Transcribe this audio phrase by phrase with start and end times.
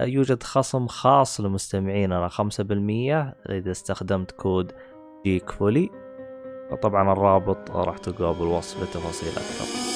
[0.00, 2.40] يوجد خصم خاص لمستمعيننا 5%
[3.50, 4.72] إذا استخدمت كود
[5.24, 5.90] جيك فولي
[6.70, 9.86] وطبعا الرابط راح تلقاه بالوصف لتفاصيل أكثر.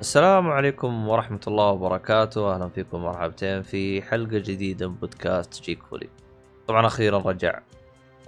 [0.00, 2.54] السلام عليكم ورحمة الله وبركاته.
[2.54, 6.08] أهلا فيكم مرحبتين في حلقة جديدة من بودكاست جيك فولي
[6.66, 7.60] طبعا أخيرا رجع.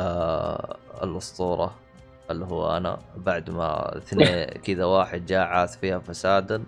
[0.01, 1.75] آه الأسطورة
[2.31, 6.63] اللي هو أنا بعد ما اثنين كذا واحد جاء عاث فيها فسادا.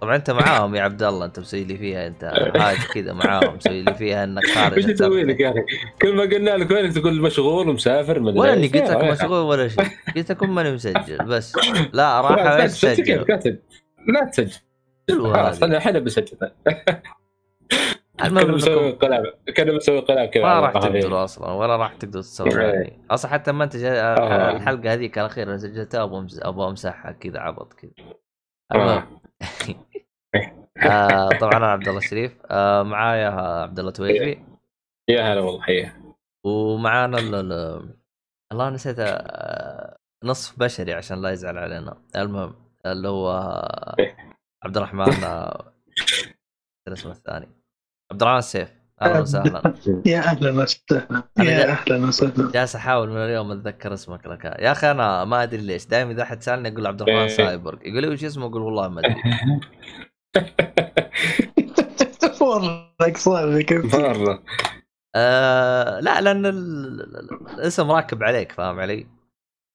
[0.00, 2.24] طبعا أنت معاهم يا عبد الله أنت مسوي لي فيها أنت
[2.60, 5.60] هاي كذا معاهم مسوي لي فيها إنك خارج إيش أسوي لك يا أخي؟
[6.02, 8.66] كل ما قلنا لك وينك تقول مشغول ومسافر مدري ولا أني.
[8.66, 9.84] قلت لك مشغول ولا شيء.
[10.16, 11.52] قلت لكم ماني مسجل بس.
[11.92, 13.58] لا راح لا، بس سجل سجل كاتب.
[14.14, 14.60] لا تسجل.
[15.10, 16.36] خلاص أنا الحين بسجل
[18.18, 19.24] بنسوي انكم انقلاب
[19.56, 20.72] كنا بنسوي انقلاب كذا ما راح.
[20.72, 22.56] تقدروا أصلا ولا راح تقدروا تسووا إيه.
[22.56, 24.16] يعني أصلا حتى ما أنت جا...
[24.16, 24.56] آه.
[24.56, 26.04] الحلقة هذيك الأخيرة اللي سجلتها
[26.42, 27.90] أبغى أمسحها كذا عبط كذا.
[28.72, 28.74] آه.
[28.74, 29.20] المهم.
[30.82, 31.28] آه.
[31.28, 32.38] طبعا أنا عبد الله الشريف.
[32.50, 33.28] آه معايا
[33.62, 34.44] عبد الله تويجي.
[35.08, 36.00] يا هلا والله حيه
[36.44, 37.34] ومعانا ال...
[37.34, 37.52] ال...
[38.52, 42.02] الله نسيت آه، نصف بشري عشان لا يزعل علينا.
[42.16, 42.54] المهم
[42.86, 43.30] اللي هو
[44.64, 45.08] عبد الرحمن
[46.88, 47.55] اسمه الثاني.
[48.12, 48.68] عبد الرحمن السيف
[49.02, 49.74] أهلا وسهلا.
[50.06, 52.50] يا أهلا وسهلا يا أهلا وسهلا.
[52.52, 54.44] جالس أحاول من اليوم أتذكر اسمك لك.
[54.44, 55.86] يا أخي أنا ما أدري ليش.
[55.86, 57.28] دائما إذا أحد سألني أقول عبد الرحمن إيه.
[57.28, 57.78] سايبورغ.
[57.82, 59.16] يقول لي وش اسمه؟ أقول والله ما أدري.
[62.40, 64.42] والله صار كيف مره
[65.16, 66.56] آه لا لأن ال...
[67.00, 69.06] ال- الاسم راكب عليك فاهم علي؟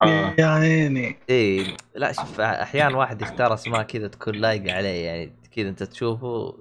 [0.04, 0.36] آه.
[0.40, 1.16] يا عيني.
[1.30, 6.58] إيه لا شوف أحيانا واحد يختار أسماء كذا تكون لايقة عليه يعني كذا أنت تشوفه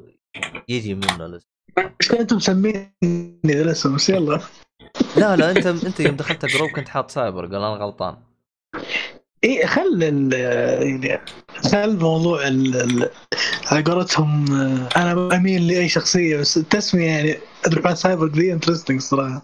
[0.69, 1.50] يجي منه الاسم.
[1.79, 2.93] إيش أنتم مسميني؟
[3.47, 4.41] ذا الاسم بس يلا.
[5.17, 8.17] لا لا انت انت يوم دخلت جروب كنت حاط سايبر قال أنا غلطان.
[9.45, 10.33] اي خل ال
[10.85, 11.21] يعني
[11.73, 12.41] خل موضوع
[13.67, 14.53] على قولتهم
[14.97, 17.31] أنا أميل لأي شخصية بس التسمية يعني
[17.65, 19.43] عبد الرحمن سايبر ذي interesting الصراحه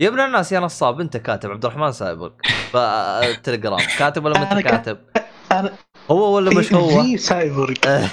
[0.00, 2.32] يا ابن الناس يا نصاب أنت كاتب عبد الرحمن سايبورغ
[2.72, 4.98] فالتليجرام كاتب ولا ما أنا انت كا- كاتب؟
[5.52, 5.74] أنا
[6.10, 7.74] هو ولا مش هو؟ في سايبورغ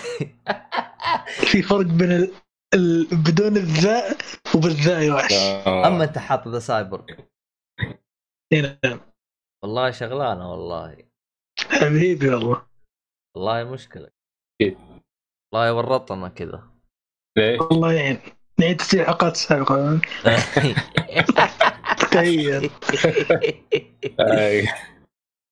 [1.49, 2.27] في فرق بين
[2.73, 3.05] ال...
[3.05, 4.17] بدون الذاء
[4.55, 5.87] وبالذاء يا وحش آه.
[5.87, 7.05] أما أنت حاط ذا سايبورغ
[8.53, 8.99] إيه نعم.
[9.63, 10.97] والله شغلانة والله
[11.59, 12.65] حبيبي والله
[13.35, 14.09] والله مشكلة
[14.61, 14.77] أكيد.
[15.53, 16.69] والله ورطنا كذا
[17.37, 18.19] ليه؟ الله يعين
[18.59, 20.01] نعيد تسجيل الحلقات السابقه
[21.99, 22.69] تخيل.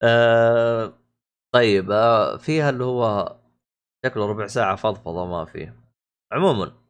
[0.03, 0.93] آه،
[1.53, 3.35] طيب آه، فيها اللي هو
[4.05, 5.75] شكله ربع ساعة فضفضة ما فيه
[6.33, 6.80] عموما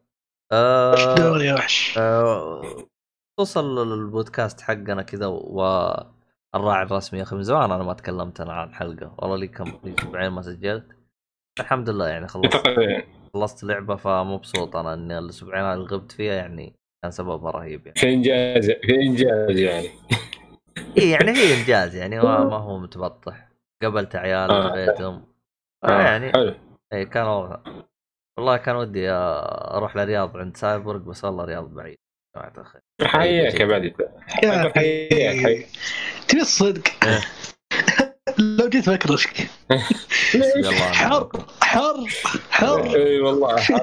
[0.52, 1.98] آه، يا وحش.
[1.98, 2.62] آه،
[3.40, 7.20] توصل البودكاست حقنا كذا والراعي الرسمي.
[7.20, 9.16] يا أخي من زمان أنا ما تكلمت أنا عن حلقة.
[9.18, 10.86] والله لي كم لي أسبوعين ما سجلت.
[11.60, 12.64] الحمد لله يعني خلصت.
[13.34, 14.94] خلصت لعبة فمبسوط أنا.
[14.94, 18.00] إني الأسبوعين اللي غبت فيها يعني كان سببها رهيب يعني.
[18.00, 19.90] في إنجاز في إنجاز يعني.
[20.98, 22.20] إيه يعني في إنجاز يعني.
[22.20, 23.52] ما, ما هو متبطح.
[23.84, 24.70] قبلت عيال آه.
[24.74, 25.26] في بيتهم
[25.84, 25.88] آه.
[25.90, 26.54] آه، يعني حلو.
[26.94, 27.26] إي كان
[28.38, 31.98] والله كان ودي أروح لرياض عند سايبورغ بس والله رياض بعيد
[32.36, 32.82] يا جماعة الخير.
[33.04, 33.84] حياك يا بعد.
[34.44, 35.68] يا حياك
[36.28, 37.22] تبي الصدق؟ إيه.
[38.60, 39.38] لو جيت بكرشك
[40.94, 41.30] حر
[41.62, 42.08] حر
[42.50, 42.96] حر.
[42.96, 43.60] اي والله.
[43.60, 43.78] شو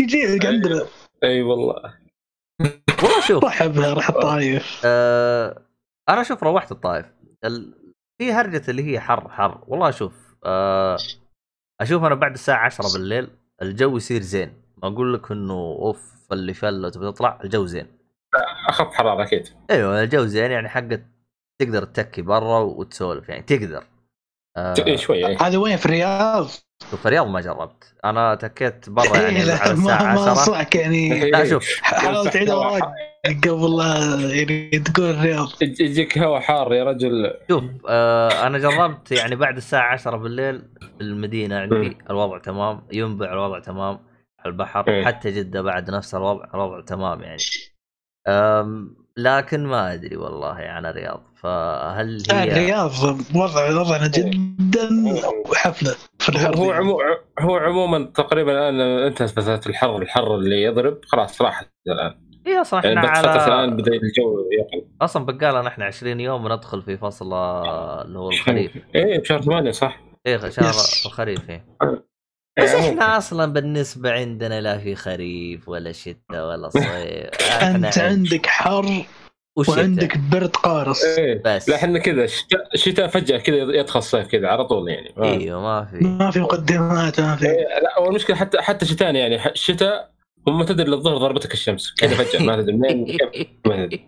[0.00, 0.86] يجيك عندنا.
[1.24, 1.94] اي والله.
[3.02, 4.82] والله شوف راح بها راح الطايف.
[4.84, 5.62] آه
[6.08, 7.06] أنا أشوف روحت الطائف
[7.44, 7.74] ال...
[8.18, 9.64] في هرجة اللي هي حر حر.
[9.66, 10.12] والله أشوف
[10.44, 10.96] آه
[11.80, 14.52] أشوف أنا بعد الساعة 10 بالليل الجو يصير زين.
[14.82, 17.86] ما أقول لك إنه أوف اللي فل تبي تطلع الجو زين.
[18.68, 19.48] اخف حراره أكيد.
[19.70, 21.02] أيوه الجو زين يعني حقت
[21.58, 23.84] تقدر تتكي برا وتسولف يعني تقدر.
[24.56, 25.36] آه شوي إيه.
[25.42, 26.48] هذا وين في الرياض؟
[26.90, 30.30] شوف الرياض ما جربت أنا تكيت برا يعني إيه، لا، على ما الساعة ما 10
[30.30, 32.92] انصحك يعني لا شوف حاول تعيد اوراق
[33.44, 39.12] قبل لا يعني تقول الرياض يج- يجيك هواء حار يا رجل شوف آه أنا جربت
[39.12, 40.62] يعني بعد الساعة 10 بالليل
[41.00, 41.98] المدينة عندي.
[42.10, 43.98] الوضع تمام ينبع الوضع تمام
[44.46, 45.04] البحر.
[45.04, 47.42] حتى جدة بعد نفس الوضع الوضع تمام يعني
[49.22, 51.22] لكن ما أدري والله عن الرياض.
[51.42, 52.90] فهل لا، هي الرياض
[53.34, 54.88] وضع وضعنا جدا
[55.54, 56.70] حفله في الحر هو.
[56.70, 57.00] عمو
[57.40, 60.98] هو عموما تقريبا الآن أنتهت فترة الحر الحر اللي يضرب.
[61.04, 62.14] خلاص راحت الآن.
[62.46, 64.86] هي أصلا يعني إحنا فترة الآن على بدأ الجو يقل.
[65.02, 68.72] أصلا بقى لنا إحنا 20 يوم وندخل في فصل اللي هو الخريف.
[68.94, 70.00] إيه بشهر 8 صح.
[70.26, 70.74] إيه شهر.
[71.06, 71.64] الخريف إيه.
[72.58, 72.84] إيه، بس ممكن.
[72.88, 77.52] إحنا أصلا بالنسبة عندنا لا في خريف ولا شتاء ولا صيف.
[77.62, 79.04] أنت عندك حر
[79.56, 81.04] وشتاء وعندك برد قارص.
[81.04, 81.42] إيه.
[81.44, 81.68] بس.
[81.68, 85.62] لا إحنا كذا الشتاء الشتاء فجأة كذا يدخل الصيف كذا على طول يعني ما- إيوه
[85.62, 85.96] ما في.
[86.04, 87.46] ما في مقدمات ما في.
[87.46, 90.10] إيه، لا هو المشكلة حتى حتى شتاء يعني الشتاء
[90.46, 92.72] وما تدري للظهر ضربتك الشمس كذا فجأة ما تدري.
[93.66, 94.06] منين.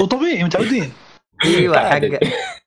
[0.00, 0.92] وطبيعي متعودين.
[1.44, 2.00] إيوه حق.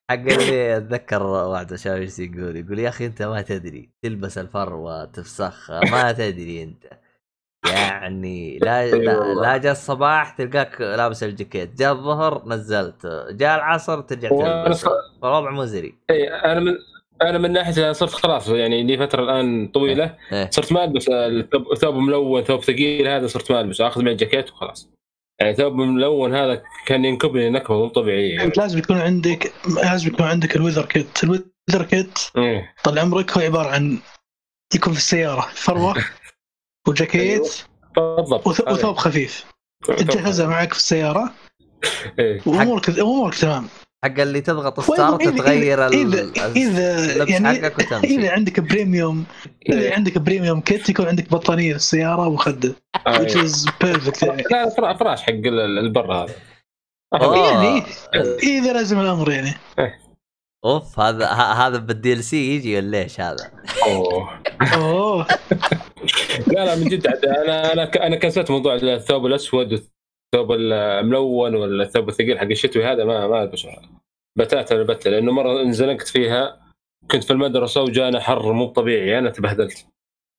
[0.09, 5.05] حق اللي أتذكر واحد شاف إيش يقول يقول يا أخي أنت ما تدري تلبس الفروه
[5.05, 6.83] تفسخها ما تدري أنت.
[7.71, 8.91] يعني لا
[9.33, 14.85] لا, جاء الصباح تلقاك لابس الجاكيت جاء الظهر نزلت جاء العصر ترجع تلبس.
[15.21, 15.95] فالوضع مزري.
[16.09, 16.77] إيه، أنا من
[17.21, 20.49] أنا من ناحية صرت خلاص يعني لي فترة الآن طويلة إيه.
[20.49, 21.05] صرت ما ألبس
[21.77, 24.89] ثوب ملون ثوب ثقيل هذا صرت ما ألبسه أخذ معي الجاكيت وخلاص.
[25.39, 28.43] يعني ثوب ملون هذا كان ينكبني نكبة مو طبيعية يعني.
[28.43, 29.53] انت لازم يكون عندك
[29.83, 31.23] لازم يكون عندك ال weather kit.
[31.23, 32.73] ال weather kit إيه.
[32.83, 33.97] طال عمرك هو عبارة عن
[34.75, 35.41] يكون في السيارة.
[35.41, 36.05] فروة
[36.87, 37.63] وجاكيت
[37.95, 38.47] بالضبط.
[38.47, 39.45] وث- وثوب خفيف.
[39.87, 41.33] تجهزها معك في السيارة.
[42.19, 42.41] إيه.
[42.45, 43.67] وامورك أمورك تمام.
[44.13, 48.07] حق اللي تضغط start إذا- تغير ال- اذا إذا اللبس يعني حقك وتمشي.
[48.15, 49.25] إذا عندك premium
[49.69, 52.75] إذا عندك premium kit يكون عندك بطانية في السياره ومخده
[53.07, 53.47] آه، which إيه.
[53.47, 54.43] is perfect يعني.
[54.51, 56.33] لا فرا- فراش حق ال- البر هذا.
[57.13, 57.37] أوه.
[57.47, 57.83] يعني
[58.43, 59.53] إذا لازم الأمر يعني.
[60.65, 63.51] أوف هذا ه- هذا بالدي ال سي يجي ولا ليش هذا؟
[63.87, 64.41] أوه.
[64.73, 65.27] أوه.
[66.53, 69.83] لا لا من جد أنا أنا ك- أنا كنسلت موضوع الثوب الأسود
[70.33, 73.69] والثوب الملون ولا الثوب الثقيل حق الشتوي هذا ما ما البسه
[74.37, 76.59] بتاتا البتة لأنه مرة انزنقت فيها
[77.11, 79.85] كنت في المدرسة وجانا حر مو طبيعي أنا تبهدلت.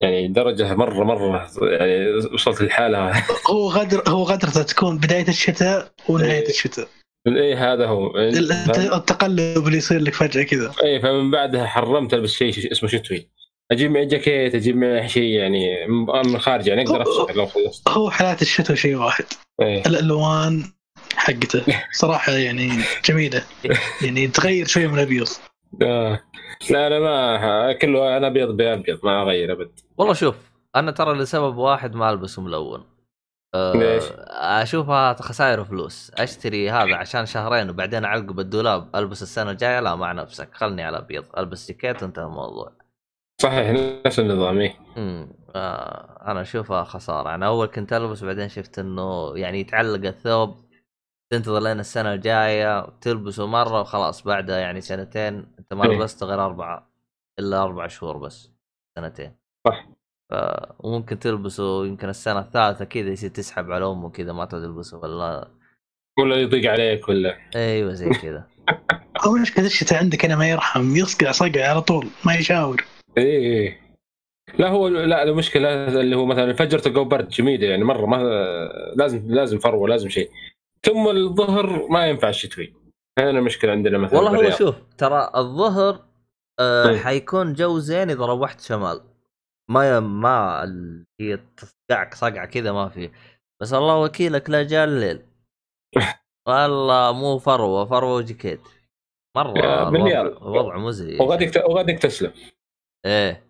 [0.02, 3.12] يعني درجة مره مرة يعني وصلت للحاله
[3.50, 6.88] هو غدر هو غدرته تكون بداية الشتاء ونهاية الشتاء.
[7.26, 8.16] إيه هذا هو.
[8.16, 10.72] ال- الت- التقلب اللي يصير لك فجأة كذا.
[10.84, 13.28] اي فمن بعدها حرمت ألبس شيء اسمه شتوي.
[13.72, 17.88] أجيب معي جاكيت أجيب معي شيء يعني من خارج يعني أقدر افسح لو خلصت.
[17.88, 19.24] هو حالات الشتاء شيء واحد.
[19.60, 19.86] إيه.
[19.86, 20.64] الألوان
[21.14, 22.70] حقته صراحة يعني
[23.04, 23.44] جميلة.
[24.04, 25.28] يعني تغير شوية من الأبيض.
[25.82, 26.20] آه.
[26.70, 29.70] لا أنا ما كله أنا أبيض بابيض ما أغير أبد.
[29.98, 30.36] والله شوف
[30.76, 32.84] أنا ترى لسبب واحد ما البس ملون
[33.54, 36.10] أه ليش؟ أشوفها خسائر فلوس.
[36.14, 40.48] أشتري هذا عشان شهرين وبعدين أعلقه بالدولاب ألبس السنة الجاية؟ لا مع نفسك.
[40.54, 42.72] خلني على ابيض ألبس جاكيت وانتهى الموضوع.
[43.42, 43.70] صحيح
[44.06, 44.74] نفس النظام إيه.
[44.96, 50.56] امم آه أنا أشوفها خسارة أنا أول كنت ألبس بعدين شفت إنه يعني يتعلق الثوب
[51.32, 55.96] تنتظر لين السنة الجاية تلبسه مرة وخلاص بعدها يعني سنتين أنت ما إيه.
[55.96, 56.90] لبسته غير أربعة
[57.38, 58.50] إلا أربع شهور بس
[58.98, 59.32] سنتين
[59.68, 59.88] صح.
[60.30, 60.34] ف...
[60.78, 65.48] وممكن تلبسه يمكن السنة الثالثة كذا يصير تسحب على امه كذا ما تلبسه ولا
[66.18, 68.46] ولا يضيق عليك ولا أيوه زي كذا
[69.26, 73.80] هو مشكله الشتاء عندك أنا ما يرحم يصقع صقع على طول ما يشاور إيه إيه.
[74.58, 78.16] لا هو لا المشكلة اللي هو مثلا الفجر تلقاه برد جميده يعني مرة ما
[78.96, 80.30] لازم لازم فروة لازم شيء
[80.82, 82.74] ثم الظهر ما ينفع الشتوي
[83.18, 84.50] هنا المشكلة عندنا مثلا والله هو.
[84.50, 86.04] شوف ترى الظهر
[86.60, 86.96] آه طيب.
[86.96, 89.00] حيكون جو زين إذا روحت شمال
[89.70, 90.62] ما ما
[91.20, 93.10] هي تصقعك صقعة كذا ما في
[93.62, 95.22] بس الله وكيلك لا جاء الليل
[96.48, 98.60] والله مو فروة فروة وجاكيت
[99.36, 100.26] مرة بالرياض.
[100.26, 102.32] الوضع مزري وغاديك وغاديك تسلم
[103.06, 103.44] إيه.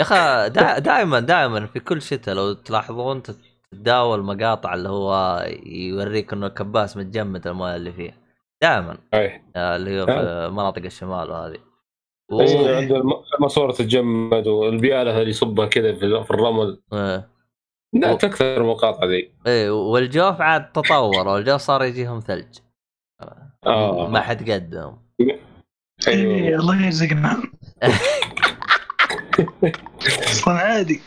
[0.00, 0.14] يا أخي
[0.50, 3.38] دا دائما دائما في كل شتاء لو تلاحظون تت-
[3.72, 8.20] تتداول مقاطع اللي هو يوريك إنه الكباس متجمد المويه اللي فيه.
[8.62, 8.98] دائما.
[9.14, 11.58] إيه آه، اللي هي في مناطق الشمال وهذه.
[12.32, 12.40] و...
[12.40, 16.82] إيه، عند الم- الماسوره تتجمد والبياله اللي يصبها كذا في في الرمل.
[16.92, 17.28] إيه.
[17.94, 19.32] لا و- تكثر المقاطعه ذي.
[19.46, 22.58] إيه والجوف عاد تطور والجوف صار يجيهم ثلج.
[23.66, 24.08] آه.
[24.08, 25.40] ما حد قدهم إيه
[26.08, 26.60] أيوه.
[26.60, 27.42] الله يرزقنا.
[30.30, 31.00] أصلا عادي.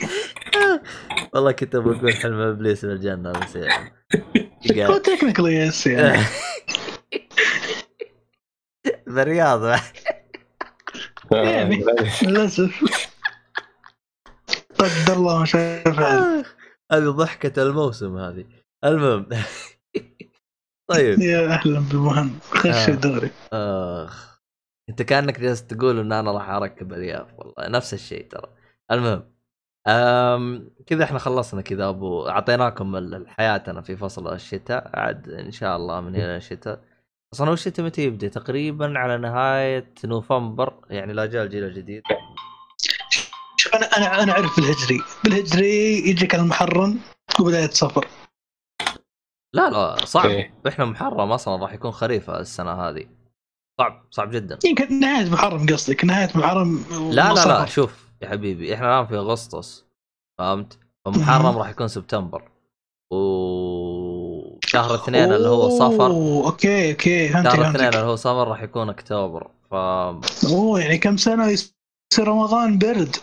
[1.34, 3.93] والله كنت بقول حلم إبليس في الجنة بس يعني.
[4.89, 6.25] هو technically yes يعني.
[9.07, 9.79] بالرياض.
[11.31, 11.86] يعني.
[12.24, 13.07] للأسف.
[14.79, 15.88] قدر الله ما شاء
[16.91, 18.46] هذه ضحكة الموسم هذه.
[18.86, 19.29] المهم.
[20.89, 21.19] طيب.
[21.19, 22.96] يا أهلا بالمهم خش آه.
[22.96, 24.26] دوري آخ.
[24.89, 28.50] انت كأنك جالس تقول إن أنا راح أركب الياف والله نفس الشيء ترى.
[28.91, 29.24] المهم
[29.88, 35.77] أم كذا إحنا خلصنا كذا أبو أعطيناكم ال- حياتنا في فصل الشتاء عاد إن شاء
[35.77, 36.82] الله من هنا الشتاء
[37.34, 42.03] أصلا هو الشتاء متى يبدأ؟ تقريبا على نهاية نوفمبر يعني لا جاء الجيل الجديد
[43.58, 45.00] شوف أنا أنا أنا أعرف بالهجري.
[45.24, 47.00] بالهجري يجيك المحرم
[47.41, 48.08] وبداية صفر
[49.53, 50.25] لا لا صعب.
[50.25, 50.51] أوكي.
[50.67, 53.06] إحنا محرم أصلا راح يكون خريف السنة هذه.
[53.79, 57.65] صعب صعب جدا يمكن نهاية محرم قصدك نهاية محرم لا لا لا.
[57.65, 59.86] شوف يا حبيبي إحنا الآن في أغسطس
[60.39, 61.57] فهمت؟ فمحرم.
[61.57, 62.43] راح يكون سبتمبر
[63.12, 66.05] وشهر اثنين اللي هو صفر
[66.46, 71.17] okay okay فهمت شهر اثنين اللي هو صفر راح يكون أكتوبر ف أوه يعني كم
[71.17, 71.74] سنة يصير
[72.19, 73.15] رمضان برد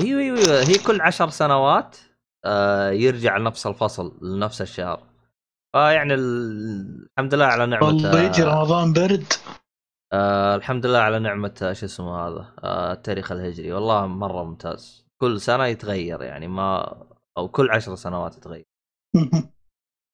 [0.00, 0.62] أيوه أيوه أيوة.
[0.68, 1.96] هي كل عشر سنوات
[2.44, 5.02] آه يرجع لنفس الفصل لنفس الشهر
[5.72, 9.32] فيعني ال- الحمد لله على نعمة والله يجي رمضان برد
[10.12, 15.06] آه الحمد لله على نعمة آه، شو اسمه هذا آه التاريخ الهجري والله مرة ممتاز
[15.20, 16.96] كل سنة يتغير يعني ما
[17.38, 18.64] أو كل عشر سنوات يتغير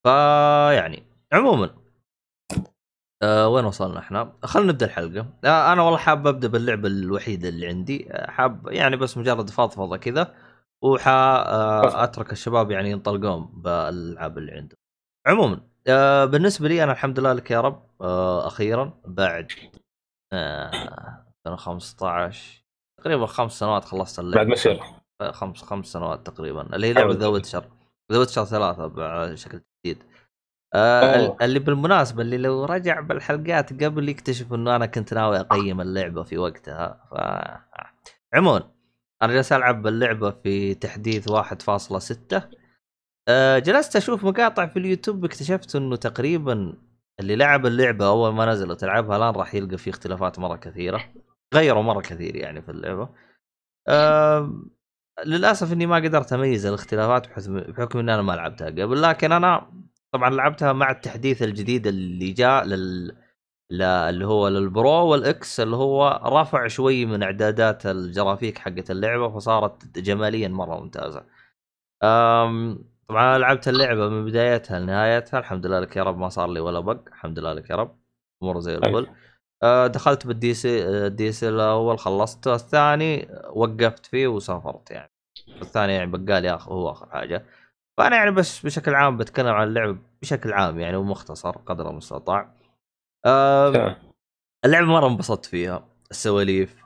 [0.07, 1.03] فيعني
[1.33, 1.71] عموما
[3.23, 5.27] آه وين وصلنا إحنا؟ خلينا نبدأ الحلقة.
[5.45, 10.35] آه أنا والله حاب أبدأ باللعبة الوحيدة اللي عندي، حاب يعني بس مجرد فضفضة كذا
[10.83, 14.79] وح آه أترك الشباب يعني ينطلقون بالألعاب اللي عندهم.
[15.27, 19.49] عموما آه بالنسبة لي أنا الحمد لله لك يا رب آه أخيرا بعد
[20.33, 22.65] آه 2015
[23.01, 24.37] تقريبا خمس سنوات خلصت اللعبة.
[24.37, 26.77] بعد مسيرة آه، خمس خمس سنوات تقريبا.
[26.77, 27.15] اللي هي لعبة.
[27.15, 27.65] ذا ويتشر
[28.13, 30.03] ذا ويتشر ثلاثة بشكل جديد.
[30.75, 31.37] آه أوه.
[31.43, 36.39] اللي بالمناسبة اللي لو رجع بالحلقات قبل يكتشف إنه أنا كنت ناوي أقيم اللعبة في
[36.39, 37.01] وقتها.
[37.11, 37.15] ف
[38.35, 38.71] عموما
[39.23, 42.43] أنا جالس ألعب اللعبة في تحديث 1.6
[43.29, 46.75] آه جلست أشوف مقاطع في اليوتيوب اكتشفت إنه تقريبا
[47.21, 51.05] اللي لعب اللعبة أول ما نزلت تلعبها الآن راح يلقى فيه اختلافات مرة كثيرة
[51.55, 53.09] غيروا مرة كثير يعني في اللعبة
[53.89, 54.53] آه
[55.27, 59.73] للأسف إني ما قدرت أميز الاختلافات بحكم اني أنا ما لعبتها قبل لكن أنا
[60.13, 63.17] طبعا لعبتها مع التحديث الجديد اللي جاء لل
[63.83, 69.29] اللي هو لل Pro والإكس اللي هو رفع شوي من إعدادات ال graphics حقت اللعبة
[69.29, 71.25] فصارت جماليا مرة ممتازة.
[72.03, 76.51] أم طبعا أنا لعبت اللعبة من بدايتها لنهايتها الحمد لله لك يا رب ما صار
[76.51, 77.99] لي ولا بق الحمد لله لك يا رب
[78.43, 79.07] أمور زي الفل.
[79.63, 85.11] أه دخلت بالدي سي الدي سي الأول خلصته الثاني وقفت فيه وسافرت يعني.
[85.63, 87.45] الثاني يعني بقالي آخر هو آخر حاجة.
[87.99, 92.55] فأنا يعني بس بشكل عام بتكلم عن اللعبه بشكل عام يعني ومختصر قدر المستطاع.
[94.65, 96.83] اللعبة مرة انبسطت فيها السواليف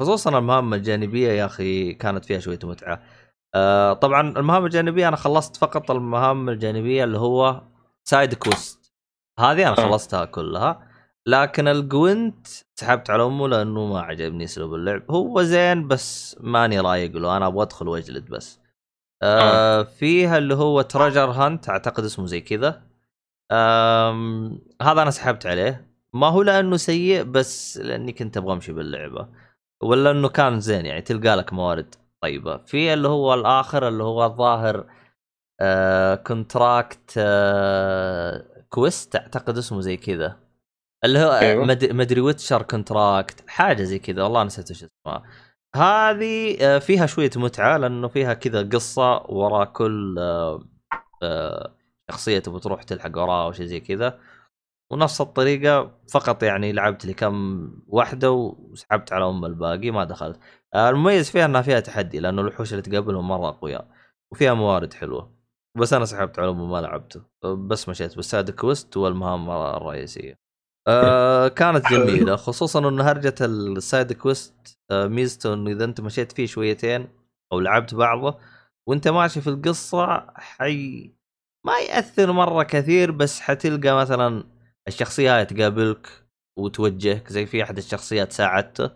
[0.00, 3.02] خصوصا المهام الجانبية يا أخي كانت فيها شوية متعة
[3.54, 7.62] أه، طبعا المهام الجانبية أنا خلصت فقط المهام الجانبية اللي هو
[8.04, 8.92] side quest
[9.38, 9.88] هذه أنا آه.
[9.88, 10.88] خلصتها كلها.
[11.26, 15.10] لكن الجوينت سحبت على أمه لأنه ما عجبني أسلوب اللعب.
[15.10, 17.36] هو زين بس ماني رايق له.
[17.36, 18.60] أنا أبغى أدخل وأجلد بس.
[19.22, 22.82] آه فيها اللي هو treasure hunt أعتقد اسمه زي كذا.
[24.82, 25.92] هذا أنا سحبت عليه.
[26.12, 29.28] ما هو لأنه سيء بس لأني كنت أبغى أمشي باللعبة.
[29.82, 31.94] ولا إنه كان زين يعني تلقى لك موارد.
[32.22, 32.56] طيبة.
[32.56, 34.86] في اللي هو الآخر اللي هو الظاهر
[35.60, 40.36] آه contract آه quest أعتقد اسمه زي كذا.
[41.04, 41.64] اللي هو أيوة.
[41.64, 45.22] مد- مدري Witcher contract حاجة زي كذا والله نسيت إيش اسمها
[45.76, 50.64] هذه آه، فيها شوية متعة لأنه فيها كذا قصة وراء كل آه،
[51.22, 51.74] آه،
[52.10, 54.18] شخصية تبغى تروح تلحق وراها أو شيء زي كذا.
[54.92, 60.40] ونفس الطريقة فقط يعني لعبت لي كم واحدة وسحبت على أم الباقي ما دخلت.
[60.74, 63.88] آه، المميز فيها إنها فيها تحدي لأنه الوحوش اللي تقابلهم مرة أقوياء
[64.32, 65.32] وفيها موارد حلوة.
[65.78, 67.22] بس أنا سحبت على ما لعبته.
[67.42, 68.16] بس مشيت.
[68.16, 70.38] بال side quest والمهام الرئيسيه
[70.88, 72.36] آه كانت جميلة.
[72.36, 77.08] خصوصا إنه هرجة ال side quest آه ميزته إنه إذا أنت مشيت فيه شويتين
[77.52, 78.38] أو لعبت بعضه
[78.88, 81.12] وأنت ماشي في القصة حي
[81.66, 84.44] ما يأثر مرة كثير بس حتلقى مثلا
[84.88, 86.08] الشخصية هاي تقابلك
[86.58, 88.90] وتوجهك زي في أحد الشخصيات ساعدته.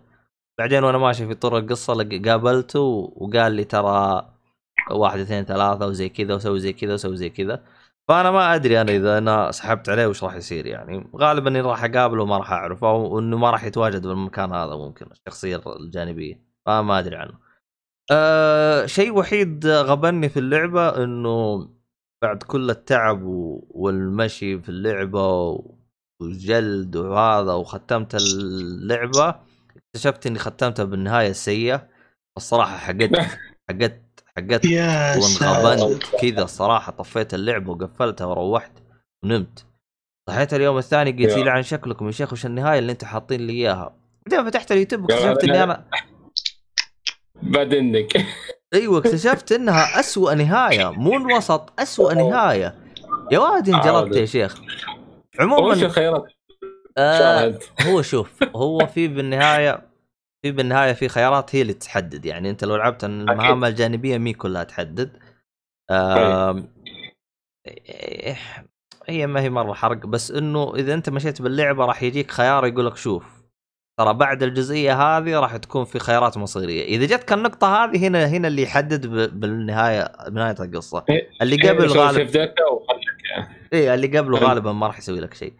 [0.58, 2.80] بعدين وأنا ماشي في طور القصة لق- قابلته
[3.16, 4.28] وقال لي ترى
[4.90, 7.64] واحد اثنين ثلاثة وزي كذا وسوي زي كذا وسوي زي كذا.
[8.08, 11.10] فأنا ما أدري أنا إذا أنا سحبت عليه وش راح يصير يعني.
[11.16, 15.06] غالبا إني راح أقابله وما راح أعرفه أو إنه ما راح يتواجد بالمكان هذا ممكن
[15.12, 16.40] الشخصية الجانبية.
[16.66, 17.34] فما أدري عنه.
[18.12, 21.68] أه شيء وحيد غبني في اللعبة إنه
[22.22, 23.22] بعد كل التعب
[23.70, 25.58] والمشي في اللعبة
[26.20, 29.34] والجلد وهذا وختمت اللعبة.
[29.76, 31.88] اكتشفت إني ختمتها بالنهاية السيئة.
[32.36, 33.10] الصراحة حقت
[33.70, 34.02] حقت
[34.36, 38.72] حقت يا وانغبنت كذا الصراحه طفيت اللعبة وقفلتها وروحت
[39.24, 39.66] ونمت.
[40.30, 41.36] صحيت اليوم الثاني قلت.
[41.38, 43.96] لي عن شكلكم يا شيخ وش النهاية اللي أنتم حاطين لي إياها؟
[44.26, 45.84] بعدين فتحت اليوتيوب واكتشفت لا- اني أنا
[47.42, 48.26] بعد إنك.
[48.74, 50.90] إيوه اكتشفت إنها أسوأ نهاية.
[50.90, 52.74] مو الوسط أسوأ نهاية.
[53.32, 54.60] يا واد انجلبت يا شيخ.
[55.40, 56.32] وش عموما الخيارات؟
[56.98, 59.86] آه هو شوف هو في بالنهاية
[60.42, 64.64] في بالنهاية في خيارات هي اللي تحدد يعني أنت لو لعبت المهام الجانبية مي كلها
[64.64, 65.18] تحدد.
[67.66, 68.36] إيه،
[69.08, 70.06] هي ما هي مرة حرق.
[70.06, 73.24] بس إنه إذا أنت مشيت باللعبة راح يجيك خيار يقول لك شوف
[73.98, 76.84] ترى بعد الجزئية هذه راح تكون في خيارات مصيرية.
[76.84, 81.04] إذا جتك النقطة هذه هنا هنا اللي يحدد ب- بالنهاية بنهايه القصة.
[81.10, 82.26] إيه، اللي قبل يسوي
[83.30, 83.68] يعني.
[83.72, 84.48] إيه اللي قبله حلو.
[84.48, 85.54] غالبا ما راح يسوي لك شيء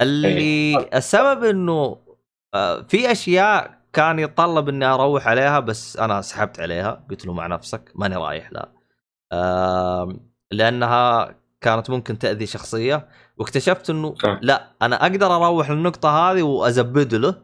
[0.00, 2.06] اللي السبب إنه
[2.54, 7.46] آه، في أشياء كان يتطلب إني أروح عليها بس أنا سحبت عليها قلت له مع
[7.46, 8.72] نفسك ماني رايح لا
[10.52, 14.38] لأنها كانت ممكن تأذي شخصية واكتشفت إنه آه.
[14.42, 17.42] لا أنا أقدر أروح للنقطة هذه وازبد له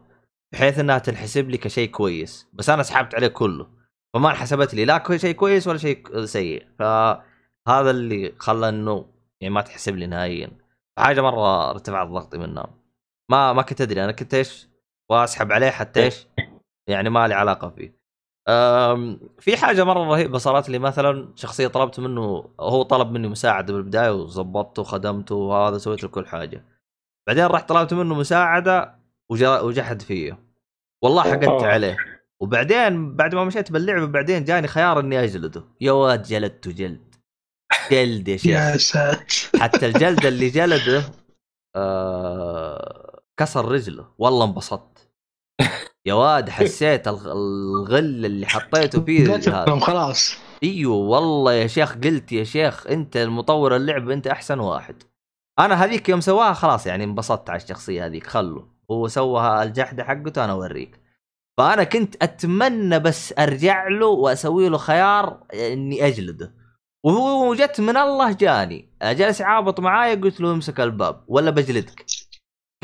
[0.53, 3.67] بحيث إنها تنحسب لي كشيء كويس بس أنا سحبت عليه كله
[4.13, 9.12] فما انحسبت لي لا شيء كويس ولا شيء سيء فهذا اللي خلى إنه
[9.43, 10.51] يعني ما تحسب لي نهائيا.
[10.99, 12.67] حاجة مرة ارتفعت ضغطي منها
[13.31, 14.67] ما ما كنت أدري أنا كنت إيش؟
[15.11, 16.27] وأسحب عليه حتى إيش؟
[16.89, 18.03] يعني ما لي علاقة فيه.
[18.49, 23.73] أم، في حاجة مرة رهيبة صارت لي مثلا شخصية طلبت منه هو طلب مني مساعدة
[23.73, 26.65] بالبداية وظبطته وخدمته وهذا سويت له كل حاجة.
[27.27, 30.39] بعدين رحت طلبت منه مساعدة وجا وجحد فيه.
[31.03, 31.63] والله حقدت.
[31.63, 31.97] عليه.
[32.41, 35.63] وبعدين بعد ما مشيت باللعبة بعدين جاني خيار إني أجلده.
[35.81, 37.12] يا واد جلدته جلد.
[37.93, 38.51] جلد يا شيخ.
[38.51, 39.59] يا ساتر.
[39.59, 41.03] حتى الجلد اللي جلده
[41.75, 44.05] آه كسر رجله.
[44.17, 45.09] والله انبسطت.
[46.05, 49.39] يا واد حسيت الغ- الغل اللي حطيته فيه
[49.79, 50.35] خلاص.
[50.63, 55.03] إيوه والله يا شيخ قلت يا شيخ أنت المطور اللعبه أنت أحسن واحد.
[55.59, 58.61] أنا هذيك يوم سواها خلاص يعني انبسطت على الشخصية هذيك خلوا.
[58.91, 60.99] هو سوى الجحدة حقته أنا أوريك.
[61.57, 66.53] فأنا كنت أتمنى بس أرجع له وأسوي له خيار إني أجلده.
[67.03, 68.89] وهو جت من الله جاني.
[69.03, 72.05] جلس يعابط معاي قلت له امسك الباب ولا بجلدك.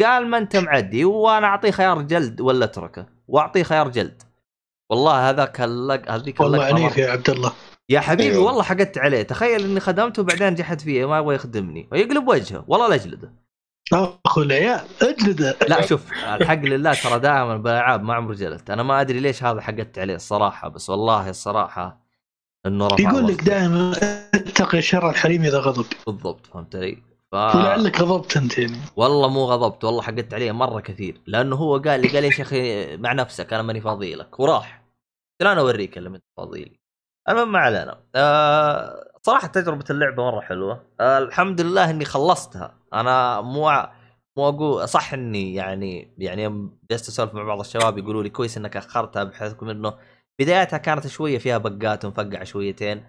[0.03, 4.23] قال ما انت معدي وأنا أعطيه خيار جلد ولا أتركه وأعطيه خيار جلد.
[4.89, 7.51] والله هذاك اللق هذيك والله عنيف يا عبد الله.
[7.89, 8.45] يا حبيبي أيوة.
[8.45, 9.23] والله حقدت عليه.
[9.23, 11.89] تخيل إني خدمته وبعدين جحد فيه ما يبغى يخدمني.
[11.91, 12.65] ويقلب وجهه.
[12.67, 13.33] والله لا أجلده.
[14.25, 15.57] أخو العيال أجلده.
[15.67, 18.69] لا شوف الحق لله ترى دائما بالالعاب ما عمري جلدت.
[18.69, 22.08] أنا ما أدري ليش هذا حقدت عليه الصراحة بس والله الصراحة
[22.65, 23.43] إنه رفع يقول لك.
[23.43, 23.91] دائما
[24.33, 27.35] اتقي شر الحريم إذا غضب بالضبط فهمت علي؟ ف...
[27.35, 28.77] ولعلك غضبت أنت يعني.
[28.95, 31.21] والله مو غضبت والله حقدت عليه مرة كثير.
[31.27, 32.53] لأنه هو قال لي قال لي يا شيخ
[32.99, 34.39] مع نفسك أنا ماني فاضي لك.
[34.39, 34.83] وراح.
[35.41, 36.79] قلت له أنا أوريك اللي انت فاضي لي.
[37.29, 37.99] المهم ما علينا.
[38.15, 40.83] آه صراحة تجربة اللعبة مرة حلوة.
[40.99, 42.75] آه الحمد لله إني خلصتها.
[42.93, 43.87] أنا مو
[44.37, 48.77] مو أقول صح إني يعني يعني جلست أسولف مع بعض الشباب يقولوا لي كويس إنك
[48.77, 49.93] أخرتها بحكم إنه
[50.39, 53.05] بدايتها كانت شوية فيها بقات ومفقعة شويتين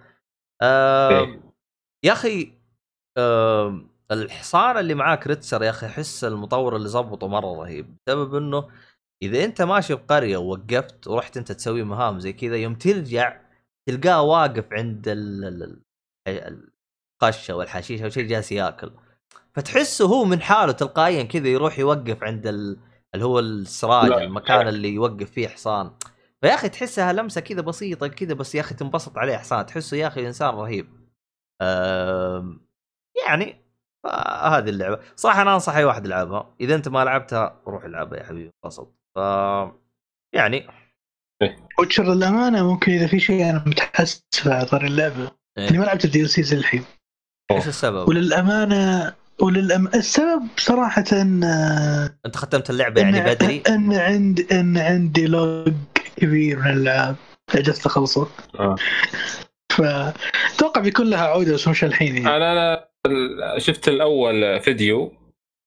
[0.63, 1.41] آه.
[2.05, 2.53] يا أخي
[3.19, 8.69] آه الحصان اللي معاك ريتسر يا أخي أحس المطور اللي ظبطه مرة رهيب بسبب إنه
[9.23, 13.41] إذا أنت ماشي بقرية ووقفت ورحت أنت تسوي مهام زي كذا يوم ترجع
[13.89, 15.83] تلقاه واقف عند ال- ال-
[16.29, 16.71] ال-
[17.23, 18.91] القشة والحشيشه أو شيء جالس ياكل
[19.55, 22.77] فتحسه هو من حاله تلقائيا كذا يروح يوقف عند ال...
[23.15, 24.13] اللي هو السراج.
[24.13, 25.91] المكان اللي يوقف فيه حصان
[26.45, 30.07] فيا أخي تحسها لمسة كذا بسيطة كذا بس يا أخي تنبسط عليه حصان تحسه يا
[30.07, 30.87] أخي إنسان رهيب.
[33.27, 33.57] يعني
[34.43, 35.01] هذه اللعبة.
[35.17, 36.55] صراحة أنا أنصح أي واحد يلعبها.
[36.61, 38.51] إذا أنت ما لعبتها روح العبها يا حبيبي.
[38.65, 38.95] انبسط.
[39.15, 39.19] ف
[40.35, 40.67] يعني.
[41.79, 45.31] وتشر للأمانة ممكن إذا في شيء أنا متحسف على طار اللعبة.
[45.59, 45.69] إيه.
[45.71, 46.85] إني ما لعبت ال DLC الحين.
[47.51, 49.87] إيش السبب؟ وللأمانة وللأم...
[49.87, 51.45] السبب صراحة ان
[52.27, 55.73] أنت ختمت اللعبة يعني إن- بدري؟ إن عندي إن عندي لوج
[56.17, 57.17] كبير من الالعاب
[57.55, 58.29] عجزت اخلصه
[58.61, 58.77] آه.
[59.73, 62.37] فأتوقع بيكون لها عودة بس مش الحين يعني.
[62.37, 65.13] أنا أنا ال- شفت الأول فيديو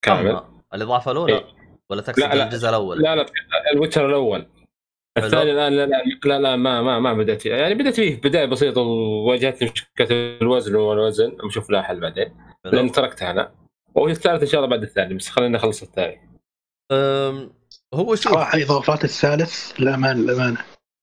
[0.01, 0.29] كامل.
[0.29, 1.45] أما الإضافة الأولى؟ إيه.
[1.89, 2.43] ولا تقصد لا، لا.
[2.45, 3.25] الجزء الأول؟ لا لا
[3.73, 4.45] الوتر الأول.
[5.17, 7.41] الثاني الان لا لا لا, لا ما ما ما بدأت.
[7.41, 10.07] فيه يعني بدأت فيه بداية بسيطة وواجهتني مشكلة
[10.41, 12.35] الوزن والوزن بشوف لها حل بعدين.
[12.65, 13.51] لأن تركتها أنا.
[13.95, 16.29] وهي الثالث إن شاء الله بعد الثاني بس خلينا نخلص الثاني.
[17.93, 20.57] هو شوف صراحة إضافات الثالث للامانه للامانه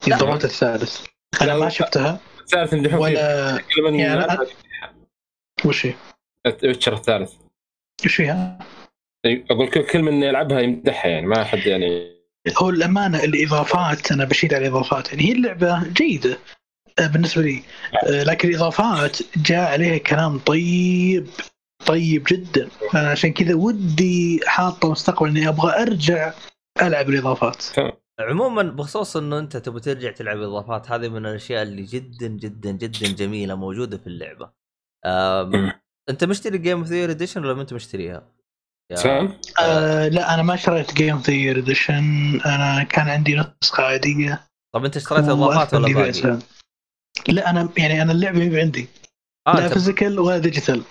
[0.06, 0.16] لا.
[0.16, 1.00] إضافات الثالث.
[1.42, 1.68] أنا ما.
[1.68, 2.20] شفتها.
[2.40, 4.46] الثالث فيه ولا يعني أنا-
[5.64, 5.94] وش هي؟
[6.64, 7.32] ويتشر الثالث.
[8.04, 8.58] وش فيها؟
[9.26, 12.20] أقول كل كل من يلعبها يمدحها يعني ما حد يعني.
[12.58, 15.08] هو الأمانة الإضافات أنا بشير على الإضافات.
[15.12, 16.38] يعني هي اللعبة جيدة
[16.98, 17.62] آه، بالنسبة لي.
[18.06, 21.26] آه، لكن الإضافات جاء عليها كلام طيب
[21.86, 22.68] طيب جدا.
[22.94, 26.32] أنا عشان كذا ودي حاطة مستقبل إني أبغى أرجع
[26.82, 27.64] ألعب الإضافات.
[28.20, 33.12] عموما بخصوص إنه أنت تبغى ترجع تلعب إضافات هذه من الأشياء اللي جدا جدا جدا
[33.12, 34.50] جميلة موجودة في اللعبة.
[35.06, 35.72] أم...
[36.10, 38.32] أنت مشتري جيم ذا اديشن ولا ما أنت مشتريها؟
[38.94, 43.84] سام آه لا أنا ما شريت game of the year edition أنا كان عندي نسخة
[43.84, 44.46] عادية.
[44.74, 46.38] طب أنت اشتريت إضافات ولا باقي؟
[47.28, 48.88] لا أنا يعني أنا اللعبة ما عندي.
[49.46, 50.82] آه لا physical ولا digital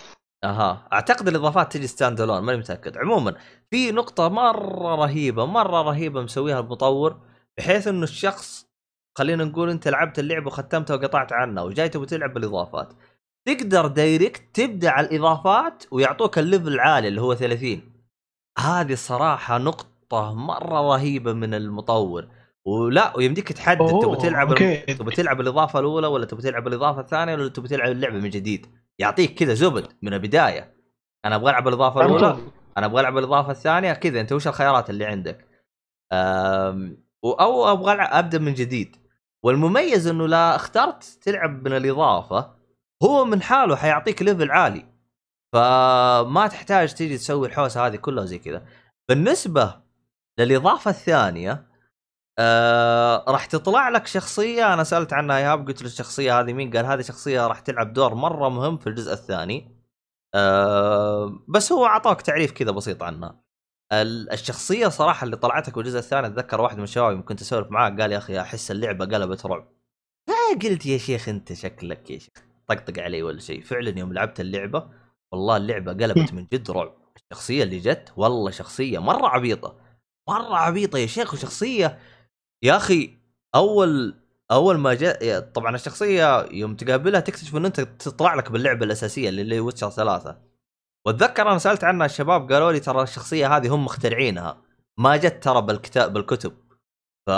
[0.43, 0.87] أها.
[0.93, 2.97] أعتقد الإضافات تجي standalone ماني متأكد.
[2.97, 3.35] عموما
[3.71, 7.17] في نقطة مرة رهيبة مرة رهيبة مسويها المطور
[7.57, 8.67] بحيث إنه الشخص
[9.17, 12.93] خلينا نقول أنت لعبت اللعبة وختمتها وقطعت عنها وجاي تبغى تلعب بالإضافات.
[13.47, 17.81] تقدر direct تبدأ على الإضافات ويعطوك ال level العالي اللي هو 30
[18.59, 22.27] هذه صراحة نقطة مرة رهيبة من المطور.
[22.65, 24.55] ولا ويمديك تحدد تبغى تلعب.
[24.87, 28.67] تبغى تلعب الإضافة الأولى ولا تبغى تلعب الإضافة الثانية ولا تبغى تلعب اللعبة من جديد.
[28.99, 30.75] يعطيك كذا زبد من البداية.
[31.25, 32.37] أنا أبغى ألعب الإضافة الأولى
[32.77, 34.21] أنا أبغى ألعب الإضافة الثانية كذا.
[34.21, 35.47] أنت وش الخيارات اللي عندك؟
[37.23, 38.95] أو أبغى أبدأ من جديد.
[39.43, 42.55] والمميز إنه لا اخترت تلعب من الإضافة
[43.03, 44.85] هو من حاله حيعطيك ليفل عالي.
[45.53, 48.65] فما تحتاج تيجي تسوي الحوسة هذه كلها زي كذا.
[49.09, 49.81] بالنسبة
[50.39, 51.68] للإضافة الثانية
[52.39, 56.85] آه راح تطلع لك شخصية أنا سألت عنها ايهاب قلت له الشخصية هذه مين؟ قال
[56.85, 59.79] هذه شخصية راح تلعب دور مرة مهم في الجزء الثاني.
[60.35, 63.41] آه بس هو أعطاك تعريف كذا بسيط عنها.
[63.93, 68.11] ال- الشخصية صراحة اللي طلعتك بالجزء الثاني أتذكر واحد من الشباب كنت اسولف معاه قال
[68.11, 69.67] يا أخي أحس اللعبة قلبت رعب.
[70.27, 72.33] فقلت يا شيخ أنت شكلك يا شيخ.
[72.67, 73.63] طقطق علي ولا شيء.
[73.63, 74.89] فعلا يوم لعبت اللعبة
[75.31, 76.95] والله اللعبة قلبت من جد رعب.
[77.15, 79.75] الشخصية اللي جت والله شخصية مرة عبيطة.
[80.29, 81.99] مرة عبيطة يا شيخ وشخصية
[82.63, 83.17] يا أخي
[83.55, 84.15] أول
[84.51, 89.55] أول ما جاء طبعا الشخصية يوم تقابلها تكتشف انه أنت تطلع لك باللعبة الأساسية اللي
[89.55, 90.37] هي ويتشر ثلاثة.
[91.05, 94.61] وأتذكر أنا سألت عنها الشباب قالوا لي ترى الشخصية هذه هم مخترعينها.
[94.97, 96.53] ما جت ترى بالكتاب بالكتب.
[97.27, 97.31] ف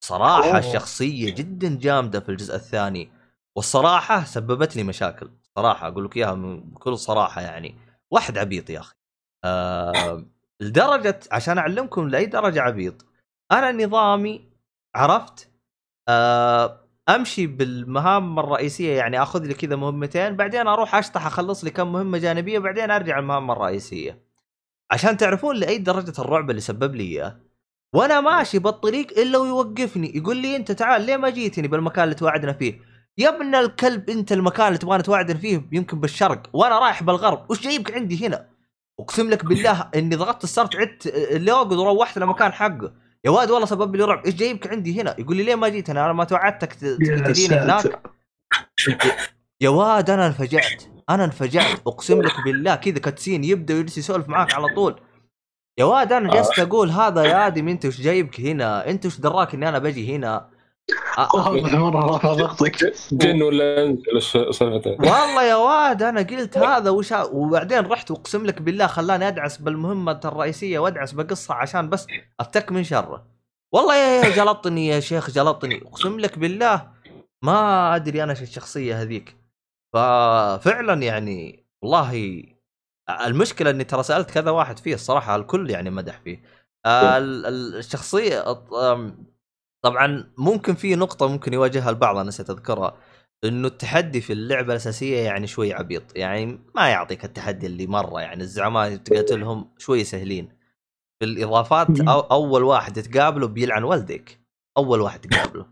[0.00, 0.58] صراحة أوه.
[0.58, 3.10] الشخصيه جدا جامدة في الجزء الثاني.
[3.56, 5.30] والصراحة سببت لي مشاكل.
[5.56, 7.74] صراحة أقول لك إياها بكل صراحة يعني.
[8.10, 8.94] واحد عبيط يا أخي.
[9.44, 10.24] آه
[10.60, 13.04] لدرجة عشان أعلمكم لأي درجة عبيط
[13.52, 14.48] أنا نظامي
[14.94, 15.50] عرفت؟
[16.08, 21.92] آه أمشي بالمهام الرئيسية يعني آخذ لي كذا مهمتين بعدين أروح أشطح أخلص لي كم
[21.92, 24.22] مهمة جانبية بعدين أرجع المهمه الرئيسية.
[24.90, 27.40] عشان تعرفون لأي درجة الرعب اللي سبب لي إياه.
[27.94, 32.52] وأنا ماشي بالطريق إلا ويوقفني يقول لي أنت تعال ليه ما جيتني بالمكان اللي توعدنا
[32.52, 32.80] فيه؟
[33.18, 37.60] يا ابن الكلب أنت المكان اللي تبغانا توعدنا فيه يمكن بالشرق وأنا رايح بالغرب وش
[37.60, 38.46] جايبك عندي هنا؟
[39.00, 43.05] أقسم لك بالله إني ضغطت السرت عدت اللوج وروحت لمكان حقه.
[43.24, 44.26] يا واد والله سبب لي رعب.
[44.26, 48.02] إيش جايبك عندي هنا؟ يقول لي ليه ما جيت أنا أنا ما توعدتك تجيني هناك.
[49.60, 50.82] يا واد أنا انفجعت.
[51.10, 51.80] أنا انفجعت.
[51.86, 55.00] أقسم لك بالله كذا كاتسين يبدأ ويجلس يسولف معاك على طول.
[55.78, 59.54] يا واد أنا جلست أقول هذا يا آدم أنت وش جايبك هنا؟ أنت وش دراك
[59.54, 60.50] إني أنا بجي هنا؟
[61.18, 63.96] مرة رافع ضغطك جن ولا
[64.52, 69.56] سالفته؟ والله يا واد أنا قلت هذا وش وبعدين رحت واقسم لك بالله خلاني أدعس
[69.58, 72.06] بالمهمة الرئيسية وأدعس بقصة عشان بس
[72.40, 73.26] أفتك من شره.
[73.72, 75.82] والله يا يا جلطني يا شيخ جلطني.
[75.86, 76.88] أقسم لك بالله
[77.42, 79.36] ما أدري أنا إيش الشخصية هذيك.
[79.92, 82.42] ففعلا يعني والله
[83.26, 86.42] المشكلة إني ترى سألت كذا واحد فيه الصراحة الكل يعني مدح فيه.
[86.86, 88.50] آه، ال- ال- الشخصية
[89.86, 92.96] طبعا ممكن في نقطة ممكن يواجهها البعض أنا نسيت اذكرها
[93.44, 98.42] إنه التحدي في اللعبة الأساسية يعني شوي عبيط يعني ما يعطيك التحدي اللي مرة يعني
[98.42, 100.48] الزعماء اللي تقاتلهم شوي سهلين.
[101.20, 102.00] في الإضافات.
[102.00, 104.40] أو أول واحد تقابله بيلعن والديك
[104.78, 105.66] أول واحد تقابله.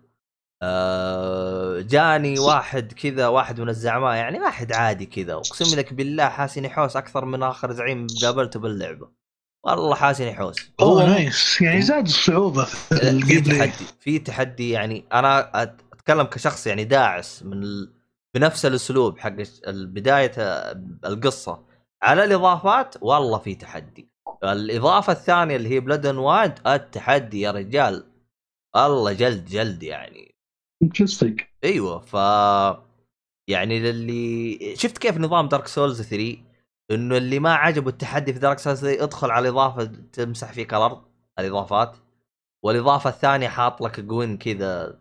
[0.62, 6.68] آه جاني واحد كذا واحد من الزعماء يعني واحد عادي كذا أقسم لك بالله حاسني
[6.68, 9.23] حوس أكثر من آخر زعيم قابلته باللعبة.
[9.64, 10.56] والله حاسني حوس.
[10.80, 16.66] أوه nice يعني زاد الصعوبة في ال game تحدي في تحدي يعني أنا أتكلم كشخص
[16.66, 17.92] يعني داعس من ال...
[18.34, 19.34] بنفس الأسلوب حق
[19.68, 20.32] بدايه
[21.06, 21.64] القصة.
[22.02, 24.08] على الإضافات والله في تحدي.
[24.44, 28.06] الإضافة الثانية اللي هي Blood and Wine التحدي يا رجال.
[28.76, 30.34] الله جلد جلد يعني.
[30.82, 32.14] interesting أيوه ف
[33.48, 36.36] يعني للي شفت كيف نظام Dark Souls 3
[36.90, 41.02] إنه اللي ما عجبه التحدي في Dark 3 ادخل على الإضافة تمسح فيك الأرض
[41.38, 41.96] الإضافات.
[42.64, 44.98] والإضافة الثانية حاط لك جوين كذا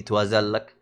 [0.00, 0.76] يتوازن لك.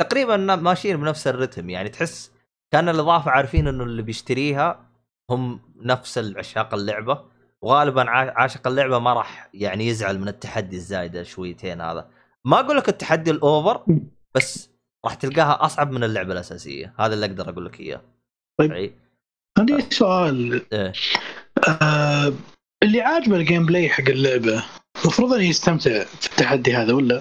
[0.00, 2.32] تقريبا ماشيين بنفس الرتم يعني تحس
[2.72, 4.86] كان الإضافة عارفين إنه اللي بيشتريها
[5.30, 7.24] هم نفس عشاق اللعبة.
[7.62, 12.10] وغالبا عا- عاشق اللعبة ما راح يعني يزعل من التحدي الزايده شويتين هذا.
[12.44, 13.84] ما أقول لك التحدي ال over
[14.34, 14.70] بس
[15.04, 16.94] راح تلقاها أصعب من اللعبة الأساسية.
[16.98, 18.00] هذا اللي أقدر أقول لك إياه.
[18.58, 18.94] طيب.
[19.58, 20.92] عندي سؤال إيه.
[21.82, 22.32] آه
[22.82, 24.64] اللي عاجبه ال gameplay حق اللعبة
[25.02, 27.20] المفروض إنه يستمتع في التحدي هذا ولا؟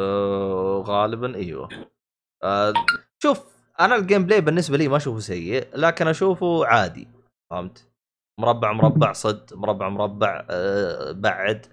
[0.00, 1.68] آه غالبا إيوه
[2.42, 2.72] آه
[3.22, 3.42] شوف
[3.80, 7.08] أنا الجيم بلاي بالنسبة لي ما أشوفه سيء لكن أشوفه عادي
[7.50, 7.88] فهمت؟
[8.40, 11.66] مربع مربع صد مربع مربع آه بعد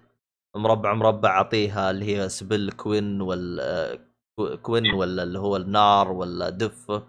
[0.55, 3.95] مربع مربع أعطيها اللي هي سبل كوين ولا
[4.39, 7.01] كو- كوين ولا اللي هو النار ولا دف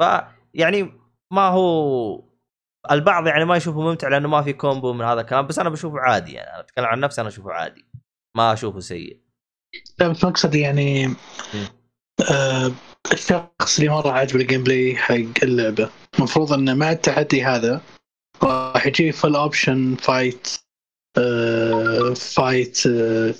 [0.00, 0.92] فيعني
[1.32, 2.22] ما هو
[2.90, 6.00] البعض يعني ما يشوفه ممتع لأنه ما في كومبو من هذا الكلام بس أنا بشوفه
[6.00, 7.84] عادي يعني أنا أتكلم عن نفسي أنا أشوفه عادي
[8.36, 9.20] ما أشوفه سيء.
[9.98, 11.14] لا بس مقصدي يعني
[12.30, 12.72] آه
[13.12, 17.82] الشخص اللي مرة عاجبه ال gameplay حق اللعبة المفروض إنه مع التحدي هذا
[18.42, 20.48] راح يجي full option fight
[21.18, 23.34] آه fight آه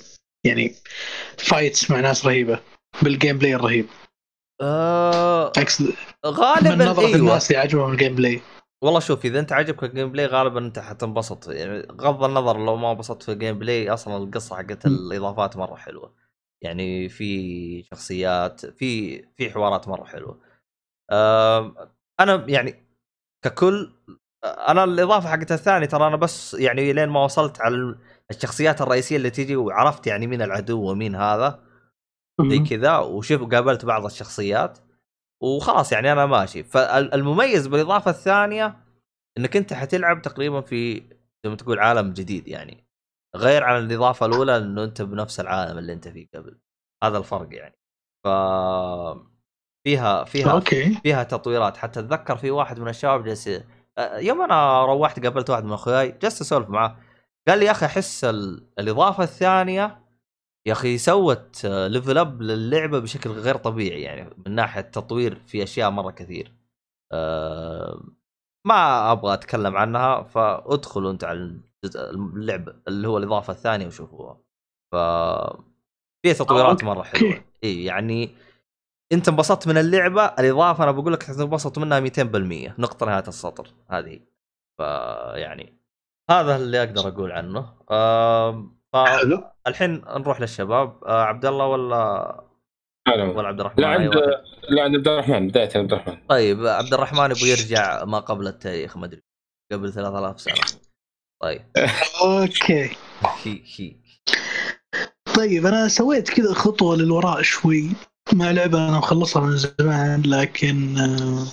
[0.45, 0.75] يعني
[1.37, 2.59] fights مع ناس رهيبة
[3.01, 3.85] بال gameplay الرهيب.
[4.61, 5.93] آه اقصد من
[6.25, 7.15] غالبا نظرة إيوه.
[7.15, 8.41] الناس اللي عجبهم الجيم بلاي.
[8.83, 11.47] والله شوف إذا أنت عجبك ال gameplay غالبا أنت حتنبسط.
[11.47, 16.13] يعني غض النظر لو ما انبسطت في ال gameplay أصلا القصة حقت الإضافات مرة حلوة.
[16.61, 20.39] يعني في شخصيات في في حوارات مرة حلوة.
[22.19, 22.85] أنا يعني
[23.45, 23.91] ككل
[24.43, 27.95] أنا الإضافة حقت الثاني ترى أنا بس يعني لين ما وصلت على
[28.31, 31.68] الشخصيات الرئيسية اللي تيجي وعرفت يعني مين العدو ومين هذا.
[32.41, 34.79] زي كذا وشوف قابلت بعض الشخصيات
[35.41, 36.63] وخلاص يعني أنا ماشي.
[36.63, 38.77] فالمميز بالإضافة الثانية
[39.37, 40.95] إنك أنت حتلعب تقريبا في
[41.43, 42.87] زي ما تقول عالم جديد يعني.
[43.35, 46.59] غير عن الإضافة الأولى إنه أنت بنفس العالم اللي أنت فيه قبل.
[47.03, 47.79] هذا الفرق يعني.
[48.23, 48.27] ف
[49.83, 50.93] فيها فيها okay.
[51.03, 51.77] فيها تطويرات.
[51.77, 53.49] حتى أتذكر في واحد من الشباب جالس
[53.99, 56.97] يوم أنا روحت قابلت واحد من أخوياي جلست أسولف معاه.
[57.47, 58.67] قال لي يا أخي أحس ال...
[58.79, 60.08] الإضافة الثانية
[60.67, 65.89] يا أخي سوت level up للعبة بشكل غير طبيعي يعني من ناحية تطوير في أشياء
[65.89, 66.53] مرة كثير.
[67.11, 68.03] أه
[68.67, 74.37] ما أبغى أتكلم عنها فادخلوا انت على الجزء اللعبه اللي هو الإضافة الثانية وشوفوها.
[74.91, 74.95] ف
[76.25, 77.43] فيها تطويرات مرة حلوة.
[77.63, 78.29] إي يعني
[79.11, 84.19] أنت انبسطت من اللعبة الإضافة أنا بقول لك تنبسط منها 200% نقطة نهاية السطر هذه.
[84.77, 85.79] فيعني
[86.29, 87.73] هذا اللي أقدر أقول عنه.
[87.91, 89.43] آم، حلو.
[89.65, 91.03] فالحين نروح للشباب.
[91.03, 92.43] آه، عبد الله ولا.
[93.07, 94.43] ولا عبد الرحمن؟ لا عند واحد.
[94.69, 96.17] لا عند عبد الرحمن بداية عبد الرحمن.
[96.29, 99.21] طيب عبد الرحمن يبغى يرجع ما قبل التاريخ ما أدري
[99.71, 100.55] قبل 3000 سنة.
[101.41, 101.61] طيب.
[102.21, 102.95] okay.
[103.43, 103.95] هي هي.
[105.35, 107.89] طيب أنا سويت كذا خطوة للوراء شوي.
[108.33, 111.47] مع لعبة أنا مخلصها من زمان لكن آه،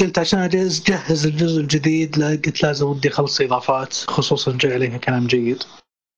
[0.00, 4.98] قلت عشان اجهز جهز الجزء الجديد لا قلت لازم ودي أخلص إضافات خصوصا جاي عليها
[4.98, 5.62] كلام جيد.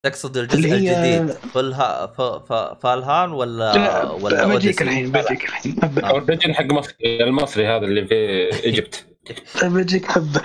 [0.07, 2.21] تقصد الجزء اللي هي- الجديد فلها ف...
[2.23, 2.53] ف...
[2.53, 5.87] فالهان ولا لا، ولا بجيك؟ الحين بجيك الحين آه.
[5.87, 8.15] أب- Origin حق مصري المصري هذا اللي في
[8.65, 9.07] إيجيبت
[9.63, 10.43] بجيك حبه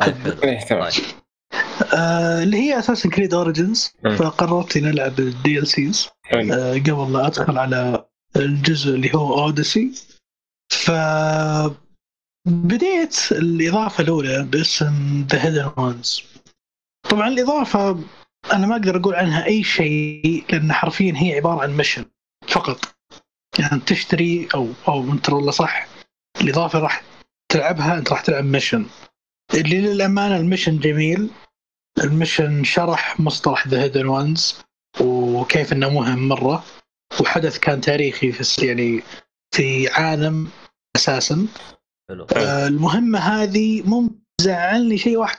[0.00, 0.90] طيب حلو إيه، تمام.
[0.90, 1.04] طيب
[1.94, 3.92] آه اللي هي أساسا Creed Origins.
[4.18, 6.08] فقررت إني ألعب ال DLCs.
[6.34, 8.04] آه، قبل لا أدخل على
[8.36, 9.92] الجزء اللي هو Odyssey
[10.72, 10.90] ف
[12.48, 16.22] بديت الإضافة الأولى باسم The Hidden Ones
[17.10, 17.98] طبعا الإضافة
[18.52, 22.04] أنا ما أقدر أقول عنها أي شيء لأن حرفيا هي عبارة عن mission
[22.48, 22.94] فقط.
[23.58, 25.86] يعني تشتري أو أو انت والله صح
[26.40, 27.02] الإضافة راح
[27.52, 28.86] تلعبها أنت راح تلعب مشن
[29.54, 31.30] اللي للأمانة المشن جميل.
[32.04, 34.62] المشن شرح مصطلح ذا هيدن وانز
[35.00, 36.64] وكيف إنه مهم مرة.
[37.20, 39.02] وحدث كان تاريخي في يعني
[39.54, 40.48] في عالم
[40.96, 41.46] أساسا.
[42.08, 42.26] حلو.
[42.36, 45.38] آه، المهمة هذه ممكن زعلني شيء واحد.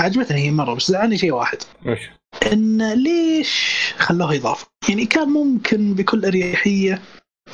[0.00, 1.58] عجبتني هي مرة بس زعلني شيء واحد؟
[2.52, 7.02] إن ليش خلوها إضافة؟ يعني كان ممكن بكل أريحية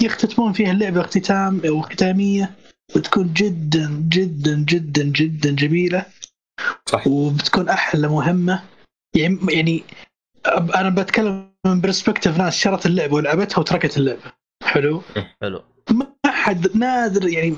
[0.01, 2.51] يختتمون فيها اللعبة اختتام أو ختاميه
[2.97, 6.07] وتكون جدا جدا جدا جدا جميلة
[6.87, 8.63] صح وبتكون أحلى مهمة.
[9.17, 9.83] يعني يعني
[10.47, 14.33] أنا بتكلم من perspective ناس شرت اللعبة ولعبتها وتركت اللعبة.
[14.65, 15.03] حلو؟
[15.43, 15.63] حلو.
[15.91, 17.57] ما حد نادر يعني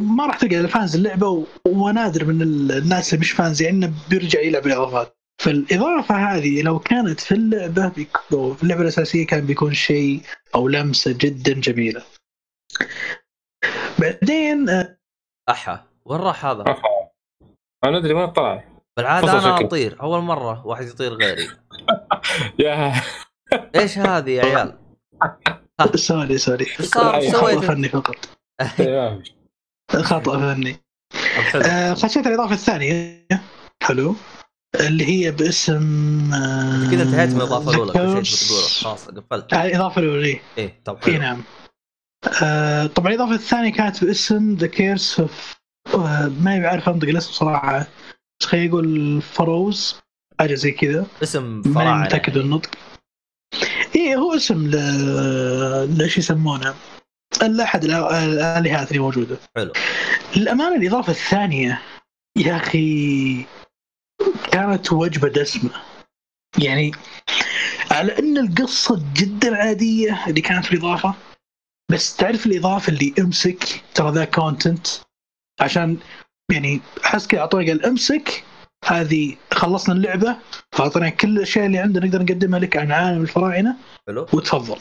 [0.00, 4.40] ما راح تلقى ال fans اللعبة ونادر من ال- الناس اللي مش fans يعني بيرجع
[4.40, 8.16] يلعب الاضافات فالإضافة هذه لو كانت في اللعبة بيك...
[8.32, 10.22] أو في اللعبة الأساسية كان بيكون شيء
[10.54, 12.02] أو لمسة جدا جميلة.
[13.98, 14.98] بعدين آه،
[15.50, 16.64] أحا وين راح هذا؟
[17.84, 18.64] أنا أدري وين طلع.
[18.96, 19.64] بالعادة أنا شكل.
[19.64, 21.48] أطير أول مرة واحد يطير غيري.
[22.58, 22.92] يا.
[23.76, 24.78] إيش هذه يا عيال؟
[25.94, 26.64] سوري سوري.
[26.64, 28.16] صار؟ خطا سويت؟ فني فقط.
[29.90, 30.76] خطأ فني.
[31.66, 33.26] آه، خشيت الإضافة الثانية.
[33.82, 34.16] حلو.
[34.80, 35.82] اللي هي باسم
[36.34, 38.66] آه، كذا انتهيت من الإضافة الأولى كل شيء curse- بتقوله.
[38.68, 39.52] خلاص قفلت.
[39.54, 40.80] آه، الاضافه الأولى إيه.
[40.84, 41.42] طب اي نعم.
[42.42, 45.56] آه، طبعا الإضافة الثانية كانت باسم The Curse of
[46.40, 47.86] ما بعرف انطق الاسم صراحة.
[48.40, 49.96] بس خلينا نقول فروز
[50.40, 51.06] حاجة زي كذا.
[51.22, 52.38] اسم ماني فراعنة متأكد يعني.
[52.40, 52.70] من النطق
[53.96, 54.76] إيه هو اسم ل
[55.98, 56.74] ليش يسمونه؟
[57.34, 59.36] الآ- الالهات اللي موجودة.
[59.56, 59.72] حلو.
[60.36, 61.80] للأمانة الإضافة الثانية
[62.36, 63.46] يا أخي
[64.54, 65.70] كانت وجبة دسمة.
[66.58, 66.92] يعني
[67.90, 71.14] على أن القصة جدا عادية اللي كانت في الإضافة
[71.90, 74.86] بس تعرف الإضافة اللي أمسك ترى ذا content
[75.60, 75.96] عشان
[76.52, 78.44] يعني أحس كذا اعطونا قال امسك
[78.84, 80.36] هذه خلصنا اللعبة
[80.72, 83.76] فأعطينا كل الأشياء اللي عندنا نقدر نقدمها لك عن عالم الفراعنة.
[84.06, 84.26] حلو.
[84.32, 84.78] وتفضل.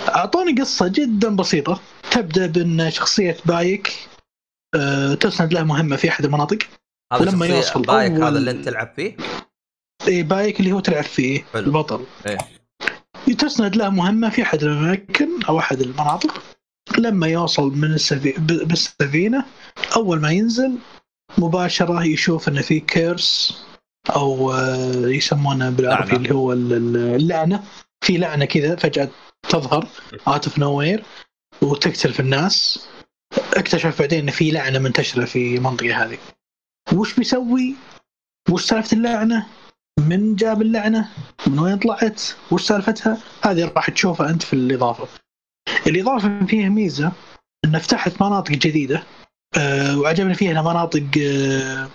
[0.00, 1.80] اعطوني قصة جدا بسيطة.
[2.10, 4.08] تبدأ بأن شخصية بايك
[4.74, 6.58] أه تسند له مهمة في أحد المناطق.
[7.12, 9.16] هذا لما يوصل بايك أول- هذا اللي أنت تلعب فيه
[10.08, 11.62] إيه بايك اللي هو تلعب فيه حلو.
[11.66, 12.38] البطل إيه.
[13.38, 16.42] تسند له مهمة في أحد الاماكن أو أحد المناطق
[16.98, 18.32] لما يوصل من السفي...
[18.38, 19.44] بالسفينة
[19.96, 20.78] أول ما ينزل
[21.38, 23.58] مباشرة يشوف انه في curse
[24.10, 26.16] أو آه، يسمونه بالعربي.
[26.16, 27.64] اللي هو ال- ال- اللعنة
[28.04, 29.08] في لعنة كذا فجأة
[29.48, 29.88] تظهر
[30.28, 31.04] out of nowhere
[31.62, 32.86] وتقتل في الناس
[33.54, 36.18] اكتشف بعدين إن في لعنة منتشرة في المنطقة هذه
[36.92, 37.74] وش بيسوي؟
[38.50, 39.46] وش سالفة اللعنة؟
[39.98, 41.08] من جاب اللعنة؟
[41.46, 45.08] من وين طلعت؟ وش سالفتها؟ هذه راح تشوفها أنت في الإضافة.
[45.86, 47.12] الإضافة فيها ميزة
[47.64, 49.02] ان فتحت مناطق جديدة
[49.56, 51.88] أه وعجبني فيها مناطق أه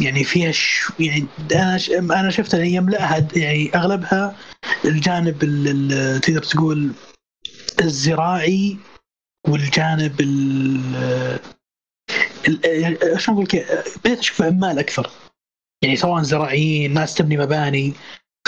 [0.00, 0.92] يعني فيها ش...
[1.00, 1.90] يعني أنا ش...
[1.90, 4.36] أنا شفت ان يملأها يعني أغلبها
[4.84, 5.68] الجانب ال...
[5.92, 6.20] ال...
[6.20, 6.92] تقدر تقول
[7.80, 8.76] الزراعي
[9.48, 11.40] والجانب ال ال-
[13.16, 15.10] شلون أقول لك بديت أشوف عمال أكثر.
[15.82, 17.92] يعني سواء زراعيين ناس تبني مباني.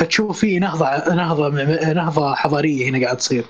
[0.01, 1.49] فتشوف في نهضة نهضة
[1.93, 3.45] نهضة حضارية هنا قاعد تصير.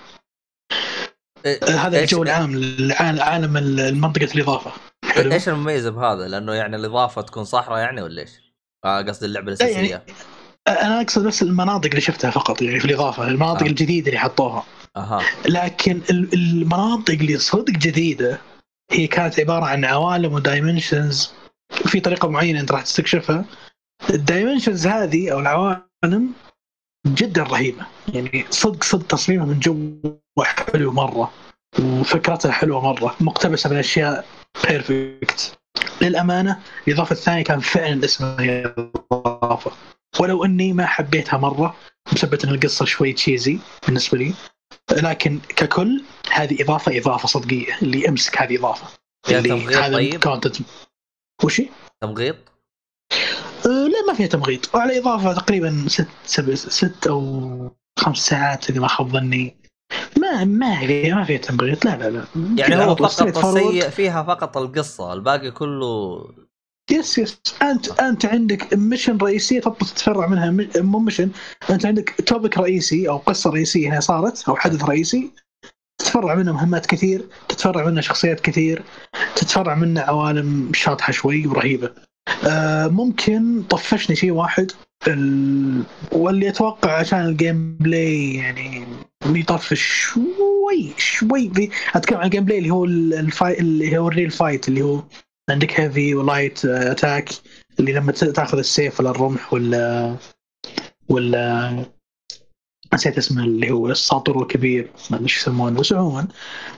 [1.46, 2.56] إيه، هذا الجو العام
[3.16, 4.72] لعالم المنطقة الإضافة.
[5.04, 8.30] حلو؟ إيش المميز بهذا؟ لأنه يعني الإضافة تكون صحراء يعني ولا إيش؟
[8.84, 10.02] آه قصدي اللعبة يعني الأساسية.
[10.68, 13.66] أنا أقصد بس المناطق اللي شفتها فقط يعني في الإضافة المناطق آه.
[13.66, 14.64] الجديدة اللي حطوها.
[14.96, 15.22] أها.
[15.48, 18.38] لكن ال- المناطق اللي صدق جديدة
[18.90, 21.32] هي كانت عبارة عن عوالم و dimensions
[21.86, 23.44] في طريقة معينة أنت راح تستكشفها.
[24.10, 26.32] ال dimensions هذه أو العوالم
[27.06, 27.86] جدا رهيبة.
[28.14, 31.32] يعني صدق صدق تصميمها من جوا حلو مرة.
[31.78, 33.16] وفكرتها حلوة مرة.
[33.20, 34.24] مقتبسة من أشياء
[34.68, 35.58] perfect
[36.00, 38.74] للأمانة الإضافة الثانية كان فعلا اسمها
[39.12, 39.72] إضافة.
[40.20, 41.76] ولو إني ما حبيتها مرة
[42.12, 44.34] بسبب إن القصة شوي cheesy بالنسبة لي.
[44.92, 47.78] لكن ككل هذه إضافة إضافة صدقية.
[47.82, 48.86] اللي امسك هذه إضافة.
[49.26, 50.56] فيها اللي تمغيط هذا طيب؟ content
[51.44, 51.68] وشي؟
[52.00, 52.36] تمغيط؟
[53.66, 54.74] أه لا ما فيها تمغيط.
[54.74, 59.56] وعلى إضافة تقريبا ست سبع ست أو خمس ساعات إذا ما خاب ظني.
[60.18, 61.84] ما ما هي ما فيها تمغيط.
[61.84, 62.24] لا لا لا.
[62.56, 63.44] يعني هو فقط.
[63.44, 65.12] السيء فيها فقط القصة.
[65.12, 66.24] الباقي كله
[66.92, 71.30] yes yes انت أنت عندك mission رئيسية تبغى تتفرع منها مو mission
[71.70, 75.30] أنت عندك topic رئيسي أو قصة رئيسية هنا صارت أو حدث رئيسي.
[75.98, 78.82] تتفرع منه مهمات كثير تتفرع منه شخصيات كثير
[79.36, 81.90] تتفرع منه عوالم شاطحة شوي ورهيبة.
[82.46, 84.72] آه ممكن طفشني شيء واحد.
[85.08, 85.82] ال...
[86.12, 88.84] واللي أتوقع عشان ال gameplay يعني
[89.26, 93.58] يطفش شوي شوي أتكلم عن ال gameplay اللي هو ال- ال figh...
[93.58, 95.02] اللي هو ال real fight اللي هو
[95.50, 97.28] عندك heavy و light attack
[97.80, 100.16] اللي لما تاخذ السيف ولا الرمح ولا
[101.08, 101.84] ولا
[102.94, 106.28] نسيت اسمه اللي هو الساطر الكبير ما أدري إيش يسمونه بس عموما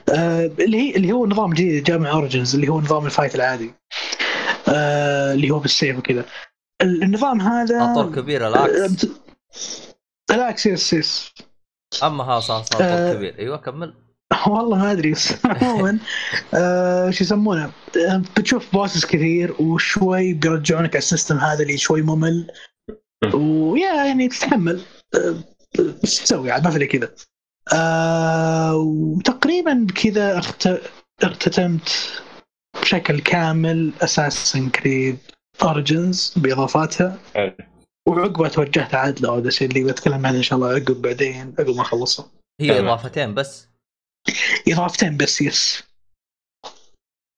[0.09, 3.35] آه اللي هي اللي هو نظام جديد جاء مع Origins اللي هو نظام ال fight
[3.35, 3.73] العادي
[4.69, 6.25] آه اللي هو بالسيف وكذا.
[6.81, 9.07] ال- النظام هذا ساطور كبير الاكس
[10.31, 11.33] الاكس يس يس
[12.03, 12.63] أما ها صار آه.
[12.63, 13.39] ساطور كبير.
[13.39, 14.02] أيوه كمل.
[14.47, 15.99] والله ما أدري بس عموما
[16.53, 17.71] آه شو يسمونه؟
[18.09, 22.51] آه، بتشوف bosses كثير وشوي بيرجعونك على ال system هذا اللي شوي ممل.
[23.33, 24.81] ويا يعني تتحمل.
[25.15, 25.35] آه،
[26.03, 27.15] بس تسوي عاد ما في كذا.
[27.73, 30.69] آه وتقريبا بكذا اخت...
[31.23, 32.21] اختتمت
[32.81, 35.17] بشكل كامل Assassin's Creed
[35.61, 37.17] Origins بإضافاتها.
[38.07, 41.81] وعقبها توجهت عاد ل Odyssey اللي بتكلم عنه إن شاء الله عقب بعدين عقب ما
[41.81, 42.31] أخلصها.
[42.61, 42.79] هي.
[42.79, 43.72] إضافتين بس.
[44.67, 45.83] اضافتين بس yes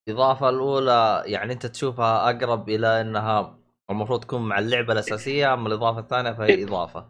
[0.10, 6.00] الاضافه الأولى يعني أنت تشوفها أقرب إلى أنها المفروض تكون مع اللعبة الأساسية أما الإضافة
[6.00, 7.06] الثانية فهي إضافة.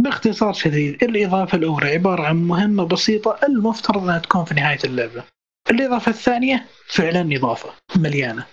[0.00, 5.24] باختصار شديد الإضافة الأولى عبارة عن مهمة بسيطة المفترض أنها تكون في نهاية اللعبة.
[5.70, 8.46] الإضافة الثانية فعلا إضافة مليانة.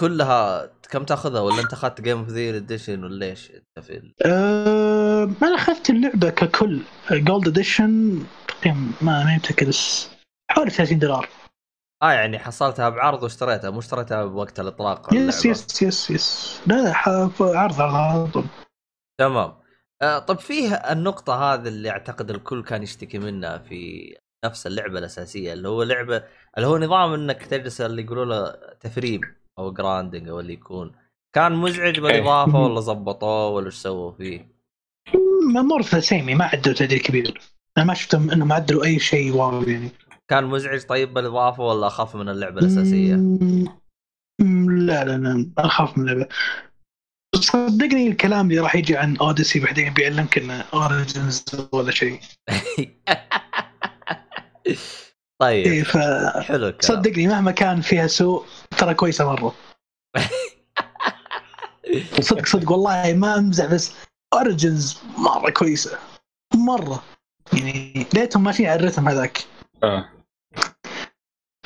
[0.00, 4.12] كلها كم تاخذها ولا انت أخذت game of the edition ولا إيش؟ أنت في.
[4.26, 6.80] أه أنا أخذت اللعبة ككل.
[7.10, 10.08] gold edition تقريبا ما ما متأكد بس
[10.50, 11.28] حوالي 30 دولار.
[12.02, 15.46] آه يعني حصلتها بعرض واشتريتها مو اشتريتها بوقت الإطلاق yes.
[15.46, 16.96] yes yes yes لا لا
[17.40, 18.44] عرض على طول
[19.20, 19.52] تمام.
[20.02, 25.52] آه طب فيه النقطة هذه اللي أعتقد الكل كان يشتكي منها في نفس اللعبة الأساسية
[25.52, 26.24] اللي هو لعبة
[26.56, 29.24] اللي هو نظام إنك تجلس اللي يقولوا له تثريب
[29.58, 30.92] أو grinding أو اللي يكون.
[31.34, 34.56] كان مزعج بالإضافة ولا زبطوه ولا إيش سووا فيه؟
[35.54, 37.40] more ما عدلوا تعديل كبير.
[37.78, 39.90] أنا ما شفت انهم عدلوا أي شيء wow يعني.
[40.28, 42.28] كان مزعج طيب بالإضافة ولا اخف من؟
[43.16, 43.64] مم،
[44.40, 46.28] مم، لا لا لا أخاف من اللعبة.
[47.34, 52.20] صدقني الكلام اللي راح يجي عن اوديسي بعدين بيعلمك إنه اوريجنز ولا شيء.
[55.38, 55.96] طيب إيه ف
[56.42, 56.76] حلو الكلام.
[56.80, 58.44] صدقني مهما كان فيها سوء
[58.78, 59.54] ترى كويسة مرة.
[62.20, 63.94] صدق صدق والله ما أمزح بس
[64.34, 65.98] اوريجنز مرة كويسة.
[66.54, 67.02] مرة.
[67.52, 69.38] يعني ليتهم ماشيين على الرتم هذاك.
[69.82, 70.08] آه.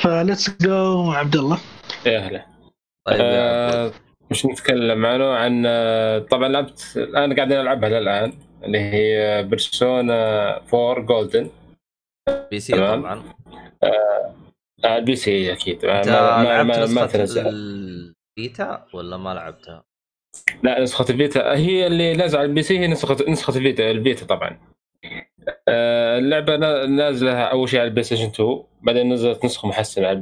[0.00, 1.58] ف let's go عبد الله
[2.06, 2.46] يا أهلا.
[3.06, 3.92] طيب يا آه،.
[4.30, 8.32] مش نتكلم عنه؟ عن آه، طبعا لعبت الان قاعدين ألعبها للآن
[8.64, 11.50] اللي هي بيرسونا 4 جولدن
[12.50, 12.72] PC.
[12.72, 13.22] طبعا.
[14.84, 15.86] على ال PC أكيد.
[15.86, 19.84] ما ما ما, لعبت ما, الفيتا ولا ما لعبتها؟
[20.62, 24.58] لا نسخة الفيتا هي اللي نازلة على ال PC هي نسخة نسخة الفيتا الفيتا طبعا.
[25.68, 30.16] آه، اللعبة نا- نازلة أول شيء على البلاي ستيشن 2 بعدين نزلت نسخة محسنة على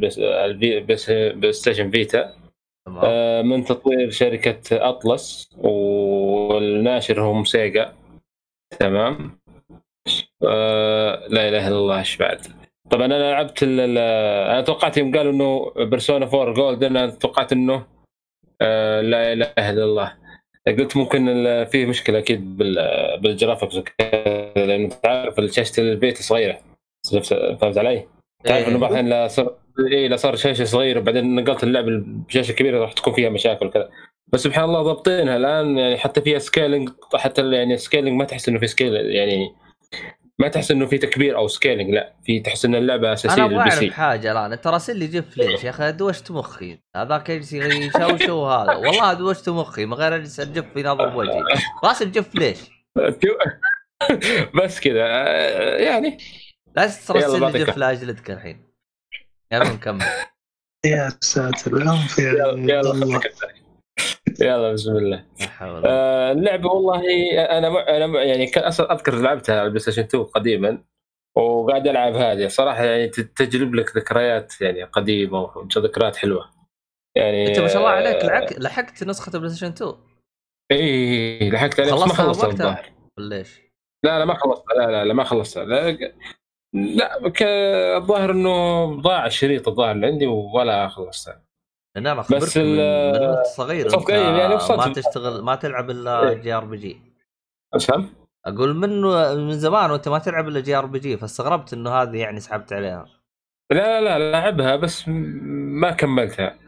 [0.47, 2.35] البلاي ستيشن فيتا.
[2.87, 3.01] تمام.
[3.05, 7.95] آه، من تطوير شركة أطلس والناشر هم سيجا.
[8.79, 9.39] تمام؟
[10.47, 12.39] آه، لا إله إلا الله إيش بعد
[12.91, 17.87] طبعا أنا لعبت أنا توقعت يوم قالوا إنه بيرسونا 4 جولدن أنا توقعت إنه
[18.61, 20.13] آه، لا إله إلا الله
[20.67, 21.25] قلت ممكن
[21.71, 26.59] فيه مشكلة أكيد بال- بال graphics وكذا لأنه تعرف شاشة الفيتا صغيرة
[27.61, 28.07] فهمت علي؟
[28.45, 28.69] تعرف إيه.
[28.69, 29.55] إنه بعدين لا صار
[29.93, 31.85] اي لا صار شاشة صغيرة وبعدين نقلت اللعب
[32.29, 33.91] بشاشة كبيرة راح تكون فيها مشاكل وكذا
[34.33, 38.59] بس سبحان الله ضابطينها الآن يعني حتى فيها سكيلينج حتى يعني سكيلينج ما تحس إنه
[38.59, 39.55] في سكيل يعني
[40.41, 43.75] ما تحس إنه في تكبير أو سكيلينج لا في تحس إن اللعبة أساسية أنا أعرف
[43.75, 44.53] سي حاجة الآن.
[44.53, 46.79] أنت راسل لي جيف ليش يا أخي دوشت مخي.
[46.97, 51.43] هذاك يجلس يشوشو هذا؟ والله دوشت مخي من غير اجلس الجف يناظر بوجهي
[51.85, 52.59] راسل جيف ليش؟
[54.55, 55.07] بس كذا.
[55.79, 56.19] يعني.
[56.77, 57.67] لا ترسل لي بعطيك.
[57.67, 58.69] GIF لاجلدك الحين.
[59.53, 60.05] يلا نكمل.
[60.87, 63.21] يا ساتر العنف يا يلا يلا الله.
[64.41, 65.25] يلا بسم الله.
[65.41, 67.01] لا حول ولا آه، اللعبة والله
[67.59, 70.83] أنا أنا يعني كان أصلا أذكر لعبتها على البلاي ستيشن 2 قديما
[71.37, 72.49] وقاعد ألعب هذه.
[72.49, 75.43] صراحة يعني تجلب لك ذكريات يعني قديمة
[75.77, 76.51] وذكريات حلوة.
[77.17, 79.95] يعني أنت ما شاء الله عليك لحقت لحقت نسخة البلاي ستيشن 2
[80.73, 82.93] اي لحقت عليها ما خلصتها؟ الظاهر.
[83.19, 83.61] ولا ليش؟
[84.05, 85.65] لا لا ما خلصتها لا لا لا ما خلصتها.
[85.65, 85.91] لا,
[86.75, 87.19] لا
[87.97, 91.48] الظاهر إنه ضاع الشريط الظاهر اللي عندي ولا خلصتها.
[91.99, 96.35] لأن أنا اخبرك من صغير يعني ما تشتغل ما تلعب إلا إيه.
[96.35, 97.03] JRPG.
[97.75, 98.09] أفهم.
[98.47, 99.03] أقول من
[99.47, 103.07] من زمان وأنت ما تلعب إلا JRPG فاستغربت إنه هذه يعني سحبت عليها.
[103.73, 106.59] لا لا لا لعبها بس ما كملتها.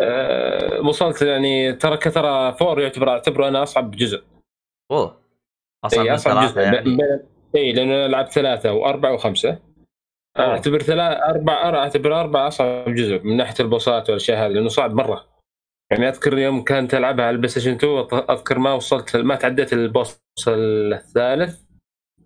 [0.00, 4.22] أه وصلت يعني ترى ترى four يعتبر أعتبره أنا أصعب جزء.
[4.90, 5.20] أوه
[5.84, 6.60] أصعب أصعب ثلاثة جزء.
[6.60, 7.22] يعني.
[7.56, 9.58] اي لأنه أنا لعبت ثلاثة وأربعة وخمسة.
[10.38, 10.46] أوه.
[10.46, 14.52] أعتبر ثلاثة أربعة أربعة أعتبر أربعة أصعب جزء من ناحية ال boss ات والأشياء هذه
[14.52, 15.26] لأنه صعب مرة.
[15.90, 19.82] يعني أذكر يوم كانت ألعبها على البلاي ستيشن 2 أذكر ما وصلت ما تعديت ال
[19.82, 21.60] boss الثالث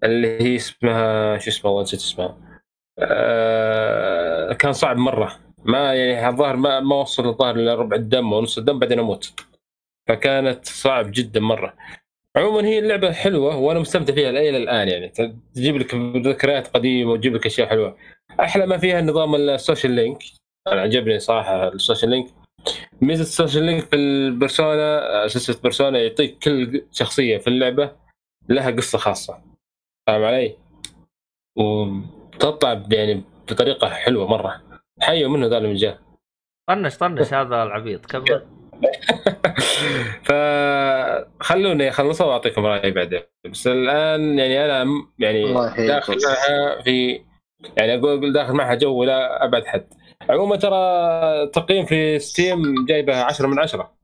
[0.04, 2.60] اللي هي اسمها شو والله نسيت اسمها.
[2.98, 5.36] آه كان صعب مرة.
[5.64, 9.40] ما يعني الظاهر ما ما وصل الظاهر إلا ربع الدم ونص الدم بعدين أموت.
[10.08, 11.74] فكانت صعب جدا مرة.
[12.36, 15.08] عموما هي اللعبة حلوة وأنا مستمتع فيها إلى الآن يعني.
[15.54, 15.94] تجيب لك
[16.26, 17.96] ذكريات قديمة وتجيب لك أشياء حلوة.
[18.40, 20.18] أحلى ما فيها نظام ال social link.
[20.68, 22.30] أنا عجبني صراحة ال social link.
[23.00, 27.96] ميزة ال social link في البرسونا سلسله بيرسونا يعطيك كل شخصية في اللعبة
[28.48, 29.42] لها قصة خاصة.
[30.06, 30.56] فاهم علي؟
[31.56, 34.62] وتطلع يعني بطريقة حلوة مرة.
[35.00, 35.98] حيوا منه ذا اللي جاء
[36.68, 38.06] طنش طنش هذا العبيط.
[38.06, 38.46] كمل
[40.24, 43.20] فخلوني اخلصها وأعطيكم رأيي بعدين
[43.50, 44.86] بس الآن يعني أنا
[45.18, 45.52] يعني.
[45.86, 47.20] داخل معها في
[47.76, 49.86] يعني أقول أقول داخل معها جو لا أبعد حد
[50.30, 53.94] عموما ترى تقييم في ستيم جايبه 10 من 10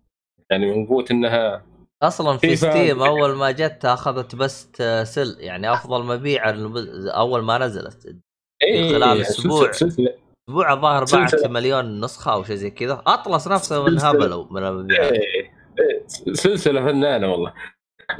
[0.50, 1.62] يعني من قوة إنها
[2.02, 2.56] أصلا في.
[2.56, 6.42] ستيم أول ما جت أخذت best sell يعني أفضل مبيع
[7.16, 8.16] أول ما نزلت
[8.62, 9.26] إيه خلال.
[9.26, 10.14] سلسلة- سلسله
[10.50, 11.44] أسبوع الظاهر باعت.
[11.44, 13.88] مليون نسخة أو شيء زي كذا أطلس نفسه سلسلة.
[14.10, 17.52] انهبلوا من المبيعات إيه، إيه، سلسلة فنانة والله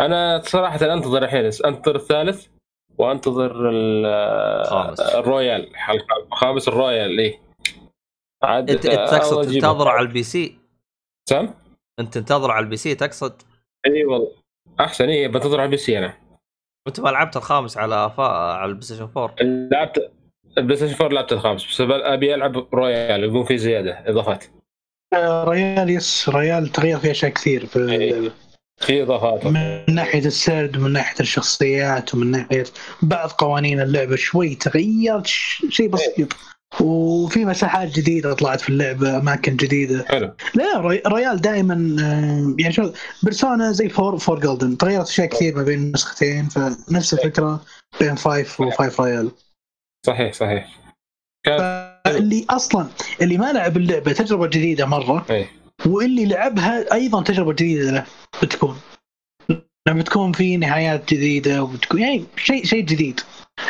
[0.01, 2.47] أنا صراحة أنتظر الحين أنتظر الثالث
[2.99, 5.01] وأنتظر ال- خامس.
[5.01, 7.41] الرويال الحلقة الخامس الرويال إيه
[8.43, 9.45] عاد انت تقصد.
[9.53, 10.59] تنتظره على ال PC
[11.31, 11.55] سام؟
[12.01, 13.43] أنت تنتظره على ال PC تقصد
[13.87, 14.33] اي والله
[14.81, 16.15] أحسن اي بنتظر على ال PC أنا
[16.89, 18.23] أنت ما لعبت الخامس على فا...
[18.23, 19.35] على البلاي ستيشن 4
[19.73, 20.13] لعبت
[20.59, 24.45] البلاي ستيشن 4 لعبت الخامس بس أبي ألعب رويال يكون في زيادة إضافات.
[25.49, 28.31] رويال yes رويال تغير فيه أشياء كثير في إيه.
[28.81, 29.47] في إضافات.
[29.47, 32.65] من ناحية السرد ومن ناحية الشخصيات ومن ناحية
[33.03, 36.29] بعض قوانين اللعبة شوي تغيرت شيء بسيط.
[36.81, 40.05] وفي مساحات جديدة طلعت في اللعبة أماكن جديدة.
[40.09, 40.31] حلو.
[40.55, 41.75] لا رو- رويال دائما
[42.59, 42.93] يعني شو
[43.23, 44.77] Persona زي four four Golden.
[44.77, 47.65] تغيرت أشياء كثير ما بين النسختين فنفس الفكرة
[48.01, 49.31] بين five و five Royal
[50.07, 50.81] صحيح صحيح.
[52.07, 52.87] اللي أصلا
[53.23, 55.47] اللي ما لعب اللعبة تجربة جديدة مرة إيه.
[55.87, 58.07] واللي لعبها أيضا تجربة جديدة له
[58.43, 58.77] بتكون.
[59.89, 63.21] لما بتكون في نهايات جديدة وبتكون يعني شيء شيء جديد.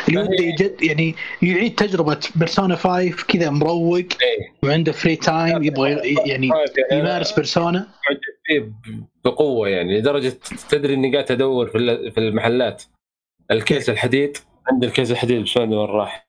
[0.09, 4.53] اللي ما هي- ودي يجد يعني يعيد تجربة Persona 5 كذا مروق إيه.
[4.63, 5.91] وعنده free time يبغى
[6.29, 6.49] يعني
[6.91, 7.87] يمارس Persona
[9.25, 10.33] بقوة يعني لدرجة
[10.69, 12.83] تدري إني قاعد أدور في ال- في المحلات.
[13.51, 14.37] ال case الحديد.
[14.67, 16.25] عندي ال case الحديد بشلون وين راح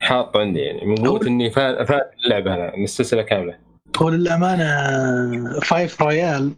[0.00, 3.58] حاطه عندي يعني من قوة إني فاهم اللعبة أنا من السلسلة كاملة
[3.96, 6.52] هو للأمانة five Royal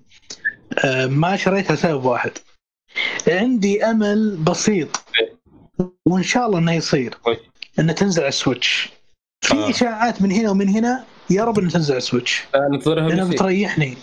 [0.84, 2.30] آه، ما شريتها لسبب واحد
[3.28, 5.04] عندي أمل بسيط
[6.06, 7.14] وإن شاء الله إنه يصير؟
[7.78, 8.88] إنه تنزل على ال Switch
[9.40, 9.70] في آه.
[9.70, 13.36] إشاعات من هنا ومن هنا يا رب إنه تنزل على ال Switch ننتظرها لانها بيصير.
[13.36, 13.96] بتريحني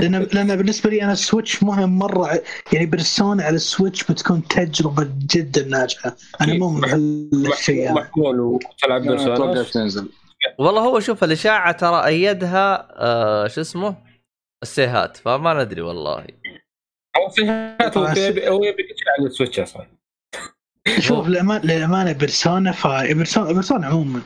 [0.00, 2.42] لأن لأن بالنسبة لي أنا ال Switch مهم مرة
[2.72, 6.16] يعني Persona على ال Switch بتكون تجربة جدا ناجحة.
[6.40, 6.54] أنا.
[6.54, 10.08] مو من هالشيء هذا محمول وتلعب لا، أتوقع Persona تنزل.
[10.58, 13.96] والله هو شوف الاشاعه ترى أيدها آه شو اسمه؟
[14.62, 16.26] السيهات فما ندري والله.
[17.16, 17.42] هو في
[18.48, 18.82] هو يبي
[19.18, 19.86] على ال Switch أصلا.
[20.98, 24.20] شوف للأمان- للأمانة Persona ف Persona, Persona عموما.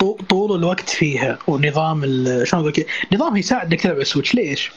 [0.00, 4.34] طو- طول الوقت فيها ونظام ال- شلون أقول لك؟ نظامها يساعدك تلعب على ال Switch
[4.34, 4.70] ليش؟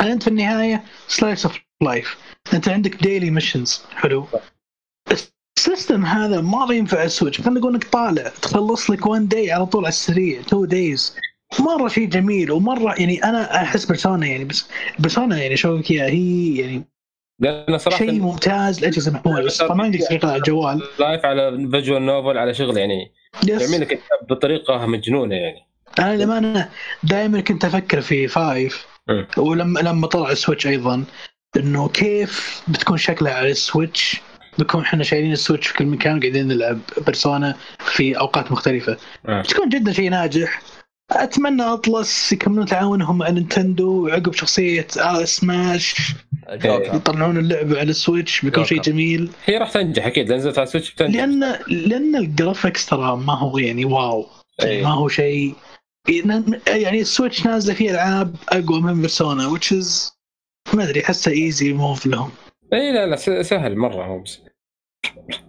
[0.00, 2.16] أنت في النهاية slice of life
[2.54, 4.26] أنت عندك daily missions حلو.
[5.58, 7.40] ال system هذا ما ينفع على ال Switch.
[7.40, 11.16] خلينا نقول إنك طالع تخلص لك 1 day على طول على السريع 2 days
[11.60, 14.68] مرة شيء جميل ومرة يعني أنا أحس Persona يعني بس
[14.98, 16.84] Persona يعني شو أقول لك إياها، هي يعني
[17.40, 19.44] لأن صراحة شيء ممتاز لأجهزة محمولة.
[19.44, 23.12] بس ما عندك تشغيل على الجوال life على visual novel على شغل يعني.
[23.48, 25.66] يعمل لك بطريقة مجنونة يعني.
[25.98, 26.70] أنا للامانه
[27.02, 28.86] دائما كنت أفكر في five.
[29.36, 31.04] ولما لما طلع ال Switch أيضا
[31.56, 34.20] إنه كيف بتكون شكلها على ال Switch؟
[34.58, 38.96] بنكون إحنا شايلين ال Switch في كل مكان قاعدين نلعب Persona في أوقات مختلفة.
[39.28, 39.42] آه.
[39.42, 40.62] بتكون جدا شيء ناجح.
[41.10, 45.94] أتمنى Atlus يكملون تعاونهم مع Nintendo وعقب شخصية آه Smash.
[46.52, 48.80] Joker يطلعون اللعبه على ال Switch بيكون شيء.
[48.80, 49.30] جميل.
[49.44, 51.20] هي راح تنجح أكيد لأن نزلت على ال Switch بتنجح.
[51.20, 54.26] لأن لأن ال graphics ترى ما هو يعني wow.
[54.62, 54.82] إيه.
[54.82, 55.54] ما هو شيء
[56.66, 60.12] يعني ال Switch نازلة فيه ألعاب أقوى من Persona which is
[60.74, 62.30] ما أدري احسها easy move لهم.
[62.72, 64.40] إي لا لا س- سهل مرة هو بس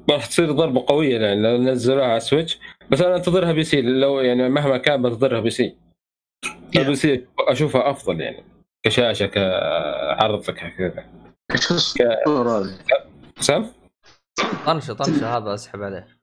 [0.09, 2.59] راح تصير ضربة قوية يعني لو نزلوها على ال Switch.
[2.91, 5.49] بس أنا أنتظرها PC لو يعني مهما كان بنتظرها PC.
[5.49, 5.75] ال
[6.77, 8.43] PC أشوفها أفضل يعني
[8.83, 11.05] كشاشة كعرض كذا.
[11.55, 12.79] شو الصورة هذه؟
[13.39, 13.71] سام؟
[14.65, 16.16] طنشة طنشة هذا أسحب عليه.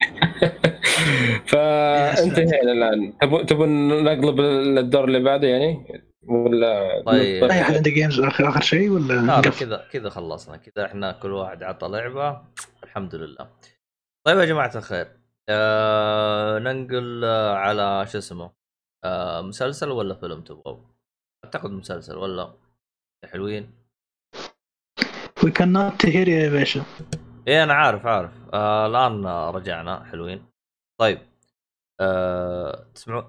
[1.50, 3.18] فانتهينا الآن.
[3.18, 7.44] تبون تبون نقلب للدور اللي بعده يعني؟ ولا طيب.
[7.44, 10.56] اي احد عنده games اخر آخر شيء ولا لا لا نقفل؟ كذا كذا خلصنا.
[10.56, 12.42] كذا إحنا كل واحد عطى لعبة.
[12.84, 13.50] الحمد لله.
[14.26, 15.06] طيب يا جماعة الخير.
[15.48, 18.50] آه ننقل آه، على شو اسمه؟
[19.04, 20.78] آه مسلسل ولا فيلم تبغوا؟
[21.44, 22.52] أعتقد مسلسل ولا؟
[23.32, 23.70] حلوين.
[25.44, 26.82] وي كان نوت هير يا باشا.
[27.48, 28.30] إيه أنا عارف عارف.
[28.54, 30.04] آه الآن رجعنا.
[30.04, 30.44] حلوين.
[31.00, 31.18] طيب.
[32.00, 33.24] آه تسمعون؟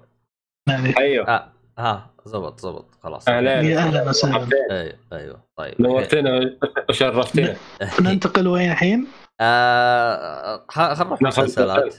[0.68, 1.28] يعني أيوه.
[1.28, 2.86] آه ها زبط زبط.
[3.02, 3.28] خلاص.
[3.28, 3.60] أهلا.
[3.60, 4.48] يا أهلا وسهلا.
[4.70, 5.42] أيوه أيوه.
[5.56, 6.56] طيب نورتنا
[6.88, 7.56] وشرفتنا.
[8.00, 9.06] ننتقل وين الحين؟
[9.40, 11.94] آه خلينا نروح مسلسلات.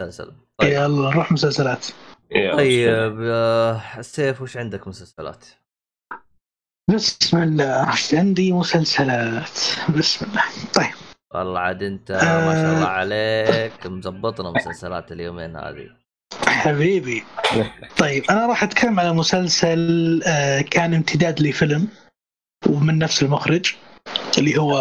[0.00, 0.32] مسلسل.
[0.58, 0.72] طيب.
[0.72, 1.86] يلا نروح مسلسلات.
[2.32, 5.44] طيب آه، السيف وش عندك مسلسلات؟
[6.90, 7.94] بسم الله.
[8.12, 9.58] عندي مسلسلات.
[9.98, 10.42] بسم الله.
[10.74, 10.94] طيب.
[11.34, 12.86] والله عاد انت ما شاء الله آه.
[12.86, 15.88] عليك مزبطنا مسلسلات اليومين هذه
[16.46, 17.24] حبيبي
[17.96, 21.88] طيب أنا راح أتكلم على مسلسل آه، كان امتداد لفيلم
[22.68, 23.74] ومن نفس المخرج
[24.38, 24.78] اللي هو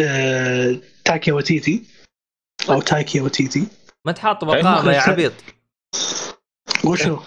[0.00, 1.84] آه، تاكي وتيتي
[2.70, 3.66] أو تاكي وتيتي
[4.04, 5.32] ما انت حاط طيب، بقامه يا عبيط
[6.84, 7.18] وشو؟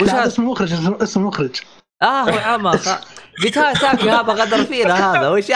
[0.00, 1.60] وش هذا هذا؟ اسم المخرج اسم اسم المخرج
[2.04, 2.70] آه هو عمى
[3.42, 5.46] قلت هاي تاكي هذا غدر فينا هذا وش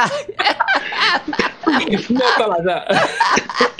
[2.38, 3.09] طلع ذا.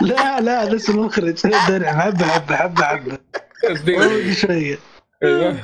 [0.01, 1.35] لا لا اسم المخرج
[1.69, 3.19] درع حبه حبه حبه
[3.65, 4.33] حبه.
[4.33, 4.79] شوية.
[5.23, 5.59] أيوه.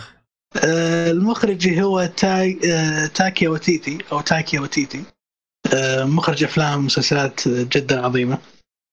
[0.57, 5.05] آه، المخرج هو تاي آه، Taika Waititi أو Taika Waititi
[5.75, 8.39] آه، مخرج أفلام ومسلسلات جدا عظيمة.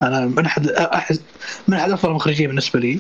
[0.04, 1.20] أنا من أحد أحد
[1.68, 3.00] من أحد أفضل المخرجين بالنسبة لي.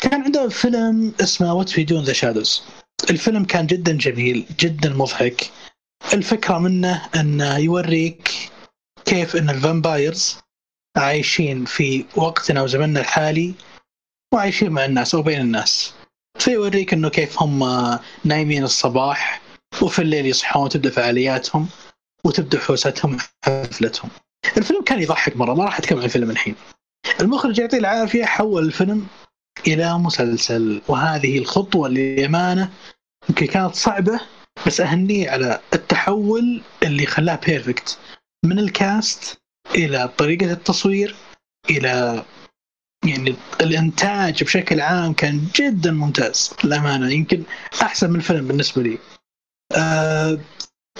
[0.00, 2.62] كان عنده فيلم اسمه What We Do in the Shadows
[3.10, 5.50] الفيلم كان جدا جميل جدا مضحك
[6.12, 8.30] الفكرة منه انه يوريك
[9.04, 10.38] كيف إن ال vampires
[10.96, 13.54] عايشين في وقتنا وزمننا الحالي
[14.34, 15.94] وعايشين مع الناس أو بين الناس
[16.38, 17.64] فيوريك إنه كيف هم
[18.24, 19.40] نايمين الصباح
[19.82, 21.68] وفي الليل يصحون وتبدأ فعالياتهم
[22.24, 24.10] وتبدأ حوستهم حفلتهم.
[24.56, 26.54] الفيلم كان يضحك مرة ما راح أتكلم عن الفيلم الحين.
[27.20, 29.06] المخرج يعطيه العافية حول الفيلم
[29.66, 32.70] إلى مسلسل وهذه الخطوة للأمانة
[33.28, 34.20] يمكن كانت صعبة
[34.66, 37.98] بس أهنيه على التحول اللي خلاه perfect
[38.44, 39.40] من الكاست
[39.74, 41.14] إلى طريقة التصوير
[41.70, 42.24] إلى
[43.04, 47.42] يعني الإنتاج بشكل عام كان جدا ممتاز للأمانة يمكن
[47.82, 48.98] أحسن من الفيلم بالنسبة لي.
[49.76, 50.38] آه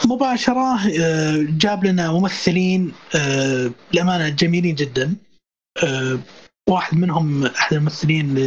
[0.07, 5.16] مباشرة آه جاب لنا ممثلين آه للأمانة جميلين جدا.
[6.69, 8.39] آه واحد منهم أحد الممثلين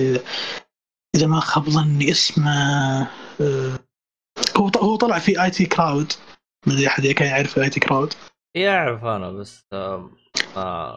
[1.16, 2.52] إذا ما خاب ظني اسمه
[3.42, 3.80] آه
[4.58, 6.14] هو هو طلع في IT Crowd.
[6.68, 8.14] ما أدري أحد كان يعرف IT Crowd.
[8.58, 10.12] يعرف أنا بس آم،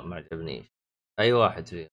[0.09, 0.65] ما عجبنيش
[1.21, 1.89] أي واحد فيه؟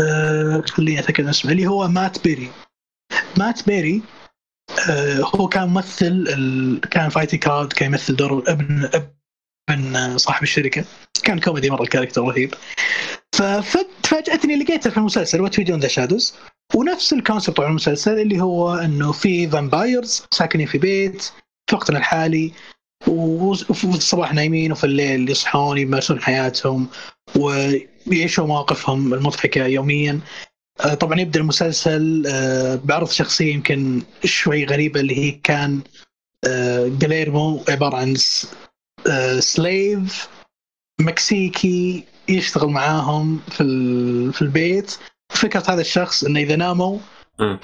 [0.00, 1.52] آه، خليني اتاكد اسمه.
[1.52, 2.50] اللي هو Matt Berry.
[3.38, 4.02] Matt Berry
[4.90, 6.80] آه، هو كان ممثل ال...
[6.80, 8.90] كان في IT Crowd كان يمثل دور ابن
[9.70, 10.84] ابن صاحب الشركة.
[11.22, 12.54] كان كوميدي مرة ال character رهيب.
[13.34, 16.34] ففاجاتني لقيته في المسلسل What We Do in the Shadows
[16.74, 21.22] ونفس ال concept طبعا المسلسل اللي هو إنه في vampires ساكنين في بيت
[21.66, 22.52] في وقتنا الحالي
[23.08, 26.86] وفي الصباح نايمين وفي الليل يصحون يمارسون حياتهم
[27.36, 30.20] ويعيشوا مواقفهم المضحكة يوميا.
[30.80, 35.80] آه، طبعا يبدأ المسلسل آه، بعرض شخصية يمكن شوي غريبة اللي هي كان
[36.46, 38.14] آه، جليرمو عبارة عن
[39.10, 40.28] آه، slave
[41.00, 43.64] مكسيكي يشتغل معاهم في
[44.32, 44.96] في البيت
[45.30, 46.98] فكرة هذا الشخص إنه إذا ناموا.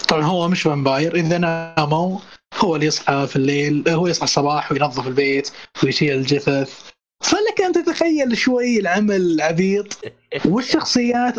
[0.08, 2.18] طبعا هو مش vampire إذا ناموا
[2.58, 5.50] هو اللي يصحى في الليل هو يصحى الصباح وينظف البيت
[5.84, 9.98] ويشيل الجثث فلك أن تتخيل شوي العمل عبيط
[10.44, 11.34] والشخصيات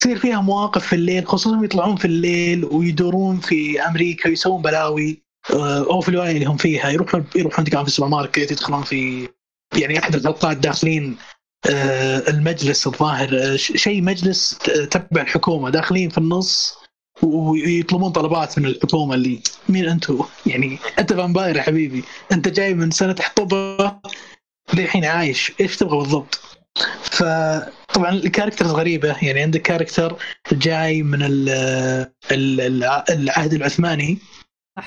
[0.00, 5.78] تصير فيها مواقف في الليل خصوصا يطلعون في الليل ويدورون في أمريكا ويسوون بلاوي آه،
[5.78, 9.28] أو في الولاية اللي هم فيها يروحون يروحون في السوبر ماركت يدخلون في
[9.74, 11.16] يعني أحد الحلقات داخلين
[11.70, 14.58] آه، المجلس الظاهر آه، شيء مجلس
[14.90, 16.74] تبع الحكومة داخلين في النص
[17.22, 22.90] ويطلبون طلبات من الحكومة اللي مين أنتم؟ يعني أنت vampire يا حبيبي أنت جاي من
[22.90, 23.92] سنة حطبه
[24.74, 26.40] للحين عايش إيش تبغى بالضبط؟
[27.02, 30.16] فطبعا ال characters غريبة يعني عندك character
[30.52, 31.48] جاي من ال
[32.32, 34.18] ال الع- العهد العثماني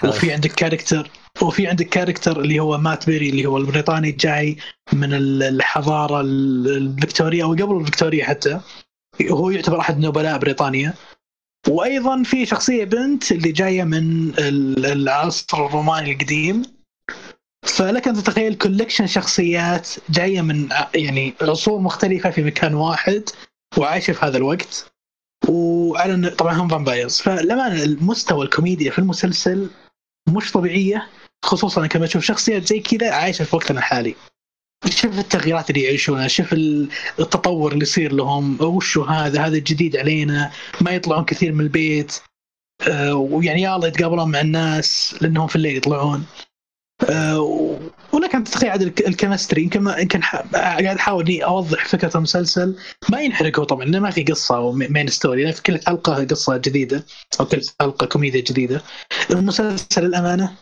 [0.04, 1.10] وفي عندك character
[1.42, 4.58] وفي عندك character اللي هو مات بيري اللي هو البريطاني جاي
[4.94, 8.60] من ال- الحضارة ال- الفكتوريه أو قبل الفكتوريه حتى.
[9.30, 10.94] هو يعتبر أحد نبلاء بريطانيا.
[11.68, 16.62] وأيضا في شخصية بنت اللي جاية من ال- العصر الروماني القديم.
[17.66, 23.24] فلك أن تتخيل collection شخصيات جاية من يعني عصور مختلفة في مكان واحد
[23.78, 24.92] وعايشة في هذا الوقت.
[25.50, 29.70] وعلى طبعا هم vampires فلما المستوى الكوميديا في المسلسل
[30.30, 31.08] مش طبيعية
[31.46, 34.16] خصوصا كما تشوف شخصيات زي كذا عايشة في وقتنا الحالي.
[34.90, 36.90] شوف التغييرات اللي يعيشونها شوف ال-
[37.20, 42.20] التطور اللي يصير لهم وشو هذا هذا الجديد علينا ما يطلعون كثير من البيت
[42.88, 46.26] آه، ويعني يلا يتقابلون مع الناس لأنهم في الليل يطلعون.
[47.10, 47.80] آه، و-
[48.12, 49.62] ولك أن تتخيل عاد ال ch- ال chemistry.
[49.64, 50.20] يمكن يمكن
[50.54, 52.76] قاعد أحاول إني أوضح فكرة المسلسل.
[53.10, 56.26] ما ينحرق هو طبعا لأنه ما في قصة و main story لأن في كل حلقه
[56.26, 57.06] قصة جديدة
[57.40, 58.82] أو كل حلقه كوميديا جديدة.
[59.32, 60.56] المسلسل للأمانة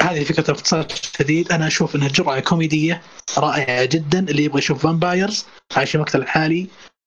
[0.00, 0.86] هذه فكرة باختصار
[1.18, 3.02] شديد أنا أشوف إنها جرعة كوميدية
[3.38, 6.66] رائعة جدا اللي يبغى يشوف vampires عايشين وقتنا الحالي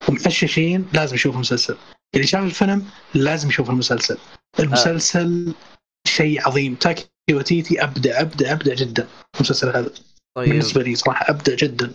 [0.10, 1.78] ومحششين لازم يشوف المسلسل.
[2.16, 4.18] اللي شاف الفيلم لازم يشوف المسلسل.
[4.60, 5.54] المسلسل
[6.08, 6.76] شيء عظيم.
[6.76, 9.08] تاكي وتيتي أبدع أبدع أبدع جدا.
[9.36, 9.90] المسلسل هذا
[10.38, 10.50] طيب.
[10.50, 11.92] بالنسبة لي صراحة أبدع جدا.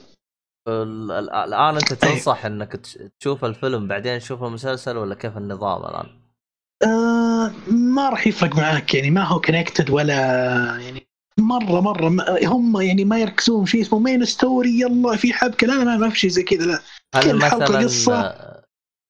[0.69, 6.07] الآن أنت تنصح إنك تش- تشوف الفيلم بعدين تشوف المسلسل ولا كيف النظام الآن؟
[6.85, 10.15] آه ما راح يفرق معاك يعني ما هو connected ولا
[10.81, 11.07] يعني
[11.39, 15.97] مره مرة هم يعني ما يركزون شيء اسمه main story يلا في حبكة لا لا
[15.97, 16.81] ما- في شيء زي كذا لا
[17.15, 18.13] هل مثلا قصة.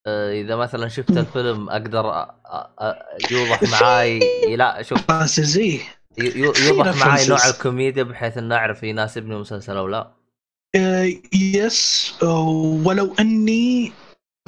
[0.07, 2.27] آه، إذا مثلا شفت الفيلم أقدر
[3.31, 4.19] يوضح معاي
[4.57, 4.99] لا شوف
[6.17, 6.39] في
[6.69, 7.29] يوضح معاي.
[7.29, 10.16] نوع الكوميديا بحيث إنه أعرف يناسبني المسلسل أو لا
[11.33, 12.49] yes آه،
[12.85, 13.93] ولو أني.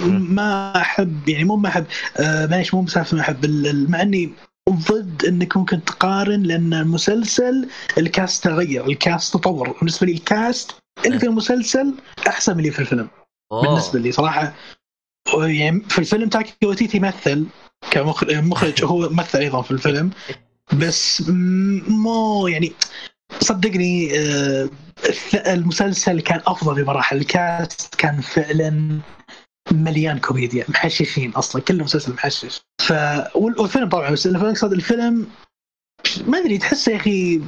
[0.09, 1.85] ما أحب يعني مو ما أحب
[2.17, 3.47] آه، معليش مو بسالفة ما أحب
[3.89, 4.33] مع أني
[4.71, 7.69] ضد أنك ممكن تقارن لأن المسلسل
[7.99, 10.75] ال cast تغير ال cast تطور بالنسبة لي ال cast
[11.07, 11.95] اللي في المسلسل
[12.29, 13.09] أحسن من اللي في الفيلم
[13.53, 13.63] أوه.
[13.63, 14.55] بالنسبة لي صراحة
[15.37, 17.47] يعني في الفيلم تاكي وتيتي يمثل
[17.91, 20.11] كمخرج هو مثل أيضا في الفيلم
[20.81, 21.31] بس
[21.89, 22.73] مو يعني
[23.41, 24.69] صدقني آه،
[25.47, 29.01] المسلسل كان أفضل بمراحل الكاست كان فعلا
[29.73, 32.61] مليان كوميديا محششين أصلا كل مسلسل محشش.
[32.81, 32.93] ف
[33.35, 35.27] وال- والفيلم طبعا بس أقصد الفيلم
[36.27, 37.41] ما أدري تحسه يا أخي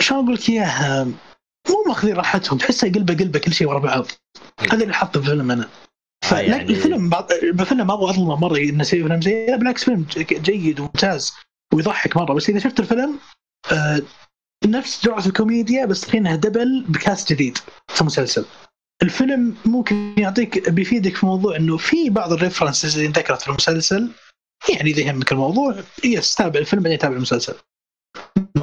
[0.00, 1.04] شلون أقول لك إياها؟
[1.68, 4.06] مو ماخذين راحتهم تحسه قلبه قلبه كل شيء ورا بعض.
[4.72, 5.68] هذا اللي حطه في الفيلم أنا.
[6.32, 10.80] آه، يعني- الفيلم بعض الفيلم ما أبغى اظلمه مرة إنه فيلم زي بالعكس فيلم جيد
[10.80, 11.34] وممتاز
[11.74, 13.18] ويضحك مرة بس إذا شفت الفيلم
[14.64, 18.44] نفس جرعة الكوميديا بس فينها double ب cast جديد في مسلسل.
[19.02, 24.10] الفيلم ممكن يعطيك بيفيدك في موضوع إنه في بعض ال references اللي انذكرت في المسلسل
[24.74, 27.54] يعني إذا يهمك الموضوع yes تابع الفيلم بعدين تابع المسلسل.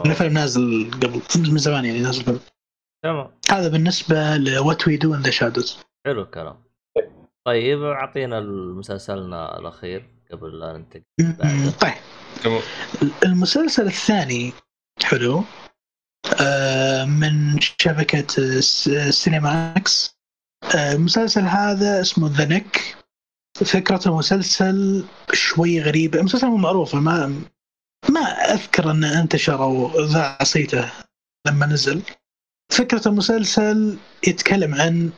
[0.06, 1.22] الفيلم نازل قبل
[1.52, 2.39] من زمان يعني نازل قبل.
[3.04, 3.32] تمام.
[3.52, 6.64] هذا بالنسبة ل What We Do in the Shadows حلو الكلام.
[7.46, 8.39] طيب أعطينا
[8.80, 11.04] مسلسلنا الأخير قبل لا ننتقل.
[11.82, 11.94] طيب.
[12.44, 12.62] تمام.
[13.26, 14.54] المسلسل الثاني
[15.04, 15.44] حلو.
[17.05, 18.59] من شبكة
[19.10, 20.18] Cinemax
[20.76, 22.97] آه، المسلسل هذا اسمه The Knick
[23.65, 27.41] فكرة المسلسل شوي غريبة المسلسل مو معروف ما
[28.09, 28.21] ما
[28.53, 30.91] أذكر أنه انتشر أو ذاع صيته
[31.47, 32.01] لما نزل.
[32.71, 33.97] فكرة المسلسل
[34.28, 35.11] يتكلم عن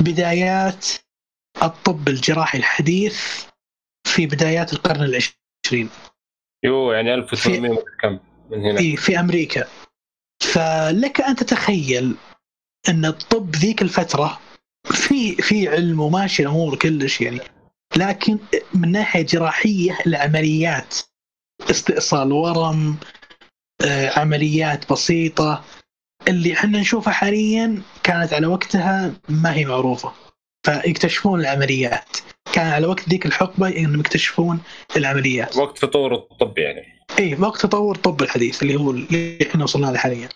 [0.00, 0.86] بدايات
[1.62, 3.44] الطب الجراحي الحديث
[4.06, 5.90] في بدايات القرن العشرين.
[6.64, 8.18] يو يعني 1800 مدري كم
[8.50, 8.78] من هنا.
[8.78, 9.68] في في أمريكا.
[10.42, 12.14] فلك أن تتخيل
[12.88, 14.40] أن الطب ذيك الفترة
[14.84, 17.40] في في علم وماشي الأمور كلش يعني.
[17.96, 18.38] لكن
[18.74, 20.98] من ناحية جراحية العمليات
[21.70, 22.96] استئصال ورم
[23.84, 25.64] آه، عمليات بسيطة
[26.28, 30.12] اللي إحنا نشوفها حاليا كانت على وقتها ما هي معروفة.
[30.66, 32.16] فيكتشفون العمليات.
[32.52, 34.60] كان على وقت ذيك الحقبة إنهم يكتشفون
[34.96, 35.56] العمليات.
[35.56, 37.00] وقت تطور الطب يعني.
[37.18, 40.28] إي وقت تطور الطب الحديث اللي هو اللي إحنا وصلنا له حاليا.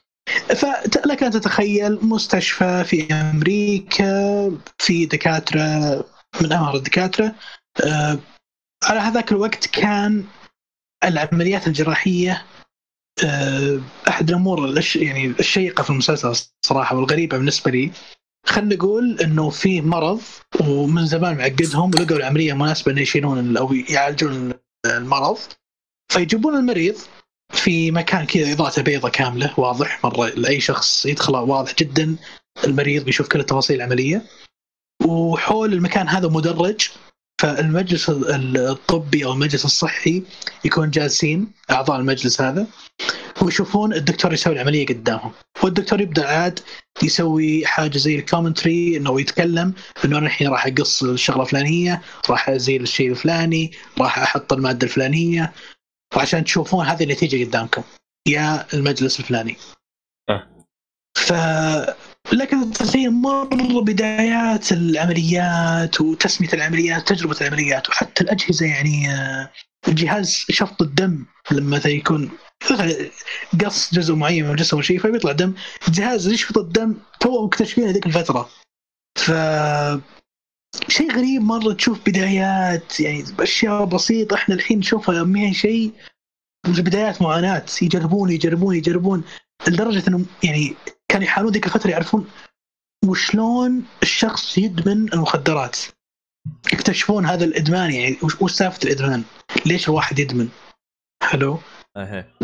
[0.56, 5.60] فلك ان تتخيل مستشفى في أمريكا في دكاترة
[6.40, 7.34] من امهر الدكاترة.
[7.84, 8.18] آه،
[8.84, 10.24] على هذاك الوقت كان
[11.04, 12.46] العمليات الجراحية
[13.24, 17.90] آه، أحد الأمور يعني الشيقة في المسلسل صراحة والغريبة بالنسبة لي.
[18.44, 20.20] خلينا نقول إنه في مرض
[20.60, 24.52] ومن زمان معقدهم ولقوا العملية مناسبة إنه يشيلون أو يعالجون
[24.86, 25.38] المرض.
[26.12, 26.96] فيجيبون المريض
[27.52, 30.04] في مكان كذا إضاءته بيضة كاملة واضح.
[30.04, 32.16] مرة لأي شخص يدخله واضح جدا
[32.64, 34.22] المريض بيشوف كل التفاصيل العملية.
[35.06, 36.88] وحول المكان هذا مدرج
[37.44, 40.22] فالمجلس الطبي أو المجلس الصحي
[40.64, 42.66] يكون جالسين أعضاء المجلس هذا
[43.42, 45.32] ويشوفون الدكتور يسوي العملية قدامهم.
[45.62, 46.60] والدكتور يبدأ عاد
[47.02, 49.74] يسوي حاجة زي ال commentary إنه يتكلم
[50.04, 55.52] إنه أنا الحين راح أقص الشغلة الفلانية راح أزيل الشيء الفلاني راح أحط المادة الفلانية
[56.16, 57.82] وعشان تشوفون هذه النتيجة قدامكم.
[58.28, 59.56] يا المجلس الفلاني.
[60.30, 60.46] أه.
[61.16, 61.32] ف
[62.32, 69.50] لكن تخيل مره بدايات العمليات وتسمية العمليات تجربة العمليات وحتى الأجهزة يعني آه،
[69.88, 72.30] جهاز شفط الدم لما يكون
[73.64, 75.54] قص جزء معين من الجسم شيء فبيطلع دم.
[75.88, 78.48] جهاز يشفط الدم تو مكتشفينه ذيك الفترة.
[79.18, 79.30] ف
[80.88, 85.92] شيء غريب مرة تشوف بدايات يعني أشياء بسيطة إحنا الحين نشوفها ما هي شيء
[86.68, 89.24] بدايات معاناة يجربون يجربون يجربون
[89.68, 90.74] لدرجة انهم يعني
[91.14, 92.26] كانوا يحاولون ذيك الفترة يعرفون
[93.04, 95.76] وشلون الشخص يدمن المخدرات.
[96.72, 99.24] يكتشفون هذا الإدمان يعني وش سالفة الإدمان؟
[99.66, 100.48] ليش الواحد يدمن؟
[101.22, 101.58] حلو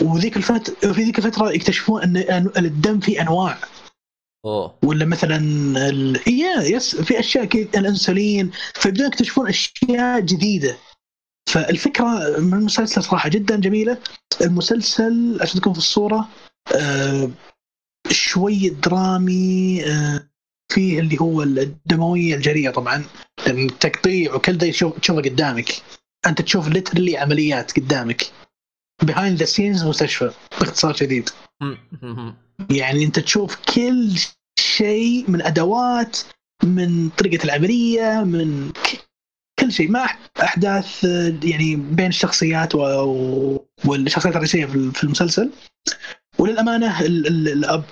[0.03, 3.59] وذيك الفترة في ذيك الفترة يكتشفون إن الدم فيه أنواع.
[4.45, 4.79] أوه.
[4.85, 5.37] ولا مثلا
[5.89, 6.21] ال...
[6.27, 8.51] يا yes في أشياء كذا الإنسولين.
[8.75, 10.77] فيبدون يكتشفون أشياء جديدة.
[11.49, 13.99] فالفكرة من المسلسل صراحة جدا جميلة.
[14.41, 16.29] المسلسل عشان تكون في الصورة
[16.75, 17.31] آه
[18.11, 20.27] شوي درامي آه
[20.73, 23.05] فيه اللي هو الدموية الجريئة طبعا.
[23.47, 25.83] التقطيع وكل يشوف تشوفه قدامك.
[26.27, 28.23] أنت تشوف literally عمليات قدامك.
[29.03, 30.31] behind the scenes مستشفى
[30.61, 31.31] باختصار شديد.
[32.71, 34.11] يعني أنت تشوف كل
[34.59, 36.19] شيء من أدوات
[36.65, 38.73] من طريقة العملية من
[39.59, 39.91] كل شيء.
[39.91, 45.51] مع أحداث آه، يعني بين الشخصيات و- والشخصيات الرئيسية في المسلسل.
[46.41, 47.01] وللأمانة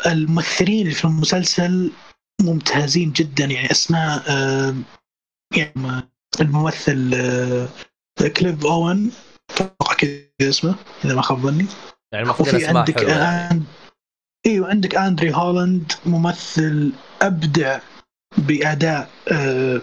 [0.07, 1.92] الممثلين اللي في المسلسل
[2.40, 3.44] ممتازين جدا.
[3.44, 4.22] يعني أسماء
[5.57, 6.09] يعني
[6.40, 9.11] الممثل آه، كليف أوين
[9.51, 10.74] أتوقع كذا اسمه
[11.05, 11.66] إذا ما خاب ظني.
[12.12, 13.05] يعني وفي عندك.
[13.05, 13.62] آن...
[14.46, 16.92] إيوه عندك آندري هولاند ممثل
[17.22, 17.78] أبدع
[18.38, 19.80] بأداء آه،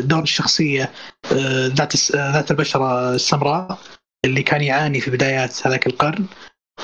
[0.00, 0.92] دور الشخصية
[1.32, 3.78] آه، ذات ذات البشرة السمراء
[4.24, 6.26] اللي كان يعاني في بدايات هذاك القرن.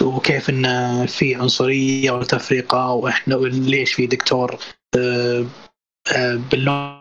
[0.03, 4.59] وكيف إن في عنصرية وتفرقه وإحنا ليش في دكتور
[4.97, 5.47] آه،
[6.17, 6.99] آه، باللون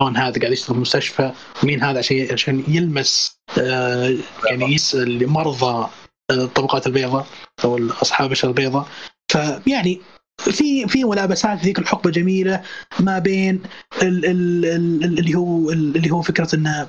[0.00, 4.14] هذا قاعد يشتغل في المستشفى ومين هذا عشان عشان يلمس آه،
[4.50, 5.88] يعني يسال مرضى
[6.30, 7.26] الطبقات البيضاء
[7.64, 8.88] أو أصحاب البشره البيضاء
[9.28, 10.00] فيعني
[10.38, 12.62] في في ملابسات ذيك الحقبة جميلة
[13.00, 13.62] ما بين
[14.02, 16.88] ال ال ال اللي هو اللي هو فكرة انه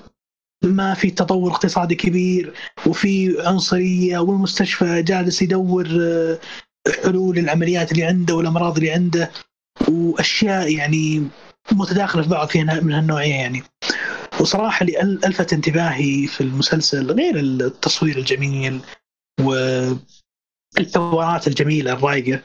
[0.63, 2.53] ما في تطور اقتصادي كبير
[2.85, 6.39] وفي عنصرية والمستشفى جالس يدور آه،
[7.03, 9.31] حلول للعمليات اللي عنده والأمراض اللي عنده
[9.87, 11.27] وأشياء يعني
[11.71, 13.63] متداخلة في بعض فيها من هالنوعية يعني.
[14.39, 18.81] وصراحة اللي ألفت انتباهي في المسلسل غير التصوير الجميل
[19.41, 22.41] والحوارات الجميلة الرايقة.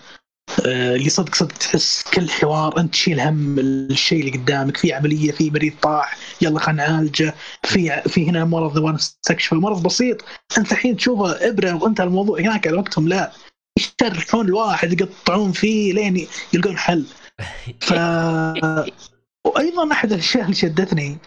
[0.66, 5.50] اللي صدق صدق تحس كل حوار انت تشيل هم الشيء اللي قدامك في عملية في
[5.50, 10.24] مريض طاح يلا خلينا نعالجه في في هنا مرض نبغى نستكشفه مرض بسيط.
[10.58, 13.32] انت الحين تشوفه ابره وانتهى الموضوع هناك على وقتهم لا.
[13.78, 17.06] يشرحون الواحد يقطعون فيه لين يلقون حل.
[17.80, 17.92] ف
[19.46, 21.18] وأيضا أحد الأشياء اللي شدتني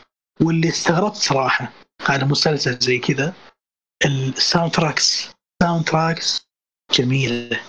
[0.42, 1.74] واللي استغربت صراحة
[2.10, 3.34] على مسلسل زي كذا
[4.06, 5.30] ال soundtracks
[5.64, 6.48] soundtracks
[6.94, 7.60] جميلة.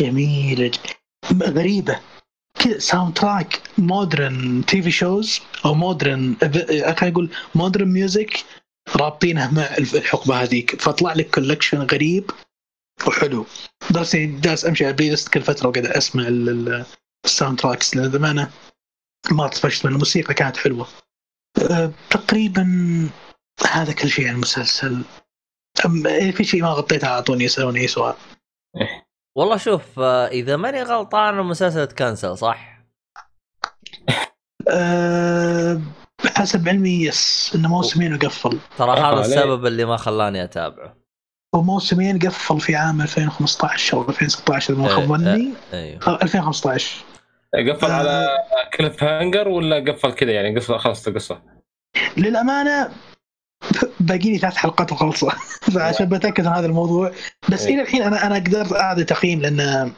[0.00, 0.70] جميله
[1.42, 2.00] غريبة.
[2.54, 8.44] كذا soundtrack modern TV shows أو modern خلينا نقول modern music
[8.96, 10.80] رابطينها مع الحقبة هذيك.
[10.80, 12.30] فطلع لك collection غريب
[13.06, 13.46] وحلو.
[13.90, 16.86] لدرجة جالس أمشي على ال playlist كل فترة وقاعد أسمع ال- ال-
[17.24, 18.50] ال soundtracks لأن للأمانة
[19.30, 20.88] ما طفشت من الموسيقى كانت حلوة.
[21.58, 22.64] أه، تقريبا
[23.70, 25.02] هذا كل شيء عن المسلسل.
[25.86, 28.14] أم في شيء ما غطيته اعطوني يسألوني أي سؤال.
[29.36, 32.82] والله شوف آه، إذا ماني غلطان المسلسل تكنسل صح؟
[34.68, 35.80] أه
[36.36, 38.58] حسب علمي yes إنه موسمين وقفل.
[38.78, 39.20] ترى آه، هذا.
[39.20, 41.02] السبب اللي ما خلاني أتابعه.
[41.54, 47.04] وموسمين قفل في عام 2015 أو 2016 إذا ما خاب إيه، ظني أيوه أو 2015
[47.70, 47.92] قفل آه.
[47.92, 48.28] على
[48.74, 51.42] cliffhanger ولا قفل كذا يعني؟ قصة خلصت القصة
[52.16, 52.90] للأمانة
[54.00, 55.28] باقي لي ثلاث حلقات وخلصه
[55.74, 57.12] فعشان بتأكد من هذا الموضوع.
[57.48, 57.74] بس إيه.
[57.74, 59.92] إلى الحين أنا أنا قدرت أعطي تقييم لأن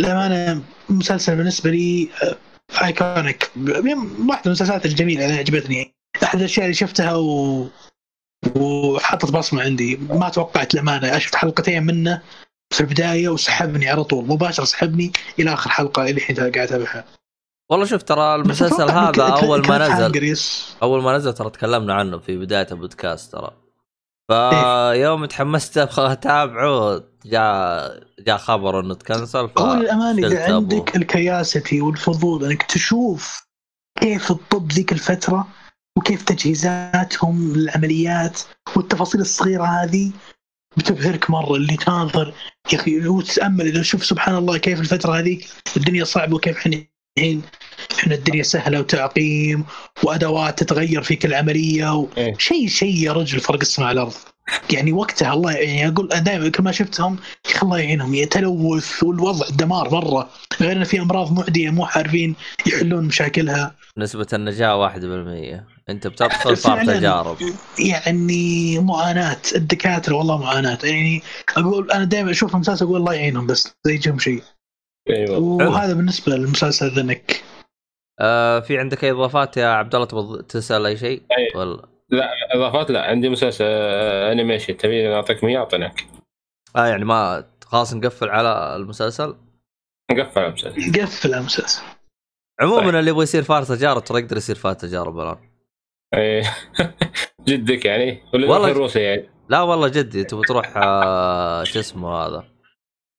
[0.00, 2.08] للأمانة مسلسل بالنسبة لي
[2.84, 5.94] iconic واحدة من المسلسلات الجميلة اللي عجبتني.
[6.22, 7.66] أحد الأشياء اللي شفتها و...
[8.56, 9.96] وحطت بصمة عندي.
[9.96, 12.22] ما توقعت الامانه شفت حلقتين منه
[12.74, 14.24] في البداية وسحبني على طول.
[14.28, 17.04] مباشرة سحبني إلى آخر حلقة اللي الحين قاعد أتابعها.
[17.70, 20.36] والله شوف ترى المسلسل هذا أول ما نزل.
[20.82, 23.50] أول ما نزل ترى تكلمنا عنه في بداية البودكاست ترى
[24.30, 30.54] فيوم تحمست أبغى أتابعه جاء جاء خبر إنه تكنسل هو للامانه إذا.
[30.54, 33.46] عندك الكياسيتي والفضول إنك تشوف
[34.00, 35.48] كيف الطب ذيك الفترة
[35.98, 38.40] وكيف تجهيزاتهم للعمليات
[38.76, 40.12] والتفاصيل الصغيرة هذه
[40.76, 42.34] بتبهرك مرة اللي تناظر
[42.72, 46.84] يا أخي وتتامل إذا شوف سبحان الله كيف الفترة هذيك الدنيا صعبة وكيف إحنا
[47.18, 47.42] الحين
[47.98, 49.64] إحنا الدنيا سهلة وتعقيم
[50.02, 52.06] وأدوات تتغير في كل عملية و...
[52.16, 52.34] إيه.
[52.38, 54.12] شيء شيء يا رجل فرق السماء الأرض.
[54.70, 58.14] يعني وقتها الله يعني أقول دائما كل ما شفتهم يا أخي الله يعينهم.
[58.14, 60.28] يتلوث والوضع دمار مرة.
[60.60, 62.34] غير إن في أمراض معدية مو عارفين
[62.66, 63.74] يحلون مشاكلها.
[63.98, 66.84] نسبة النجاة 1% أنت بتدخل فعلاً.
[66.84, 67.36] صار تجارب.
[67.78, 69.36] يعني معاناة.
[69.54, 70.78] الدكاترة والله معاناة.
[70.84, 71.22] يعني
[71.56, 73.72] أقول أنا دائما أشوف المسلسل أقول الله يعينهم بس.
[73.84, 74.42] لا يجيهم شيء
[75.10, 77.42] أيوه وهذا بالنسبة للمسلسل The Knick
[78.20, 81.58] آه في عندك أي إضافات يا عبد الله تبغى تسأل أي شيء؟ أي.
[81.60, 81.88] ولا؟
[82.54, 86.04] إضافات لا عندي مسلسل آه، animation تبي أعطيك اياه اعطيناك
[86.76, 89.36] آه يعني ما خلاص نقفل على المسلسل؟
[90.12, 91.02] نقفل على المسلسل.
[91.02, 91.82] قفل المسلسل.
[92.60, 92.94] عموما طيب.
[92.94, 95.36] اللي يبغى يصير فار تجارب ترى يقدر يصير فار تجارب الان
[96.14, 96.42] إيه.
[97.48, 102.44] جدك يعني؟ ولا والله- روسي يعني؟ لا والله جدي تبغى تروح آه شو اسمه هذا؟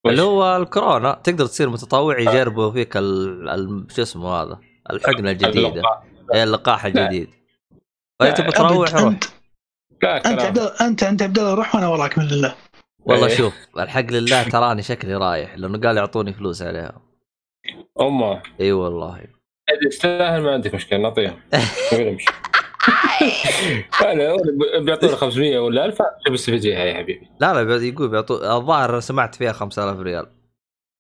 [0.09, 3.49] اللي هو الكورونا تقدر تصير متطوع يجربوا فيك ال...
[3.49, 3.87] ال...
[3.95, 4.59] شو اسمه هذا
[4.91, 5.67] الحقنة الجديدة.
[5.67, 6.03] اللقاح.
[6.33, 7.29] إيه، اللقاح الجديد.
[8.19, 9.13] فانت تروح أبد، روح.
[10.03, 12.55] أنت أنت أنت أنت عبد الله روح وأنا وراك من الله.
[12.99, 13.35] والله إيه.
[13.35, 17.01] شوف الحق لله تراني شكلي رايح لأنه قال يعطوني فلوس عليها.
[18.01, 18.41] أمه.
[18.61, 19.37] إي والله.
[19.69, 21.39] إذا يستاهل ما عندك مشكلة نعطيه
[21.93, 22.46] نقول امشي أنا
[24.79, 27.27] بيعطونا 500 ولا 1000 شو بستفيد فيها يا حبيبي.
[27.39, 30.27] لا لا يقول بيعطوا الظاهر سمعت فيها 5000 ريال.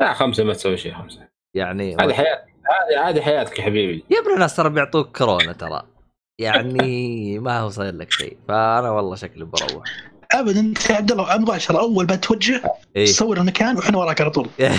[0.01, 1.27] لا خمسة ما تسوي شيء خمسة.
[1.55, 2.45] يعني هذه حياه
[2.91, 4.03] هذه هذه حياتك يا حبيبي.
[4.09, 5.81] يا ابن الناس ترى بيعطوك كورونا ترى.
[6.39, 9.83] يعني ما هو صاير لك شيء فأنا والله شكلي بروح.
[10.31, 12.61] ابدا أنت يا عبد الله مباشره أول ما توجه
[12.95, 13.05] إيه.
[13.05, 14.49] تصور المكان وإحنا وراك على طول.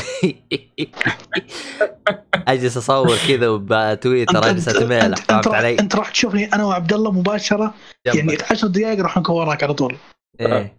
[2.49, 7.12] أجلس أصور كذا وبتويتر اجلس اتميلح انت, فهمت علي؟ أنت راح تشوفني أنا وعبد الله
[7.12, 7.74] مباشرة
[8.05, 8.53] يعني جنبك.
[8.53, 9.96] 10 دقائق راح نكون وراك على طول.
[10.40, 10.76] إيه.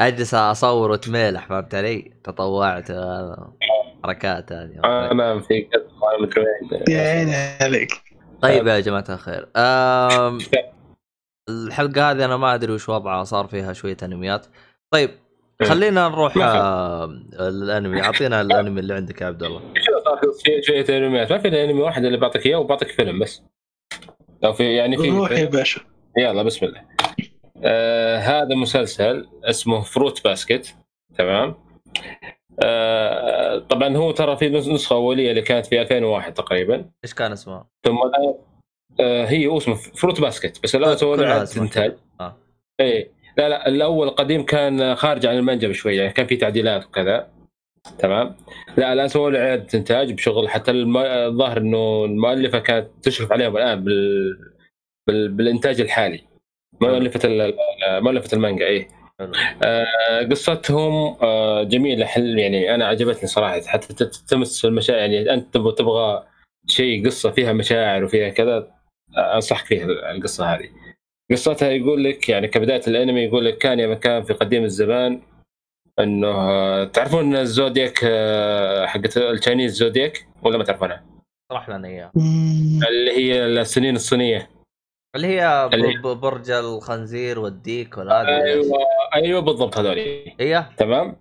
[0.00, 3.52] أجلس أصور وتميلح فهمت علي؟ تطوعت هذا
[4.04, 4.80] حركات هذه.
[4.84, 6.82] أنا في كذا ما مدري وين.
[6.88, 7.90] يا عيني عليك.
[8.42, 9.48] طيب يا جماعة الخير.
[9.56, 10.38] أم...
[11.48, 14.46] الحلقة هذه أنا ما أدري وش وضعها صار فيها شوية أنميات.
[14.90, 15.10] طيب
[15.62, 16.36] خلينا نروح.
[16.36, 17.04] آه،
[17.40, 18.02] الأنمي.
[18.02, 19.60] أعطينا الأنمي اللي عندك يا عبد الله.
[20.44, 21.32] في شوية أنميات.
[21.32, 23.42] ما في أنمي واحد اللي بعطيك إياه وبعطيك فيلم بس.
[24.42, 25.80] لو في يعني في روح يا باشا.
[26.18, 26.82] يلا بسم الله.
[27.64, 30.74] آه هذا مسلسل اسمه فروت باسكت
[31.18, 31.54] تمام؟
[32.62, 36.90] آه طبعا هو ترى في نس- نسخة أولية اللي كانت في 2001 تقريبا.
[37.04, 37.96] إيش كان اسمه؟ ثم
[39.00, 41.98] هي هو اسمه فروت باسكت بس له كلها اعاده انتاج كذا.
[42.20, 42.36] آه.
[42.80, 47.28] إيه لا لا الأول القديم كان خارج عن المانجا بشوية يعني كان في تعديلات وكذا
[47.98, 48.36] تمام
[48.76, 53.84] لا الآن سووا له إعادة انتاج بشغل حتى الظاهر إنه المؤلفة كانت تشرف عليهم الآن
[53.84, 54.38] بال...
[55.06, 55.28] بال...
[55.28, 56.20] بالإنتاج الحالي
[56.80, 57.54] مؤلفة ال...
[58.02, 58.88] مؤلفة المانجا إيه.
[59.62, 65.72] آه، قصتهم آه، جميلة حل يعني أنا عجبتني صراحة حتى تمس المشاعر يعني أنت تبغى
[65.72, 66.26] تبغى
[66.66, 68.73] شيء قصة فيها مشاعر وفيها كذا آه،
[69.16, 70.68] انصحك فيها القصة هذه.
[71.30, 75.22] قصتها يقول لك يعني كبداية الأنمي يقول لك كان يا مكان في قديم الزمان
[75.98, 81.04] إنه تعرفون الزودياك آه، حقت التشاينيز زودياك؟ ولا ما تعرفونها؟
[81.50, 82.80] اشرح لنا اياه مم.
[82.88, 84.50] اللي هي السنين الصينية.
[85.16, 85.70] اللي هي
[86.02, 88.28] برج الخنزير والديك والهذا.
[88.28, 88.78] أيوه
[89.14, 89.98] أيوه بالضبط هذول.
[90.40, 91.16] هي؟ تمام؟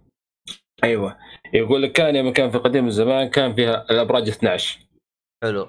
[0.84, 1.18] أيوه.
[1.54, 4.80] يقول لك كان يا مكان في قديم الزمان كان فيها الأبراج 12
[5.44, 5.68] حلو.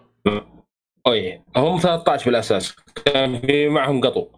[1.06, 2.76] اي هم 13 بالأساس.
[3.04, 4.28] كان في معهم قطو.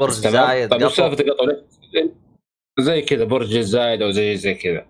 [0.00, 1.16] برج زايد طيب وش قطو.
[1.16, 2.10] سالفه القطو ليش-
[2.80, 4.86] زي كذا برج الزايد أو زي زي كذا.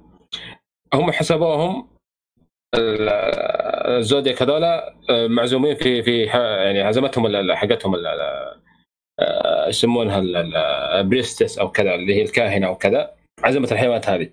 [0.94, 1.88] هم حسبوهم
[2.74, 3.08] ال-
[3.98, 7.94] الزودياك هذولا آه، معزومين في في يعني عزمتهم حقتهم
[9.20, 10.18] آه، يسمونها
[11.00, 13.14] البريستس أو كذا اللي هي الكاهنة أو كذا
[13.44, 14.30] عزمت الحيوانات هذه.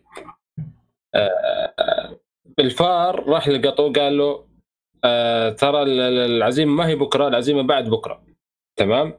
[1.15, 2.19] آه،
[2.59, 4.45] الفار راح للقطو قال له
[5.05, 8.23] آه، ترى ال- ال- العزيمة ما هي بكرة العزيمة بعد بكرة.
[8.79, 9.13] تمام؟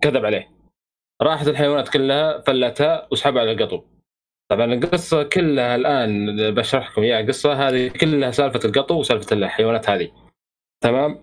[0.00, 0.50] كذب عليه.
[1.22, 3.82] راحت الحيوانات كلها فلتها وسحبها على القطو.
[4.50, 7.20] طبعا القصة كلها الآن بشرح لكم إياها.
[7.20, 10.10] القصة هذه كلها سالفة القطو وسالفة الحيوانات هذه.
[10.82, 11.18] تمام؟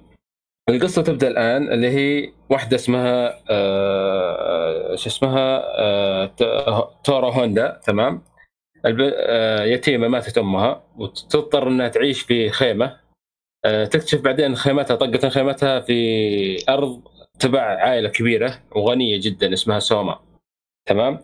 [0.69, 7.81] القصة تبدأ الآن اللي هي واحدة اسمها آه شو اسمها؟ آه ت- تورو هوندا.
[7.83, 8.21] تمام؟
[9.65, 13.06] يتيمة ماتت أمها وتضطر إنها تعيش في خيمة.
[13.91, 17.01] تكتشف بعدين خيمتها طقت خيمتها في أرض
[17.39, 20.19] تبع عائلة كبيرة وغنية جدا اسمها سوما.
[20.85, 21.19] تمام؟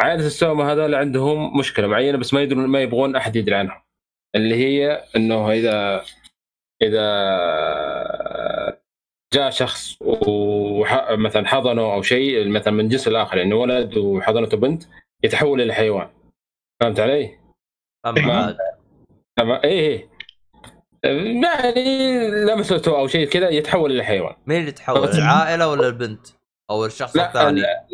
[0.00, 3.80] عائلة السوما هذول عندهم مشكلة معينة بس ما يدرون ما يبغون أحد يدري عنهم
[4.34, 6.04] اللي هي إنه إذا
[6.82, 7.08] إذا
[9.34, 14.82] جاء شخص ومثلا حضنه أو شيء مثلا من جنس الآخر يعني ولد وحضنته بنت
[15.24, 16.08] يتحول إلى حيوان.
[16.80, 17.38] فهمت علي؟
[18.04, 18.18] فهمت.
[18.18, 18.56] معك
[19.40, 20.13] أما إيه إيه.
[21.04, 24.34] يعني لمسته أو شيء كذا يتحول إلى حيوان.
[24.46, 26.26] مين اللي تحول العائلة ولا البنت؟
[26.70, 27.86] أو الشخص لا الثاني؟ لا,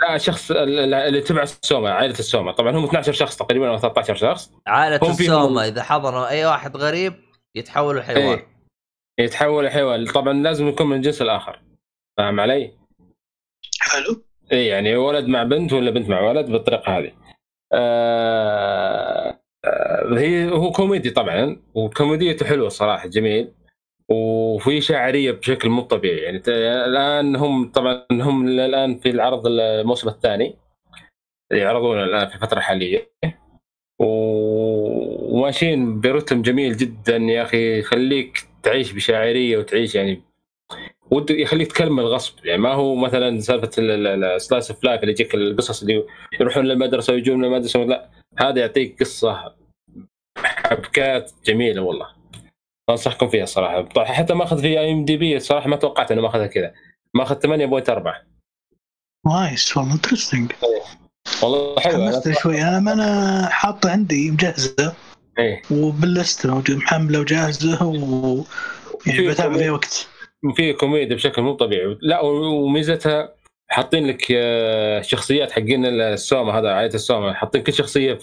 [0.00, 4.14] لا الشخص ال- اللي تبع السوما عائلة السوما طبعا هم 12 شخص تقريبا أو 13
[4.14, 4.50] شخص.
[4.66, 7.14] عائلة السومة إذا حضنوا أي واحد غريب
[7.54, 8.22] يتحولوا حيوان.
[8.22, 8.46] إيه.
[9.18, 11.62] يتحول لحيوان طبعا لازم يكون من الجنس الآخر.
[12.18, 12.72] فاهم علي؟
[13.80, 14.22] حلو.
[14.52, 17.12] اي يعني ولد مع بنت ولا بنت مع ولد بالطريقة هذه.
[17.72, 19.37] آه
[20.18, 23.52] هي هو كوميدي طبعا وكوميديته حلوة صراحة جميل.
[24.10, 26.42] وفي شاعرية بشكل مو طبيعي يعني
[26.86, 30.56] الآن هم طبعا هم الآن في العرض الموسم الثاني
[31.52, 33.10] يعرضونه الآن في الفترة الحاليه
[35.28, 40.22] وماشيين برتم جميل جدا يا أخي يخليك تعيش بشاعرية وتعيش يعني
[41.10, 45.34] وده يخليك تكمل غصب يعني ما هو مثلا سالفة ال slice of life اللي يجيك
[45.34, 46.04] القصص اللي
[46.40, 48.17] يروحون للمدرسة ويجون من المدرسة لا.
[48.38, 49.54] هذا يعطيك قصة
[50.38, 52.06] حبكات جميلة والله.
[52.90, 53.82] أنصحكم فيها صراحة.
[53.82, 56.74] طبعاً حتى ماخذ في IMDb الصراحه ما توقعت إنه ماخذها كذا.
[57.14, 58.26] ماخذ 8.4
[59.26, 60.52] nice والله interesting
[61.42, 62.06] والله حلو.
[62.06, 62.62] حمست شوي.
[62.62, 64.94] أنا ما أنا حاطه عندي مجهزة.
[65.38, 65.62] إيه.
[65.70, 68.44] وبال list محملة وجاهزة و
[69.06, 70.08] يعني بتابع في وقت.
[70.56, 71.98] في كوميديا بشكل مو طبيعي.
[72.02, 73.34] لا وميزتها
[73.70, 78.18] حاطين لك آه، شخصيات حقين السوما هذا عائلة السوما حاطين كل شخصية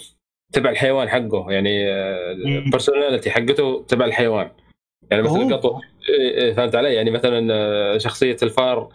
[0.52, 1.90] تبع الحيوان حقه يعني.
[2.30, 4.50] ال personality حقته تبع الحيوان
[5.10, 5.56] يعني مثلا.
[5.56, 8.88] قطو إيه، إيه، فهمت علي يعني مثلا آه، شخصية الفار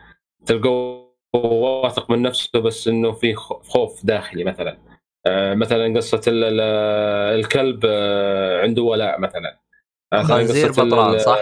[0.45, 4.77] تلقوه واثق من نفسه بس إنه في خوف داخلي مثلا
[5.25, 9.59] آه، مثلا قصة ال- ال- الكلب آه، عنده ولاء مثلا
[10.13, 11.37] خنزير بطران، صح؟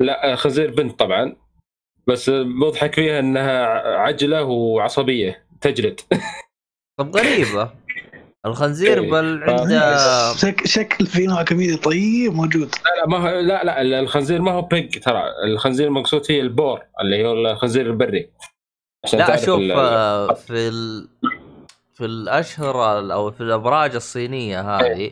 [0.00, 1.36] لا آه، خنزير بنت طبعا
[2.06, 3.66] بس مضحك فيها إنها
[3.98, 6.00] عجلة وعصبية تجلد
[6.98, 7.70] طب غريبة
[8.46, 9.10] الخنزير إيه.
[9.10, 9.42] بل.
[9.50, 14.42] عنده شك شكل في نوع كوميدي طيب موجود لا لا ما هو لا لا الخنزير
[14.42, 18.30] ما هو pig ترى الخنزير المقصود فيه ال boar اللي هو الخنزير البري
[19.04, 21.08] عشان لا تعرف شوف ال- آه، في ال...
[21.94, 25.10] في الأشهر ال- أو في الأبراج الصينية هذه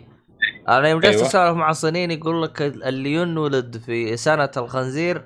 [0.69, 1.29] أنا يوم جلست أيوة.
[1.29, 5.25] اسولف مع صينيين يقول لك اللي ينولد في سنة الخنزير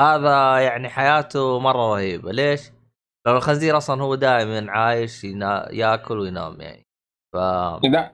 [0.00, 2.32] هذا يعني حياته مرة رهيبة.
[2.32, 2.60] ليش؟
[3.26, 5.68] لأن الخنزير أصلا هو دائما عايش ينا...
[5.72, 6.86] ياكل وينام يعني.
[7.32, 7.36] ف
[7.84, 8.12] لا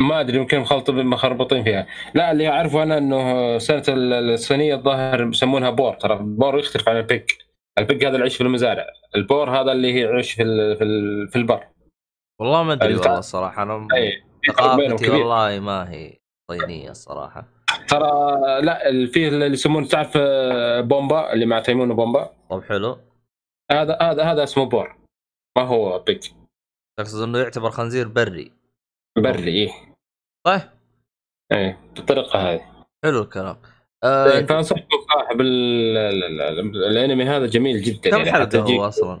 [0.00, 1.86] ما أدري يمكن مخلط مخربطين فيها.
[2.14, 6.88] لا اللي أعرفه أنا إنه سنة ال- الصينية الظاهر يسمونها boar ترى ال boar يختلف
[6.88, 7.30] عن ال pig
[7.78, 8.86] ال pig هذا اللي يعيش في المزارع.
[9.16, 11.66] ال boar هذا اللي في ال- في ال- في البر.
[12.40, 14.16] والله ما أدري والله الصراحه أنا بينهم
[14.48, 16.18] ثقافتي والله ما هي
[16.50, 17.44] صينية الصراحة.
[17.88, 18.10] ترى
[18.62, 22.98] لا ال- في اللي يسمونه تعرف آه، بومبا اللي مع تيمون بومبا طب حلو.
[23.72, 24.96] هذا هذا هذا اسمه boar.
[25.58, 26.28] ما هو pig
[26.98, 28.52] تقصد إنه يعتبر خنزير بري.
[29.18, 29.70] بري إيه.
[30.46, 30.60] طيب
[31.52, 32.84] إيه بالطريقة هذه.
[33.04, 33.56] حلو الكلام.
[34.04, 39.20] آه إيه، فانصحكم صراحة بالانمي هذا جميل جدا كم يعني حلقة هو أصلا؟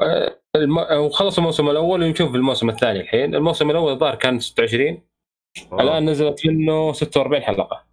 [0.00, 0.78] آه، الم...
[0.78, 3.34] هو خلص الموسم الأول ونشوف الموسم الثاني الحين.
[3.34, 5.02] الموسم الأول الظاهر كان 26
[5.72, 7.84] الآن نزلت منه 46 حلقة.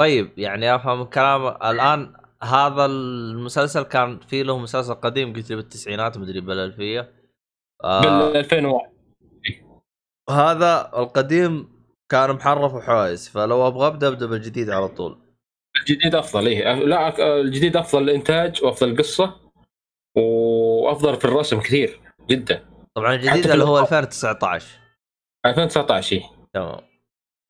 [0.00, 6.18] طيب يعني افهم كلام الآن هذا المسلسل كان في له مسلسل قديم قلت لي بالتسعينات
[6.18, 7.12] مدري بالألفية.
[7.84, 8.00] آه.
[8.00, 8.90] بال 2001
[10.30, 11.68] هذا القديم
[12.08, 15.18] كان محرف وحوايز فلو أبغى أبدأ أبدأ بالجديد على طول.
[15.80, 16.74] الجديد أفضل إيه.
[16.74, 19.40] لا الجديد أفضل انتاج وأفضل قصه
[20.16, 22.64] وأفضل في الرسم كثير جدا.
[22.94, 24.04] طبعا الجديد اللي هو الإخراج.
[24.04, 24.66] 2019
[25.46, 26.22] 2019 إيه.
[26.54, 26.80] تمام.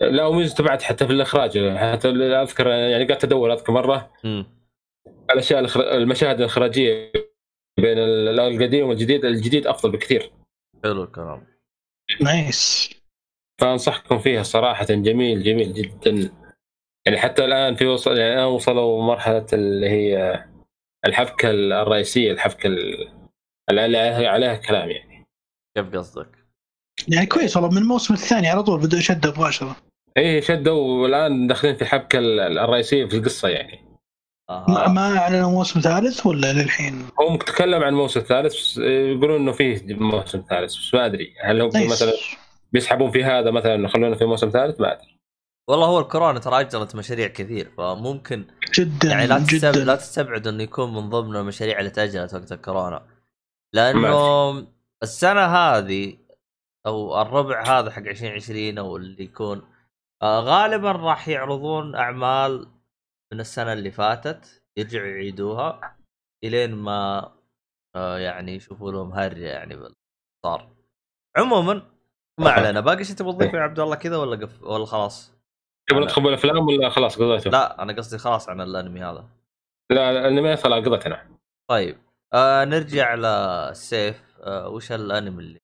[0.01, 1.77] لا وميزته بعد حتى في الإخراج.
[1.77, 4.47] حتى أذكر يعني قعدت أدور أذكر مرة مم.
[5.31, 5.61] الأشياء
[5.97, 7.13] المشاهد الإخراجية
[7.81, 10.33] بين ال- القديم والجديد الجديد أفضل بكثير.
[10.85, 11.47] حلو الكلام.
[12.21, 12.91] نايس.
[13.61, 16.33] فأنصحكم فيها صراحة جميل جميل جدا.
[17.07, 20.45] يعني حتى الآن في وصل يعني الآن وصلوا مرحلة اللي هي
[21.07, 23.09] الحبكة الرئيسية الحبكة ال-
[23.71, 25.27] اللي عليها كلام يعني.
[25.77, 26.47] كيف قصدك؟
[27.09, 29.77] يعني كويس والله من الموسم الثاني على طول بدأوا يشدوا مباشرة
[30.17, 33.87] إيه شدوا والآن داخلين في الحبكة ال- الرئيسية في القصة يعني.
[34.51, 34.89] ما, آه.
[34.89, 39.83] ما أعلنوا موسم ثالث ولا للحين؟ هو متكلم عن موسم ثالث بس يقولون إنه فيه
[39.95, 41.35] موسم ثالث بس ما أدري.
[41.45, 41.69] هل هم.
[41.91, 42.13] مثلا
[42.73, 45.17] بيسحبون في هذا مثلا يخلونه في موسم ثالث؟ ما أدري.
[45.69, 48.45] والله هو الكورونا ترى اجلت مشاريع كثير فممكن
[48.75, 49.47] جدا يعني لا جدا.
[49.47, 53.03] تستبعد لا تستبعد إنه يكون من ضمن المشاريع اللي تأجلت وقت الكورونا.
[53.73, 54.51] لأنه
[55.03, 56.17] السنة هذه
[56.87, 59.63] أو الربع هذا حق 2020 أو اللي يكون
[60.23, 62.69] آه غالبا راح يعرضون أعمال
[63.33, 65.97] من السنة اللي فاتت يرجعوا يعيدوها
[66.45, 67.33] إلين ما
[67.97, 69.95] آه يعني يشوفوا لهم هرجة يعني
[70.47, 70.77] صار.
[71.37, 71.83] عموما
[72.41, 72.81] ما علينا.
[72.81, 75.33] باقي شيء تبغى تضيفه يا عبد الله كذا ولا قف ولا خلاص؟
[75.91, 79.29] تبغى ندخل بالافلام ولا خلاص قضيته؟ لا أنا قصدي خلاص عن الأنمي هذا.
[79.91, 81.39] لا لا، الانمي خلاص قضيت أنا
[81.71, 81.99] طيب
[82.35, 85.61] آه نرجع للسيف آه وش الأنمي اللي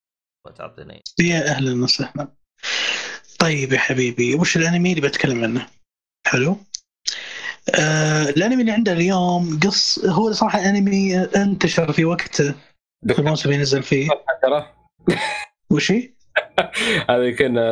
[0.54, 2.28] تعطيني؟ يا أهلا وسهلا.
[3.42, 5.66] طيب يا حبيبي وش الأنمي اللي بتكلم عنه؟
[6.26, 6.56] حلو.
[7.74, 12.54] آه الأنمي اللي عندنا اليوم قص هو صراحة أنمي انتشر في وقته
[13.18, 14.08] الموسم اللي نزل فيه.
[14.42, 14.72] ترى
[15.70, 16.12] وش هي؟
[17.10, 17.62] هذه كنا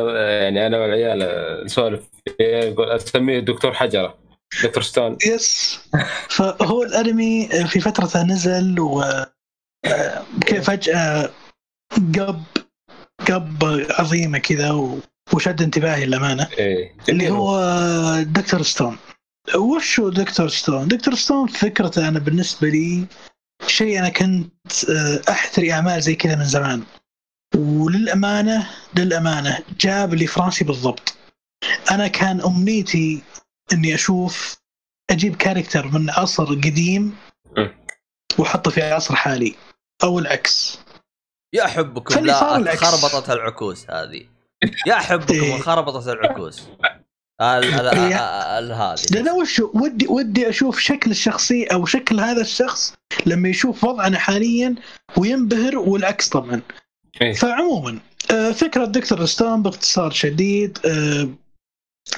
[0.43, 1.19] يعني أنا والعيال
[1.65, 2.09] نسولف
[2.39, 4.17] يقول أسميه دكتور حجرة
[4.63, 5.17] Doctor Stone.
[5.25, 5.79] yes.
[6.37, 9.01] فهو الأنمي في فترته نزل و
[9.85, 10.23] آه،
[10.61, 11.29] فجأة
[12.15, 12.43] قب
[13.27, 13.63] قب
[13.99, 14.99] عظيمة كذا و-
[15.33, 16.95] وشد انتباهي للأمانة إيه.
[17.09, 17.57] اللي هو
[18.21, 18.97] Doctor Stone
[19.55, 23.05] وش هو Doctor Stone؟ Doctor Stone فكرته أنا بالنسبة لي
[23.67, 26.83] شيء أنا كنت آه، أحتري أعمال زي كذا من زمان
[27.55, 31.13] وللأمانة للأمانة جاب اللي في راسي بالضبط
[31.91, 33.21] أنا كان أمنيتي
[33.73, 34.57] إني أشوف
[35.11, 37.15] أجيب كاركتر من عصر قديم.
[38.37, 39.55] وأحطه في عصر حالي
[40.03, 40.79] أو العكس
[41.53, 42.75] يا حبكم لا.
[42.75, 44.25] خربطت العكوس هذه
[44.87, 45.57] يا حبكم إيه.
[45.59, 46.61] خربطت العكوس
[47.41, 52.41] ال- ال- ال- ال- هذه لأن وش ودي ودي أشوف شكل الشخصيه أو شكل هذا
[52.41, 52.93] الشخص
[53.25, 54.75] لما يشوف وضعنا حاليا
[55.17, 56.61] وينبهر والعكس طبعا
[57.21, 57.33] إيه.
[57.33, 57.99] فعموما
[58.31, 61.29] آه، فكرة Doctor Stone باختصار شديد آه،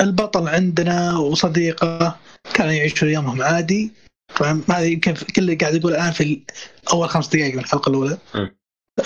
[0.01, 2.17] البطل عندنا وصديقه
[2.53, 3.91] كانوا يعيشوا يومهم عادي
[4.29, 6.41] فاهم هذا يمكن كل اللي قاعد يقول الآن في
[6.93, 8.37] أول خمس دقائق من الحلقة الأولى م.
[8.37, 8.51] آه،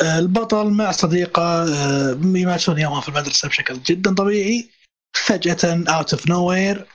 [0.02, 4.70] البطل مع صديقه آه، يمارسون يومهم في المدرسة بشكل جدا طبيعي.
[5.26, 6.88] فجأة out of nowhere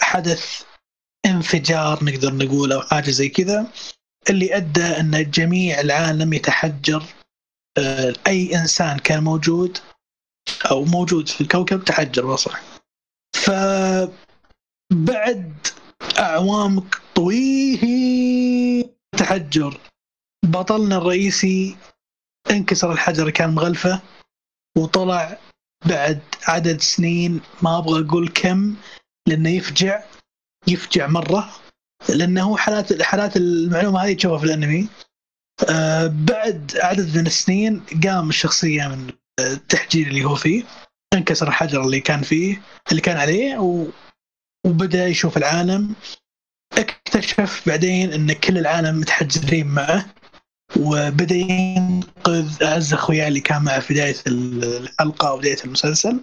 [0.00, 0.62] حدث
[1.26, 3.66] انفجار نقدر نقول أو حاجة زي كذا
[4.30, 7.04] اللي أدى أن جميع العالم يتحجر
[7.78, 9.78] آه، أي إنسان كان موجود
[10.70, 12.60] أو موجود في الكوكب تحجر بصح
[13.36, 14.12] فبعد
[16.18, 19.80] أعوام طويلة تحجر
[20.44, 21.76] بطلنا الرئيسي
[22.50, 24.00] انكسر الحجر كان مغلفة
[24.78, 25.38] وطلع
[25.86, 28.74] بعد عدد سنين ما أبغى أقول كم
[29.28, 30.02] لأنه يفجع
[30.68, 31.50] يفجع مرة
[32.08, 34.88] لأنه حالات حالات المعلومة هذه تشوفها في الأنمي.
[35.70, 40.64] آه بعد عدد من السنين قام الشخصية من التحجير اللي هو فيه
[41.14, 43.86] انكسر الحجر اللي كان فيه اللي كان عليه و...
[44.66, 45.94] وبدأ يشوف العالم.
[46.78, 50.06] اكتشف بعدين إن كل العالم متحجرين معه.
[50.80, 56.20] وبدأ ينقذ أعز اخوياه اللي كان معه في بداية الحلقة أو بداية المسلسل.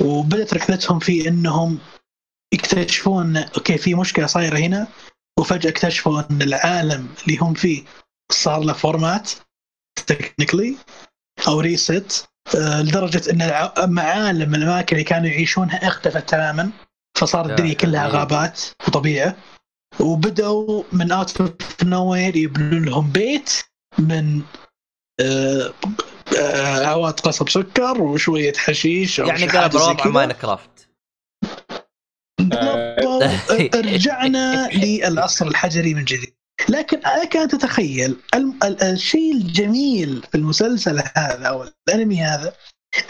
[0.00, 1.78] وبدأت رحلتهم في إنهم
[2.54, 4.88] يكتشفون okay في مشكلة صايرة هنا
[5.38, 7.84] وفجأة اكتشفوا إن العالم اللي هم فيه
[8.32, 9.30] صار له format
[10.06, 10.76] technically
[11.48, 16.70] أو reset لدرجة إن معالم الأماكن اللي كانوا يعيشونها اختفت تماما
[17.18, 18.06] فصار يا الدنيا كلها.
[18.06, 19.36] غابات وطبيعة.
[20.00, 23.52] وبدأوا من out of nowhere يبنون لهم بيت.
[23.98, 24.42] من
[25.20, 25.74] آه،
[26.38, 30.12] آه، عواد قصب سكر وشوية حشيش أو يعني قلب زي الوضع كذا.
[30.12, 30.88] ماينكرافت
[32.40, 33.76] بالضبط.
[33.94, 36.34] رجعنا للعصر الحجري من جديد.
[36.68, 38.16] لكن لك ان تتخيل
[38.82, 42.52] الشيء الجميل في المسلسل هذا أو الأنمي هذا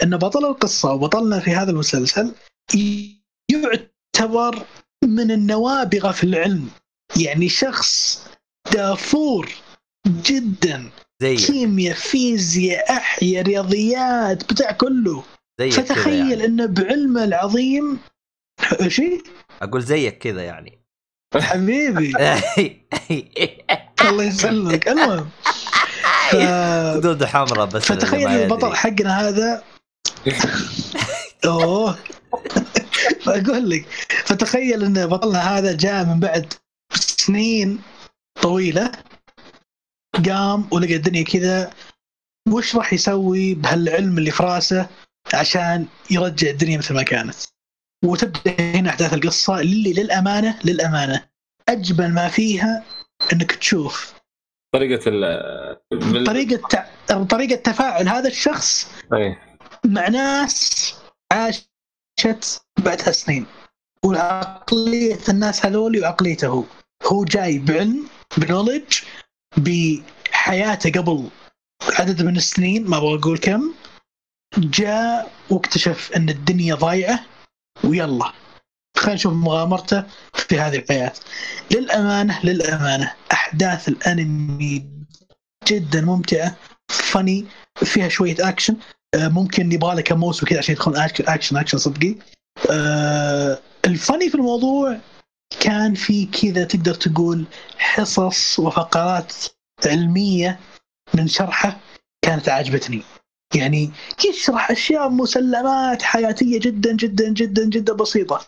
[0.03, 2.35] إن بطل القصة وبطلنا في هذا المسلسل
[3.51, 4.65] يعتبر
[5.03, 6.69] من النوابغة في العلم.
[7.17, 8.23] يعني شخص
[8.73, 9.49] دافور
[10.07, 10.89] جدا.
[11.21, 15.23] زي كيمياء فيزياء أحياء رياضيات بتاع كله.
[15.59, 16.45] زيك فتخيل يعني.
[16.45, 17.99] إنه بعلمه العظيم.
[18.87, 19.23] شيء
[19.61, 20.79] أقول زيك كذا يعني.
[21.35, 22.13] حبيبي.
[24.09, 24.87] الله يسلمك.
[24.87, 25.29] المهم.
[26.31, 26.35] ف...
[26.95, 28.75] خدود حمراء بس فتخيل البطل.
[28.75, 29.63] حقنا هذا.
[31.45, 31.97] أوه.
[33.27, 33.85] أقول لك.
[34.25, 36.53] فتخيل إن بطلنا هذا جاء من بعد
[36.93, 37.81] سنين
[38.41, 38.91] طويلة.
[40.25, 41.73] قام ولقى الدنيا كذا
[42.49, 44.87] وش راح يسوي بهالعلم اللي في راسه
[45.33, 47.35] عشان يرجع الدنيا مثل ما كانت
[48.05, 51.25] وتبدأ هنا أحداث القصة اللي للأمانة للأمانة
[51.69, 52.83] أجمل ما فيها
[53.33, 54.13] إنك تشوف
[54.75, 55.21] طريقة ال
[55.91, 56.85] بال- طريقة.
[57.29, 59.37] طريقة تفاعل هذا الشخص أي.
[59.85, 60.95] مع ناس
[61.31, 61.69] عاشت
[62.79, 63.45] بعدها سنين
[64.05, 66.63] وعقلية الناس هذول وعقليته هو
[67.11, 68.07] هو جاي بعلم
[68.37, 68.99] بنولج
[69.57, 71.29] بحياته قبل
[71.99, 73.73] عدد من السنين ما أبغى أقول كم
[74.57, 77.19] جاء واكتشف أن الدنيا ضايعة
[77.83, 78.31] ويلا.
[78.97, 80.03] خلينا نشوف مغامرته
[80.33, 81.13] في هذه الحياة.
[81.71, 84.87] للأمانة للأمانة أحداث الأنمي
[85.67, 86.55] جدا ممتعة
[86.89, 87.45] funny
[87.75, 88.75] فيها شوية أكشن.
[89.15, 92.15] آه، ممكن يبغى له كم موسم كذا عشان يدخل action action action صدقي.
[92.71, 94.99] آه، ال funny في الموضوع
[95.59, 97.45] كان في كذا تقدر تقول
[97.77, 99.33] حصص وفقرات
[99.85, 100.59] علمية
[101.13, 101.79] من شرحه
[102.21, 103.01] كانت عجبتني
[103.55, 103.91] يعني
[104.29, 108.47] يشرح أشياء مسلمات حياتية جدا جدا جدا جدا بسيطة.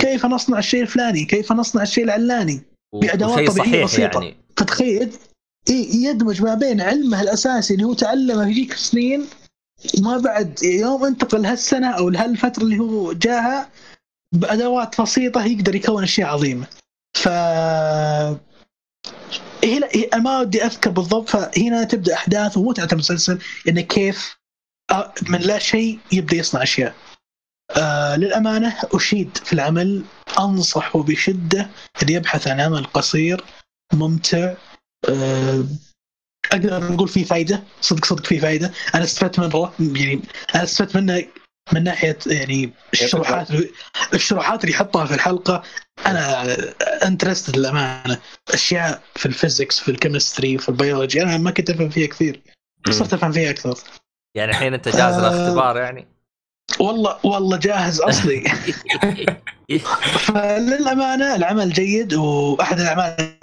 [0.00, 2.62] كيف نصنع الشيء الفلاني؟ كيف نصنع الشيء العلاني؟
[2.92, 4.22] طبيعية صحيح بسيطة.
[4.22, 4.36] يعني.
[4.56, 5.12] فتخيل
[5.94, 9.26] يدمج ما بين علمه الأساسي اللي هو تعلمه في ذيك السنين
[9.98, 13.70] وما بعد يوم انتقل هالسنة أو لهالفتره اللي هو جاها
[14.32, 16.66] بأدوات بسيطة يقدر يكون اشياء عظيمه.
[17.16, 17.28] ف
[19.64, 23.38] هنا ما ودي أذكر بالضبط فهنا تبدأ أحداث ومتعه المسلسل
[23.68, 24.36] انه كيف
[24.90, 26.94] آه، من لا شيء يبدأ يصنع أشياء.
[27.76, 30.04] آه للأمانة أشيد في العمل
[30.38, 31.70] انصح بشدة
[32.02, 33.44] أن يبحث عن عمل قصير
[33.92, 34.54] ممتع
[35.08, 35.64] آه،
[36.52, 40.20] أقدر نقول فيه فائده صدق صدق فيه فائده أنا استفدت مره يعني
[40.54, 41.24] أنا استفدت منه
[41.72, 43.48] من ناحية يعني الشروحات
[44.14, 45.62] الشروحات اللي يحطها في الحلقة
[46.06, 46.56] أنا
[47.06, 48.18] interested للأمانة.
[48.54, 52.42] أشياء في ال physics في ال chemistry في البيولوجي أنا ما كنت أفهم فيها كثير.
[52.90, 53.78] صرت أفهم فيها أكثر.
[54.34, 55.18] يعني الحين أنت جاهز آه.
[55.18, 56.08] للاختبار يعني؟
[56.80, 58.44] والله والله جاهز أصلي.
[60.26, 63.38] فللأمانة العمل جيد وأحد الأعمال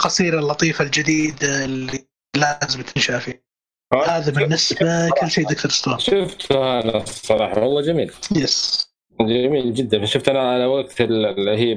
[0.00, 2.06] القصيرة اللطيفة الجديدة اللي
[2.36, 3.49] لازم تنشاف فيه
[3.94, 8.12] هذا بالنسبة كل شيء دكتور ستون شفته أنا الصراحة والله جميل.
[8.36, 8.90] يس
[9.20, 10.04] جميل جدا.
[10.04, 11.74] شفت أنا على وقت ال- اللي هي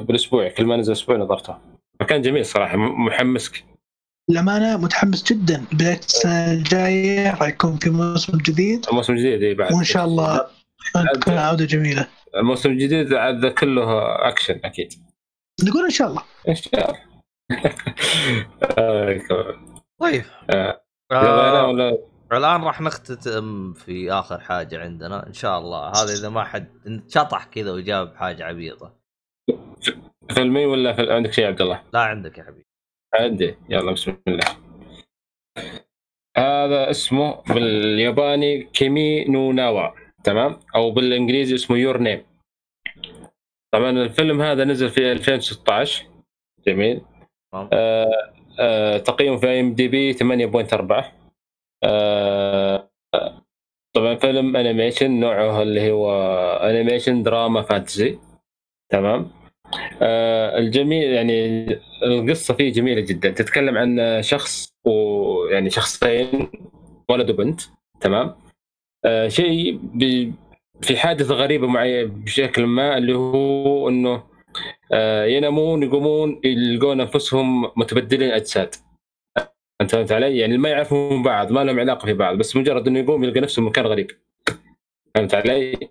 [0.00, 1.56] بالأسبوع كل ما نزل أسبوع نظرته.
[2.00, 3.64] فكان جميل صراحة م- محمسك.
[4.30, 8.86] للأمانة متحمس جدا بداية السنة الجاية راح يكون في موسم جديد.
[8.88, 9.72] الموسم الجديد إيه بعد.
[9.72, 10.46] وإن شاء الله
[11.14, 12.08] تكون عودة جميلة.
[12.36, 14.92] الموسم الجديد عاد كله أكشن أكيد.
[15.62, 16.22] نقول إن شاء الله.
[16.48, 17.00] إن شاء الله.
[18.78, 19.20] آه،.
[20.00, 20.24] طيب.
[21.12, 21.66] آه.
[21.66, 21.98] ولا
[22.32, 25.88] الآن راح نختتم في آخر حاجة عندنا إن شاء الله.
[25.88, 26.68] هذا إذا ما حد
[27.08, 28.94] شطح كذا وجاب حاجة عبيطة.
[30.30, 31.12] فيلمي ولا في...
[31.12, 32.66] عندك شيء يا عبد الله؟ لا عندك يا حبيبي.
[33.14, 33.56] عندي.
[33.68, 34.44] يلا بسم الله.
[36.36, 39.90] هذا اسمه بالياباني Kimi no Na wa
[40.24, 42.26] تمام؟ أو بالإنجليزي اسمه Your Name.
[43.74, 46.04] طبعا الفيلم هذا نزل في 2016
[46.66, 47.00] جميل.
[47.54, 51.04] آه آه تقييمه في IMDb 8.4
[51.84, 52.90] آه
[53.94, 56.12] طبعا فيلم animation نوعه اللي هو
[56.56, 58.18] animation دراما fantasy
[58.90, 59.30] تمام؟
[60.02, 61.66] آه الجميل يعني
[62.02, 63.30] القصة فيه جميلة جدا.
[63.30, 66.50] تتكلم عن شخص ويعني شخصين
[67.10, 67.60] ولد وبنت.
[68.00, 68.34] تمام؟
[69.04, 69.80] آه شيء
[70.82, 74.22] في حادثة غريبة معي بشكل ما اللي هو إنه
[75.26, 78.74] ينامون يقومون يلقون أنفسهم متبدلين أجساد
[79.80, 82.98] أنت فهمت علي؟ يعني ما يعرفون بعض ما لهم علاقة في بعض بس مجرد إنه
[82.98, 84.10] يقوم يلقى نفسه مكان غريب
[85.14, 85.88] فهمت علي؟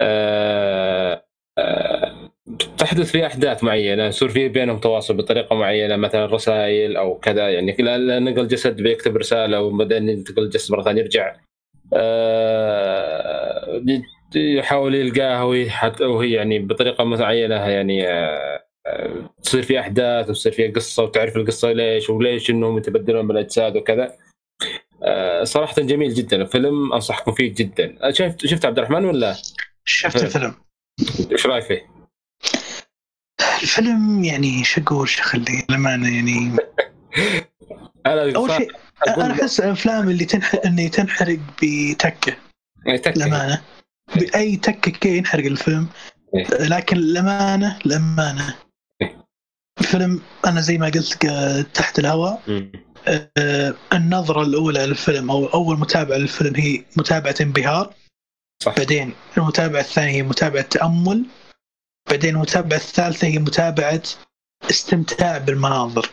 [0.00, 1.24] آه
[1.58, 2.30] آه
[2.78, 7.76] تحدث في أحداث معينة يصير في بينهم تواصل بطريقة معينة مثلا رسائل أو كذا يعني
[8.20, 11.36] نقل جسد بيكتب رسالة وبعدين ينتقل الجسد مرة ثانية يرجع
[11.92, 13.82] آه،
[14.36, 15.42] يحاول يلقاها
[16.00, 21.72] وهي يعني بطريقة معينه يعني آه، آه، تصير في أحداث وتصير فيها قصة وتعرف القصة
[21.72, 24.16] ليش وليش إنهم يتبدلون بالأجساد وكذا.
[25.02, 28.12] آه، صراحة جميل جدا الفيلم أنصحكم فيه جدا.
[28.12, 29.36] شفت شفت عبد الرحمن ولا؟
[29.84, 30.54] شفت الفيلم.
[31.32, 31.94] إيش رأيك فيه؟
[33.62, 36.56] الفيلم يعني شو أقول شو أخليه؟ للامانه يعني
[38.06, 38.70] أنا أول شيء
[39.08, 42.36] أنا أحس الافلام اللي تنحرق اللي تنحرق بتكة.
[42.86, 43.18] يتكي.
[43.18, 43.62] للأمانة.
[44.16, 45.88] بأي تكه كذا ينحرق الفيلم.
[46.36, 46.46] إيه.
[46.66, 48.54] لكن الامانه الامانه
[49.80, 52.42] الفيلم أنا زي ما قلت ق- تحت الهواء.
[53.38, 57.94] آه، النظرة الأولى للفيلم أو أول متابعة للفيلم هي متابعة انبهار.
[58.62, 58.76] صح.
[58.76, 61.24] بعدين المتابعة الثانية هي متابعة تأمل.
[62.10, 64.02] بعدين المتابعة الثالثة هي متابعة
[64.70, 66.10] استمتاع بالمناظر.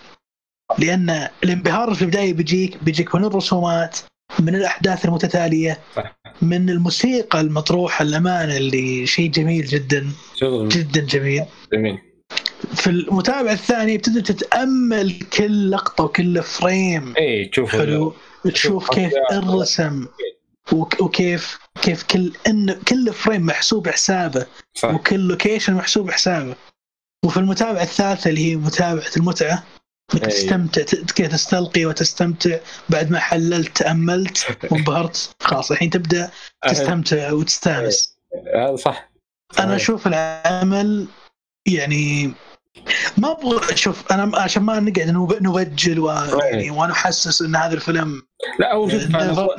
[0.79, 3.99] لأن الانبهار في البداية بيجيك بيجيك من الرسومات
[4.39, 6.17] من الأحداث المتتالية صح.
[6.41, 10.69] من الموسيقى المطروحة الامانه اللي شيء جميل جدا شغل.
[10.69, 11.43] جدا جميل.
[11.73, 11.97] جميل.
[12.75, 17.13] في المتابعه الثانية بتبدا تتأمل كل لقطة وكل فريم.
[17.17, 18.13] اي تشوف حلو.
[18.43, 20.05] تشوف كيف الرسم.
[20.71, 24.89] وك- وكيف كيف كل ان كل frame محسوب حسابه صح.
[24.93, 26.55] وكل location محسوب حسابه
[27.25, 29.63] وفي المتابعه الثالثة اللي هي متابعة المتعة.
[30.19, 32.57] تستمتع ت- كذا تستلقي وتستمتع
[32.89, 36.31] بعد ما حللت تاملت وانبهرت خلاص الحين تبدأ
[36.67, 38.17] تستمتع وتستانس.
[38.55, 39.11] هذا صح.
[39.59, 41.07] أنا أشوف العمل
[41.67, 42.33] يعني
[43.17, 45.09] ما أبغى أشوف أنا عشان ما نقعد
[45.41, 46.11] نبجل و...
[46.11, 48.21] يعني وأنا حاسس إن هذا الفيلم
[48.59, 48.89] لا هو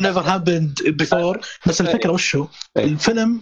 [0.01, 1.39] never happened before.
[1.67, 3.41] بس الفكرة وش هو؟ الفيلم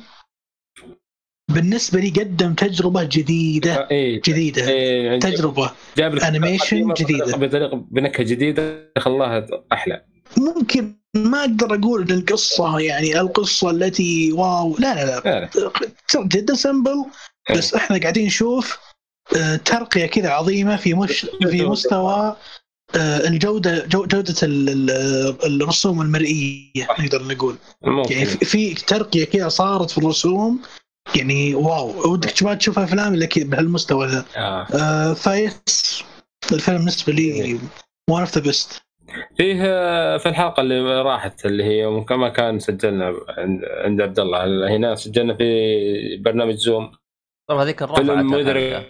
[1.54, 4.68] بالنسبة لي قدم تجربة جديدة اي جديدة.
[4.68, 5.70] إيه، تجربة.
[5.98, 6.58] جاب قديمة
[6.98, 7.36] جديدة.
[7.36, 10.04] بطريقه بنكهة جديدة خلاها أحلى.
[10.36, 14.76] ممكن ما أقدر أقول إن القصة يعني القصة التي واو.
[14.78, 15.48] لا لا لا.
[16.24, 17.04] جدا سمبل
[17.56, 18.78] بس إحنا قاعدين نشوف
[19.36, 22.36] آه، ترقية كذا عظيمة في مش في مستوى
[22.96, 27.56] آه، الجودة جو- جودة ال- ال- الرسوم المرئية نقدر نقول.
[27.82, 28.12] ممكن.
[28.14, 30.60] يعني في ترقية كذا صارت في الرسوم.
[31.16, 34.24] يعني واو ودك تبغى تشوف أفلام اللي كذا بهالمستوى ذا.
[34.36, 34.66] آه.
[34.74, 36.04] آه، فيس
[36.52, 37.58] الفيلم بالنسبة لي
[38.10, 38.82] one of the best
[39.36, 44.18] فيه آه، في الحلقة اللي راحت اللي هي ممكن ما كان سجلنا عند عند عبد
[44.20, 44.76] الله.
[44.76, 46.92] هنا سجلنا في برنامج Zoom
[47.48, 48.30] طب هذيك الرفعه فيلم.
[48.30, 48.86] مدري.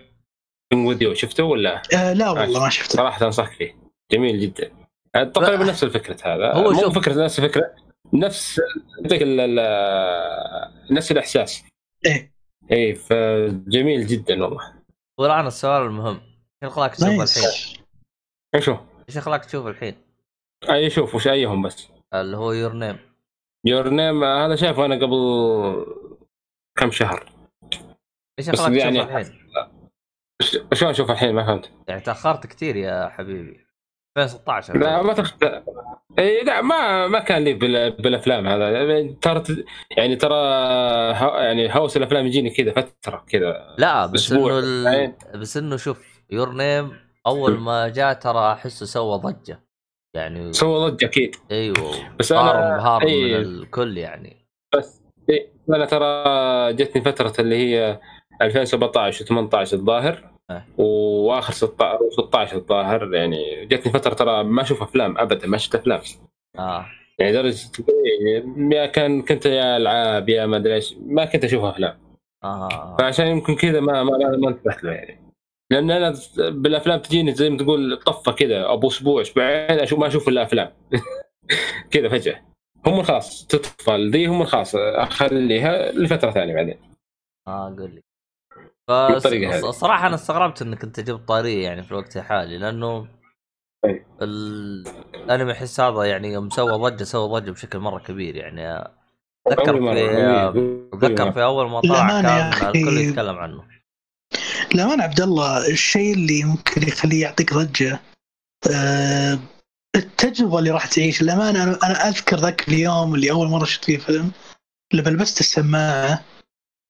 [0.75, 2.93] وذ يو شفته ولا؟ آه لا والله ما شفته.
[2.97, 3.77] صراحة أنصحك فيه.
[4.13, 4.71] جميل جدا.
[5.15, 6.53] تقريبا نفس الفكرة هذا.
[6.53, 7.71] هو مو شوف- فكرة نفس الفكرة.
[8.13, 8.61] نفس
[9.03, 11.63] يعطيك ال- ال- نفس الإحساس.
[12.07, 12.33] إيه.
[12.73, 14.75] اي فجميل جدا والله.
[15.19, 16.21] والان السؤال المهم.
[16.63, 17.09] إيش خلاك تشوف.
[17.09, 18.77] الحين؟ شو
[19.09, 19.95] إيش خلاك تشوف الحين؟
[20.71, 22.99] أي شوف وش أيهم بس؟ اللي هو يور نيم
[23.67, 25.17] Your Name هذا شايفه أنا قبل
[26.79, 27.33] كم شهر.
[28.39, 29.49] إيش خلاك تشوف يعني- الحين؟
[30.75, 31.71] شلون أشوف الحين؟ ما فهمت.
[31.89, 33.67] يعني تأخرت كثير يا حبيبي.
[34.19, 35.45] 2016 لا ما تخت...
[36.19, 37.91] اي لا ما ما كان لي بال...
[37.91, 38.71] بالأفلام هذا.
[38.71, 39.43] يعني ترى
[39.97, 40.35] يعني ترى
[41.13, 41.41] ه...
[41.43, 45.13] يعني هوس الأفلام يجيني كذا فترة كذا لا بس إنه ال...
[45.35, 46.93] بس إنه شوف Your Name
[47.27, 49.63] أول ما جاء ترى احسه سوى ضجة.
[50.17, 51.37] يعني سوى ضجة أكيد.
[51.51, 53.37] أيوه بس أنا انبهار من إيه.
[53.37, 54.47] الكل يعني.
[54.77, 58.01] بس إيه أنا ترى جتني فترة اللي هي
[58.43, 60.30] 2017 و18 الظاهر.
[60.79, 66.01] وآخر 16 16 الظاهر يعني جتني فترة ترى ما أشوف أفلام ابدا ما شفت أفلام.
[66.59, 66.87] آه.
[67.19, 67.59] يعني درجة
[68.73, 71.99] يا كان كنت يا ألعاب يا ما أدري إيش ما كنت أشوف أفلام.
[72.45, 75.21] آه فعشان يمكن كذا ما ما ما انتبهت له يعني.
[75.71, 80.29] لأن أنا بالأفلام تجيني زي ما تقول طفة كذا أبو أسبوع أسبوعين أشوف ما أشوف
[80.29, 80.73] إلا أفلام.
[81.93, 82.41] كذا فجأة.
[82.87, 86.79] هم خلاص تطفى ذي هم خلاص اخليها لفترة ثانية بعدين.
[87.49, 88.10] آه قول لي.
[89.71, 93.09] صراحة أنا استغربت إنك أنت جبت طارية يعني في الوقت الحالي لأنه
[93.85, 94.05] أي.
[94.23, 98.85] ال- الانمي احس هذا يعني يوم سوى ضجة سوى ضجة بشكل مرة كبير يعني
[99.47, 102.53] أتذكر في أول- أتذكر في أول ما طلع كان.
[102.77, 103.65] الكل يتكلم عنه
[104.75, 108.01] للأمانة عبد الله الشيء اللي ممكن يخليه يعطيك ضجة
[108.75, 109.39] آه،
[109.97, 113.99] التجربة اللي راح تعيش للأمانة أنا أنا أذكر ذاك اليوم اللي أول مرة شفت فيه
[113.99, 114.31] فيلم
[114.93, 116.25] لما لبست السماعة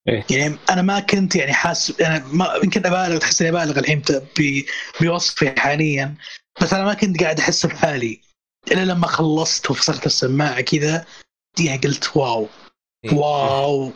[0.07, 0.25] إيه.
[0.29, 4.01] يعني أنا ما كنت يعني حاسس أنا ما يمكن أبالغ تحس إني أبالغ الحين
[5.01, 6.15] بوصفي حاليا
[6.61, 8.21] بس أنا ما كنت قاعد أحس بحالي
[8.71, 11.05] إلا لما خلصت وفصلت السماعة كذا
[11.59, 12.47] يعني قلت واو
[13.05, 13.13] إيه.
[13.13, 13.91] واو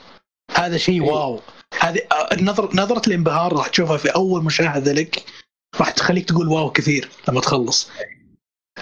[0.56, 1.12] هذا شيء إيه.
[1.12, 1.42] واو
[1.80, 2.02] هذه
[2.42, 5.24] نظر نظرة الانبهار راح تشوفها في أول مشاهدة لك
[5.80, 7.90] راح تخليك تقول واو كثير لما تخلص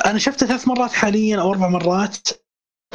[0.05, 2.27] أنا شفته ثلاث مرات حاليا أو أربع مرات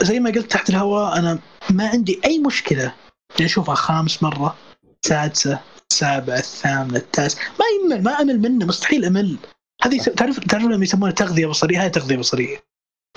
[0.01, 1.39] زي ما قلت تحت الهواء أنا
[1.71, 2.95] ما عندي أي مشكلة
[3.37, 4.57] إني أشوفها خامس مرة
[5.03, 5.61] سادسة
[5.91, 7.45] السابعة الثامنة التاسعة.
[7.51, 7.65] ما
[7.95, 9.39] يمل ما أمل منه مستحيل أمل.
[9.83, 12.59] هذه تعرف تعرف لما يسمونها تغذية بصرية؟ هذه تغذية بصرية.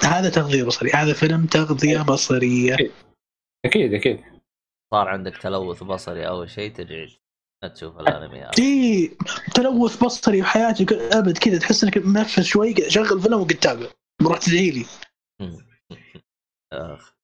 [0.03, 0.95] هذا تغذية بصرية.
[0.95, 2.77] هذا فيلم تغذية بصرية.
[3.65, 4.23] أكيد أكيد.
[4.93, 7.05] صار عندك تلوث بصري أول شيء ترجع
[7.73, 8.41] تشوف الأنمي.
[8.41, 9.17] هذا دي
[9.55, 11.37] تلوث بصري وحياتي أبد.
[11.37, 13.87] كذا تحس إنك منفس شوي شغل فيلم وقد تتابع.
[14.21, 14.85] بروح تدعي لي.
[16.73, 17.15] أخ.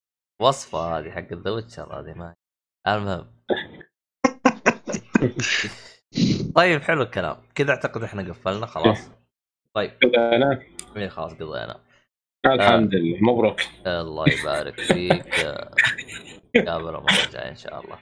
[0.41, 2.35] وصفة هذه حق ذا ويتشر هذه ما
[2.88, 3.27] المهم.
[6.55, 7.38] طيب حلو الكلام.
[7.55, 9.11] كذا أعتقد إحنا قفلنا خلاص.
[9.73, 9.91] طيب.
[10.18, 10.61] أنا
[10.97, 11.80] إيه خلاص قضينا.
[12.45, 13.61] الحمد لله مبروك.
[13.88, 15.35] الله يبارك فيك.
[16.68, 17.99] قابل المره الجايه إن شاء الله.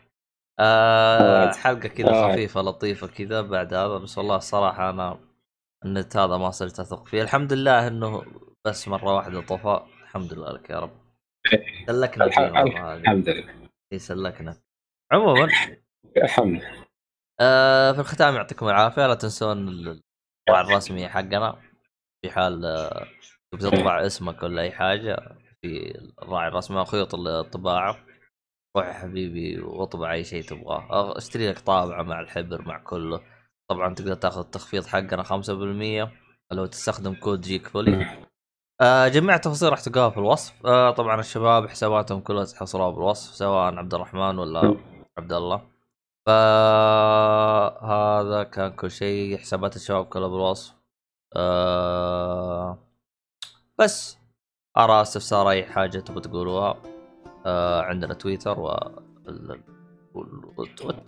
[0.60, 2.32] آه حلقة كذا آه.
[2.32, 5.20] خفيفة لطيفة كذا بعد هذا بس والله الصراحه أنا
[5.86, 7.22] النت هذا ما صرت أثق فيه.
[7.22, 8.26] الحمد لله إنه
[8.66, 9.80] بس مرة واحدة طفى.
[10.04, 10.92] الحمد لله لك يا رب.
[11.88, 12.48] سلكنا فيه
[12.94, 13.54] الحمد لله.
[13.92, 14.58] إيه، سلكنا.
[15.12, 15.50] عموما.
[16.18, 16.62] الحمد.
[17.40, 21.62] آه في الختام يعطيكم العافية لا تنسون الطباعة الرسمية حقنا.
[22.22, 23.06] في حال آه،
[23.52, 25.16] تبي تطبع اسمك ولا أي حاجة
[25.62, 28.06] في الراعي الرسمي خيوط الطباعة.
[28.78, 31.18] روح يا حبيبي واطبع أي شيء تبغاه.
[31.18, 33.22] اشتري لك طابعة مع الحبر مع كله.
[33.70, 36.12] طبعا تقدر تاخذ التخفيض حقنا 5%
[36.52, 38.26] لو تستخدم كود جيك فولي
[38.82, 40.66] آه جميع التفاصيل راح تلقاها في الوصف.
[40.66, 45.62] آه طبعا الشباب حساباتهم كلها تحصلوها بالوصف سواء عبد الرحمن ولا عبد الله.
[46.26, 46.44] فهذا
[48.44, 50.74] كان كل شيء حسابات الشباب كلها بالوصف
[51.36, 52.78] آه
[53.80, 54.18] بس.
[54.78, 56.76] آراء استفسار أي حاجة تبغى تقولوها
[57.46, 58.78] آه عندنا تويتر و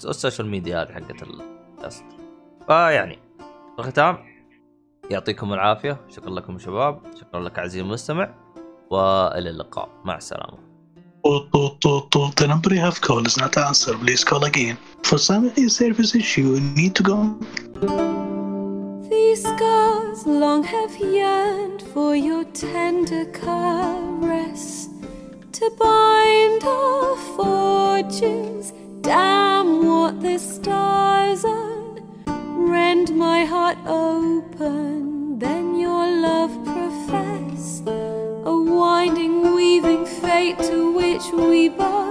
[0.06, 2.06] وال social media هذه حقت البودكاست
[2.68, 3.20] فيعني
[3.76, 4.18] في الختام
[5.12, 5.98] يعطيكم العافية.
[6.10, 7.02] شكرا لكم شباب.
[7.16, 8.34] شكرا لك عزيزي المستمع.
[8.90, 9.90] وإلى اللقاء.
[10.06, 10.67] مع السلامة.
[11.24, 14.00] The number you have called is not answered.
[14.00, 14.78] Please call again.
[15.04, 17.38] For some service issue, you need to go.
[19.10, 24.88] These scars long have yearned for your tender caress
[25.54, 28.74] to bind our fortunes.
[29.02, 30.38] Damn what the
[41.38, 42.07] we both